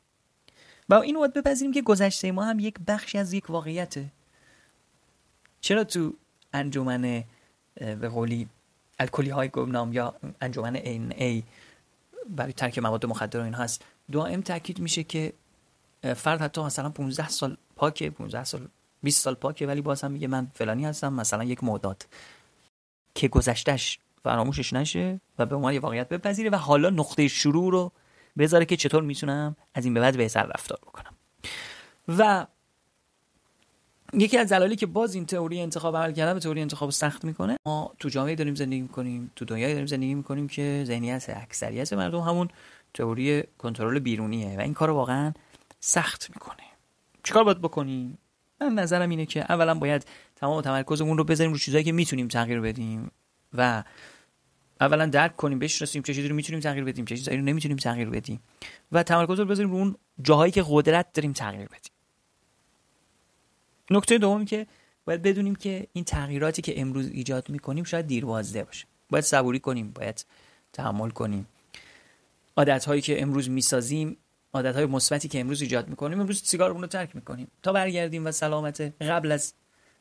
و 0.88 0.94
اینو 0.94 1.18
باید 1.18 1.32
بپذیریم 1.32 1.72
که 1.72 1.82
گذشته 1.82 2.32
ما 2.32 2.44
هم 2.44 2.58
یک 2.58 2.74
بخشی 2.86 3.18
از 3.18 3.32
یک 3.32 3.50
واقعیته. 3.50 4.06
چرا 5.60 5.84
تو 5.84 6.14
انجمن 6.52 7.24
به 7.74 8.08
قولی 8.08 8.48
الکلی 8.98 9.30
های 9.30 9.48
گمنام 9.48 9.92
یا 9.92 10.14
انجمن 10.40 10.76
این 10.76 11.12
ای 11.16 11.42
برای 12.28 12.52
ترک 12.52 12.78
مواد 12.78 13.06
مخدر 13.06 13.40
این 13.40 13.54
هست 13.54 13.84
دائم 14.12 14.40
تاکید 14.40 14.78
میشه 14.78 15.04
که 15.04 15.32
فرد 16.16 16.40
حتی 16.40 16.62
مثلا 16.62 16.90
15 16.90 17.28
سال 17.28 17.56
پاکه 17.76 18.10
15 18.10 18.44
سال 18.44 18.68
20 19.02 19.22
سال 19.22 19.34
پاکه 19.34 19.66
ولی 19.66 19.80
باز 19.80 20.02
هم 20.02 20.10
میگه 20.10 20.28
من 20.28 20.48
فلانی 20.54 20.84
هستم 20.84 21.12
مثلا 21.12 21.44
یک 21.44 21.64
معداد 21.64 22.06
که 23.14 23.28
گذشتهش 23.28 23.98
فراموشش 24.24 24.72
نشه 24.72 25.20
و 25.38 25.46
به 25.46 25.56
عنوان 25.56 25.74
یه 25.74 25.80
واقعیت 25.80 26.08
بپذیره 26.08 26.50
و 26.50 26.56
حالا 26.56 26.90
نقطه 26.90 27.28
شروع 27.28 27.72
رو 27.72 27.92
بذاره 28.38 28.64
که 28.64 28.76
چطور 28.76 29.02
می‌تونم 29.02 29.56
از 29.74 29.84
این 29.84 29.94
به 29.94 30.00
بعد 30.00 30.16
بهتر 30.16 30.42
رفتار 30.42 30.78
بکنم. 30.82 31.14
و 32.08 32.46
یکی 34.12 34.38
از 34.38 34.48
دلایلی 34.48 34.76
که 34.76 34.86
باز 34.86 35.14
این 35.14 35.26
تئوری 35.26 35.60
انتخاب 35.60 35.96
عمل 35.96 36.12
کردن 36.12 36.34
به 36.34 36.40
تئوری 36.40 36.60
انتخاب 36.60 36.90
سخت 36.90 37.24
می‌کنه 37.24 37.56
ما 37.66 37.92
تو 37.98 38.08
جامعه 38.08 38.34
داریم 38.34 38.54
زندگی 38.54 38.80
می‌کنیم 38.80 39.30
تو 39.36 39.44
دنیایی 39.44 39.72
داریم 39.72 39.86
زندگی 39.86 40.14
می‌کنیم 40.14 40.48
که 40.48 40.84
ذهنیت 40.86 41.30
اکثریت 41.36 41.92
مردم 41.92 42.20
همون 42.20 42.48
تئوری 42.94 43.42
کنترل 43.58 43.98
بیرونیه 43.98 44.58
و 44.58 44.60
این 44.60 44.74
کار 44.74 44.90
واقعا 44.90 45.32
سخت 45.80 46.30
می‌کنه. 46.30 46.62
چیکار 47.22 47.44
باید 47.44 47.60
بکنیم؟ 47.60 48.18
من 48.60 48.74
نظرم 48.74 49.10
اینه 49.10 49.26
که 49.26 49.40
اولا 49.52 49.74
باید 49.74 50.06
تمام 50.36 50.60
تمرکزمون 50.60 51.18
رو 51.18 51.24
بذاریم 51.24 51.52
رو 51.52 51.58
چیزایی 51.58 51.84
که 51.84 51.92
می‌تونیم 51.92 52.28
تغییر 52.28 52.60
بدیم 52.60 53.10
و 53.52 53.84
اولا 54.80 55.06
درک 55.06 55.36
کنیم 55.36 55.58
بشناسیم 55.58 56.02
چه 56.02 56.14
چیزی 56.14 56.28
رو 56.28 56.34
می‌تونیم 56.34 56.60
تغییر 56.60 56.84
بدیم 56.84 57.04
چه 57.04 57.16
چیزایی 57.16 57.38
رو 57.38 57.44
نمی‌تونیم 57.44 57.76
تغییر 57.76 58.10
بدیم 58.10 58.40
و 58.92 59.02
تمرکز 59.02 59.38
رو 59.38 59.44
بذاریم 59.44 59.70
رو 59.70 59.76
اون 59.76 59.96
جاهایی 60.22 60.52
که 60.52 60.64
قدرت 60.68 61.12
داریم 61.12 61.32
تغییر 61.32 61.66
بدیم. 61.66 61.92
نکته 63.90 64.18
دوم 64.18 64.44
که 64.44 64.66
باید 65.04 65.22
بدونیم 65.22 65.54
که 65.54 65.86
این 65.92 66.04
تغییراتی 66.04 66.62
که 66.62 66.80
امروز 66.80 67.06
ایجاد 67.06 67.50
می‌کنیم 67.50 67.84
شاید 67.84 68.06
دیر 68.06 68.24
بازده 68.24 68.64
باشه. 68.64 68.86
باید 69.10 69.24
صبوری 69.24 69.58
کنیم 69.58 69.90
باید 69.90 70.24
تحمل 70.72 71.10
کنیم. 71.10 71.46
عادت 72.56 72.84
هایی 72.84 73.00
که 73.00 73.22
امروز 73.22 73.50
می‌سازیم 73.50 74.16
عادت 74.52 74.74
های 74.74 74.86
مثبتی 74.86 75.28
که 75.28 75.40
امروز 75.40 75.62
ایجاد 75.62 75.88
می‌کنیم 75.88 76.20
امروز 76.20 76.42
سیگارمون 76.42 76.82
رو 76.82 76.88
ترک 76.88 77.16
می‌کنیم. 77.16 77.48
تا 77.62 77.72
برگردیم 77.72 78.26
و 78.26 78.32
سلامت 78.32 78.80
قبل 79.00 79.32
از 79.32 79.52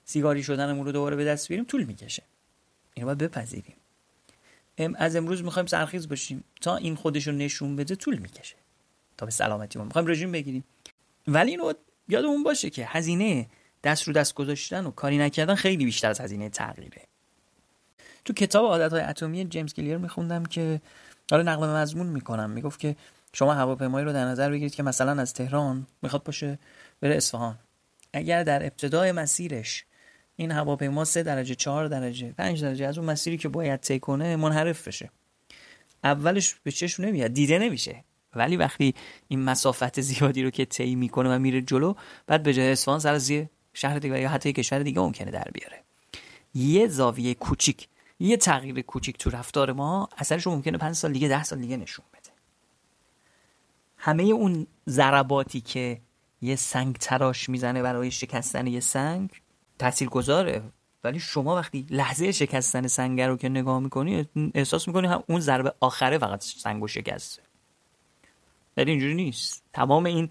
سیگاری 0.05 0.43
شدنمون 0.43 0.85
رو 0.85 0.91
دوباره 0.91 1.15
به 1.15 1.25
دست 1.25 1.47
بیاریم 1.47 1.65
طول 1.65 1.83
می‌کشه. 1.83 2.23
اینو 2.93 3.05
باید 3.05 3.17
بپذیریم. 3.17 3.75
از 4.95 5.15
امروز 5.15 5.43
می‌خوایم 5.43 5.65
سرخیز 5.65 6.09
باشیم 6.09 6.43
تا 6.61 6.75
این 6.75 6.95
خودش 6.95 7.27
رو 7.27 7.33
نشون 7.33 7.75
بده 7.75 7.95
طول 7.95 8.17
می‌کشه. 8.17 8.55
تا 9.17 9.25
به 9.25 9.31
سلامتیمون. 9.31 9.87
می‌خوایم 9.87 10.07
رژیم 10.07 10.31
بگیریم. 10.31 10.63
ولی 11.27 11.51
اینو 11.51 11.73
یادمون 12.07 12.43
باشه 12.43 12.69
که 12.69 12.85
هزینه 12.85 13.47
دست 13.83 14.03
رو 14.03 14.13
دست 14.13 14.33
گذاشتن 14.33 14.85
و 14.85 14.91
کاری 14.91 15.17
نکردن 15.17 15.55
خیلی 15.55 15.85
بیشتر 15.85 16.09
از 16.09 16.21
هزینه 16.21 16.49
تغییره 16.49 17.01
تو 18.25 18.33
کتاب 18.33 18.65
عادت 18.65 18.93
های 18.93 19.01
اتمی 19.01 19.45
جیمز 19.45 19.73
کلیر 19.73 19.97
میخوندم 19.97 20.45
که 20.45 20.81
حالا 21.31 21.43
نقل 21.43 21.67
مضمون 21.67 22.07
می‌کنم. 22.07 22.49
می‌گفت 22.49 22.79
که 22.79 22.95
شما 23.33 23.53
هواپیمایی 23.53 24.05
رو 24.05 24.13
در 24.13 24.25
نظر 24.25 24.49
بگیرید 24.49 24.75
که 24.75 24.83
مثلا 24.83 25.21
از 25.21 25.33
تهران 25.33 25.87
می‌خواد 26.01 26.23
باشه 26.23 26.59
بره 27.01 27.15
اصفهان. 27.15 27.59
اگر 28.13 28.43
در 28.43 28.63
ابتدای 28.63 29.11
مسیرش 29.11 29.85
این 30.35 30.51
هواپیما 30.51 31.05
سه 31.05 31.23
درجه 31.23 31.55
چهار 31.55 31.87
درجه 31.87 32.31
پنج 32.31 32.63
درجه 32.63 32.85
از 32.85 32.97
اون 32.97 33.09
مسیری 33.09 33.37
که 33.37 33.47
باید 33.49 33.79
طی 33.79 33.99
کنه 33.99 34.35
منحرف 34.35 34.87
بشه. 34.87 35.09
اولش 36.03 36.55
به 36.63 36.71
چشم 36.71 37.03
نمیاد 37.03 37.33
دیده 37.33 37.59
نمیشه. 37.59 38.03
ولی 38.35 38.57
وقتی 38.57 38.95
این 39.27 39.43
مسافت 39.43 40.01
زیادی 40.01 40.43
رو 40.43 40.49
که 40.49 40.65
طی 40.65 40.95
می‌کنه 40.95 41.35
و 41.35 41.39
میره 41.39 41.61
جلو 41.61 41.93
بعد 42.27 42.43
به 42.43 42.53
جای 42.53 42.71
اصفهان 42.71 42.99
سر 42.99 43.13
از 43.13 43.31
شهر 43.73 43.99
دیگه 43.99 44.19
یا 44.19 44.29
حتی 44.29 44.53
کشور 44.53 44.79
دیگه 44.79 44.99
ممکنه 44.99 45.31
در 45.31 45.47
بیاره. 45.53 45.83
یه 46.53 46.87
زاویه 46.87 47.33
کوچیک 47.33 47.87
یه 48.19 48.37
تغییر 48.37 48.81
کوچیک 48.81 49.17
تو 49.17 49.29
رفتار 49.29 49.71
ما 49.71 50.09
اثرش 50.17 50.47
ممکنه 50.47 50.77
پنج 50.77 50.95
سال 50.95 51.11
دیگه 51.11 51.27
ده 51.27 51.43
سال 51.43 51.59
دیگه 51.59 51.77
نشون 51.77 52.05
همه 53.99 54.23
اون 54.23 54.67
ضرباتی 54.89 55.61
که 55.61 56.01
یه 56.41 56.55
سنگ 56.55 56.95
تراش 56.95 57.49
می‌زنه 57.49 57.81
برای 57.81 58.11
شکستن 58.11 58.67
یه 58.67 58.79
سنگ 58.79 59.29
تاثیر 59.79 60.09
گذاره 60.09 60.63
ولی 61.03 61.19
شما 61.19 61.55
وقتی 61.55 61.85
لحظه 61.89 62.31
شکستن 62.31 62.87
سنگ 62.87 63.21
رو 63.21 63.37
که 63.37 63.49
نگاه 63.49 63.79
می‌کنی 63.79 64.29
احساس 64.53 64.87
می‌کنی 64.87 65.07
هم 65.07 65.23
اون 65.27 65.39
ضربه 65.39 65.73
آخره 65.79 66.17
فقط 66.17 66.43
سنگ 66.43 66.83
و 66.83 66.87
شکسته. 66.87 67.41
ولی 68.77 68.91
اینجوری 68.91 69.13
نیست. 69.13 69.63
تمام 69.73 70.05
این 70.05 70.29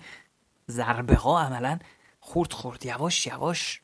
ضربه 0.71 1.15
ها 1.15 1.41
عملا 1.41 1.79
خورد 2.21 2.53
خورد 2.53 2.87
یواش 2.87 3.27
یواش 3.27 3.81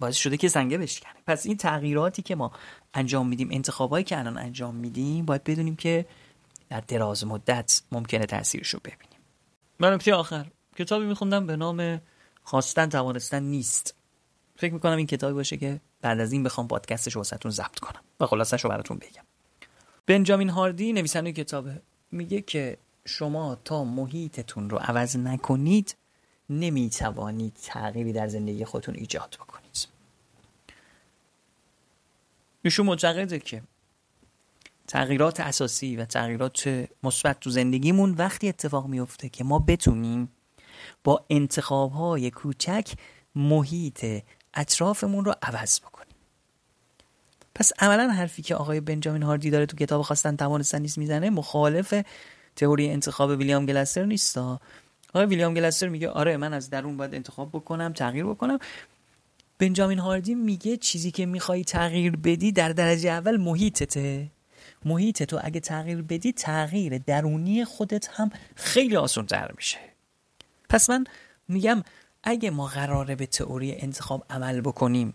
باعث 0.00 0.16
شده 0.16 0.36
که 0.36 0.48
سنگه 0.48 0.78
بشکنه. 0.78 1.14
پس 1.26 1.46
این 1.46 1.56
تغییراتی 1.56 2.22
که 2.22 2.34
ما 2.34 2.52
انجام 2.94 3.28
میدیم 3.28 3.48
انتخابایی 3.52 4.04
که 4.04 4.18
الان 4.18 4.38
انجام 4.38 4.74
میدیم 4.74 5.24
باید 5.24 5.44
بدونیم 5.44 5.76
که 5.76 6.06
در 6.68 6.80
دراز 6.80 7.26
مدت 7.26 7.82
ممکنه 7.92 8.26
تاثیرش 8.26 8.68
رو 8.68 8.80
ببینیم. 8.84 9.11
من 9.82 9.94
نکته 9.94 10.14
آخر؟ 10.14 10.46
کتابی 10.76 11.06
میخوندم 11.06 11.46
به 11.46 11.56
نام 11.56 12.00
خواستن 12.42 12.88
توانستن 12.88 13.42
نیست. 13.42 13.94
فکر 14.56 14.72
می‌کنم 14.72 14.96
این 14.96 15.06
کتابی 15.06 15.34
باشه 15.34 15.56
که 15.56 15.80
بعد 16.00 16.20
از 16.20 16.32
این 16.32 16.42
بخوام 16.42 16.68
پادکستش 16.68 17.16
واسهتون 17.16 17.50
ضبط 17.50 17.78
کنم 17.78 18.00
و 18.20 18.26
خلاصش 18.26 18.64
رو 18.64 18.70
براتون 18.70 18.96
بگم. 18.96 19.22
بنجامین 20.06 20.50
هاردی 20.50 20.92
نویسنده 20.92 21.32
کتابه 21.32 21.82
میگه 22.10 22.40
که 22.40 22.78
شما 23.04 23.54
تا 23.64 23.84
محیطتون 23.84 24.70
رو 24.70 24.78
عوض 24.78 25.16
نکنید 25.16 25.96
نمی‌توانید 26.50 27.56
تغییری 27.62 28.12
در 28.12 28.28
زندگی 28.28 28.64
خودتون 28.64 28.94
ایجاد 28.94 29.36
بکنید. 29.40 29.88
ایشون 32.62 32.86
معتقده 32.86 33.38
که 33.38 33.62
تغییرات 34.92 35.40
اساسی 35.40 35.96
و 35.96 36.04
تغییرات 36.04 36.88
مثبت 37.02 37.40
تو 37.40 37.50
زندگیمون 37.50 38.10
وقتی 38.10 38.48
اتفاق 38.48 38.86
میفته 38.86 39.28
که 39.28 39.44
ما 39.44 39.58
بتونیم 39.58 40.28
با 41.04 41.24
انتخابهای 41.30 42.30
کوچک 42.30 42.92
محیط 43.34 44.06
اطرافمون 44.54 45.24
رو 45.24 45.34
عوض 45.42 45.80
بکنیم. 45.80 46.16
پس 47.54 47.72
عملا 47.78 48.10
حرفی 48.10 48.42
که 48.42 48.54
آقای 48.54 48.80
بنجامین 48.80 49.22
هاردی 49.22 49.50
داره 49.50 49.66
تو 49.66 49.76
کتاب 49.76 50.02
خواستن 50.02 50.36
توانستن 50.36 50.82
نیست 50.82 50.98
می‌زنه 50.98 51.30
مخالف 51.30 51.94
تئوری 52.56 52.90
انتخاب 52.90 53.30
ویلیام 53.30 53.66
گلستر 53.66 54.04
نیستا 54.04 54.60
آقای 55.08 55.26
ویلیام 55.26 55.54
گلستر 55.54 55.88
میگه 55.88 56.08
آره 56.08 56.36
من 56.36 56.52
از 56.52 56.70
درون 56.70 56.96
باید 56.96 57.14
انتخاب 57.14 57.48
بکنم 57.48 57.92
تغییر 57.92 58.24
بکنم. 58.24 58.58
بنجامین 59.58 59.98
هاردی 59.98 60.34
میگه 60.34 60.76
چیزی 60.76 61.10
که 61.10 61.26
می‌خوای 61.26 61.64
تغییر 61.64 62.16
بدی 62.16 62.52
در 62.52 62.68
درجه 62.68 63.10
اول 63.10 63.36
محیطته. 63.36 64.30
محیط 64.84 65.22
تو 65.22 65.40
اگه 65.42 65.60
تغییر 65.60 66.02
بدی 66.02 66.32
تغییر 66.32 66.98
درونی 66.98 67.64
خودت 67.64 68.08
هم 68.12 68.30
خیلی 68.56 68.96
آسان 68.96 69.26
تر 69.26 69.52
میشه. 69.56 69.78
پس 70.68 70.90
من 70.90 71.04
میگم 71.48 71.82
اگه 72.24 72.50
ما 72.50 72.66
قراره 72.66 73.14
به 73.14 73.26
تئوری 73.26 73.76
انتخاب 73.78 74.26
عمل 74.30 74.60
بکنیم 74.60 75.14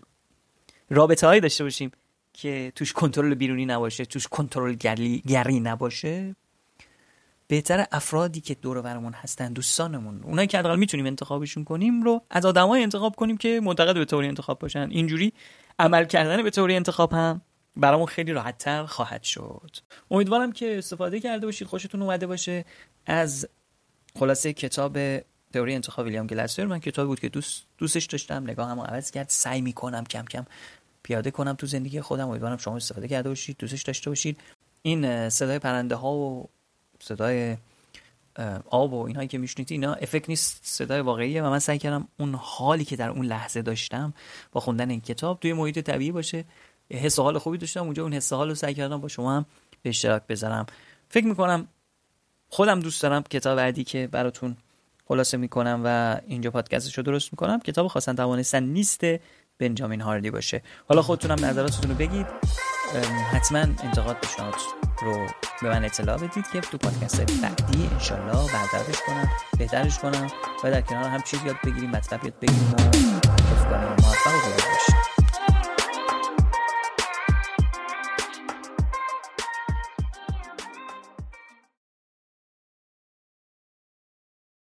رابطه 0.90 1.26
هایی 1.26 1.40
داشته 1.40 1.64
باشیم 1.64 1.90
که 2.32 2.72
توش 2.74 2.92
کنترل 2.92 3.34
بیرونی 3.34 3.66
نباشه 3.66 4.04
توش 4.04 4.26
کنترل 4.26 4.74
گری 5.26 5.60
نباشه 5.60 6.36
بهتر 7.48 7.86
افرادی 7.92 8.40
که 8.40 8.54
دور 8.54 8.82
برمون 8.82 9.12
هستن 9.12 9.52
دوستانمون 9.52 10.22
اونایی 10.22 10.48
که 10.48 10.58
حداقل 10.58 10.78
می‌تونیم 10.78 11.06
انتخابشون 11.06 11.64
کنیم 11.64 12.02
رو 12.02 12.22
از 12.30 12.46
آدمای 12.46 12.82
انتخاب 12.82 13.16
کنیم 13.16 13.36
که 13.36 13.60
معتقد 13.64 13.94
به 13.94 14.04
تئوری 14.04 14.28
انتخاب 14.28 14.58
باشن. 14.58 14.88
اینجوری 14.90 15.32
عمل 15.78 16.04
کردن 16.04 16.42
به 16.42 16.50
تئوری 16.50 16.76
انتخاب 16.76 17.12
هم 17.12 17.40
برامون 17.78 18.06
خیلی 18.06 18.32
راحتتر 18.32 18.84
خواهد 18.84 19.22
شد. 19.22 19.70
امیدوارم 20.10 20.52
که 20.52 20.78
استفاده 20.78 21.20
کرده 21.20 21.46
باشید 21.46 21.68
خوشتون 21.68 22.02
اومده 22.02 22.26
باشه. 22.26 22.64
از 23.06 23.48
خلاصه 24.18 24.52
کتاب 24.52 24.98
تئوری 25.52 25.74
انتخاب 25.74 26.06
ویلیام 26.06 26.26
گلاسر 26.26 26.66
من 26.66 26.78
کتابی 26.78 27.06
بود 27.06 27.20
که 27.20 27.28
دوست 27.28 27.66
دوستش 27.78 28.04
داشتم 28.04 28.50
نگاهم 28.50 28.80
عوض 28.80 29.10
کرد. 29.10 29.28
سعی 29.28 29.60
می‌کنم 29.60 30.04
کم 30.04 30.24
کم 30.24 30.46
پیاده 31.02 31.30
کنم 31.30 31.52
تو 31.52 31.66
زندگی 31.66 32.00
خودم. 32.00 32.28
امیدوارم 32.28 32.56
شما 32.56 32.76
استفاده 32.76 33.08
کرده 33.08 33.28
باشید 33.28 33.56
دوستش 33.58 33.82
داشته 33.82 34.10
باشید. 34.10 34.40
این 34.82 35.28
صدای 35.28 35.58
پرنده 35.58 35.94
ها 35.94 36.12
و 36.12 36.48
صدای 37.00 37.56
آب 38.70 38.92
و 38.92 39.06
اینهایی 39.06 39.28
که 39.28 39.38
میشنید 39.38 39.72
اینا 39.72 39.94
افکت 39.94 40.28
نیست 40.28 40.60
صدای 40.62 41.00
واقعیه 41.00 41.42
و 41.42 41.50
من 41.50 41.58
سعی 41.58 41.78
کردم 41.78 42.08
اون 42.18 42.34
حالی 42.34 42.84
که 42.84 42.96
در 42.96 43.10
اون 43.10 43.26
لحظه 43.26 43.62
داشتم 43.62 44.14
با 44.52 44.60
خوندن 44.60 44.90
این 44.90 45.00
کتاب 45.00 45.40
توی 45.40 45.52
محیط 45.52 45.78
طبیعی 45.78 46.12
باشه. 46.12 46.44
حس 46.90 47.18
حال 47.18 47.38
خوبی 47.38 47.58
داشتم 47.58 47.82
اونجا 47.82 48.02
اون 48.02 48.12
حس 48.12 48.32
حال 48.32 48.48
رو 48.48 48.54
سعی 48.54 48.74
کردم 48.74 49.00
با 49.00 49.08
شما 49.08 49.36
هم 49.36 49.46
به 49.82 49.88
اشتراک 49.88 50.22
بذارم. 50.28 50.66
فکر 51.08 51.26
می‌کنم 51.26 51.68
خودم 52.48 52.80
دوست 52.80 53.02
دارم 53.02 53.22
کتاب 53.22 53.56
بعدی 53.56 53.84
که 53.84 54.06
براتون 54.06 54.56
خلاصه 55.08 55.36
می‌کنم 55.36 55.80
و 55.84 56.20
اینجا 56.26 56.50
پادکستش 56.50 56.98
رو 56.98 57.02
درست 57.02 57.32
می‌کنم. 57.32 57.60
کتاب 57.60 57.86
خواستن 57.86 58.14
توانستن 58.14 58.62
نیست 58.62 59.00
بنجامین 59.58 60.00
هاردی 60.00 60.30
باشه. 60.30 60.62
حالا 60.88 61.02
خودتونم 61.02 61.44
نظراتتون 61.44 61.90
رو 61.90 61.96
بگید. 61.96 62.26
حتما 63.32 63.58
انتقاد 63.58 64.16
پیشنهاد 64.16 64.54
رو 65.02 65.26
به 65.62 65.68
من 65.68 65.84
اطلاع 65.84 66.16
بدید 66.16 66.44
که 66.52 66.60
تو 66.60 66.78
پادکست 66.78 67.20
بعدی 67.42 67.88
انشالله 67.92 68.52
بردارش 68.52 69.00
کنم 69.06 69.28
بهترش 69.58 69.98
کنم 69.98 70.30
و 70.64 70.70
در 70.70 70.80
کنار 70.80 71.04
هم 71.04 71.22
چیز 71.22 71.40
یاد 71.46 71.56
بگیریم 71.64 71.90
مطلب 71.90 72.24
یاد 72.24 72.38
بگیریم 72.40 72.74
و 73.70 73.78
موفق 74.02 74.34
و 74.34 75.07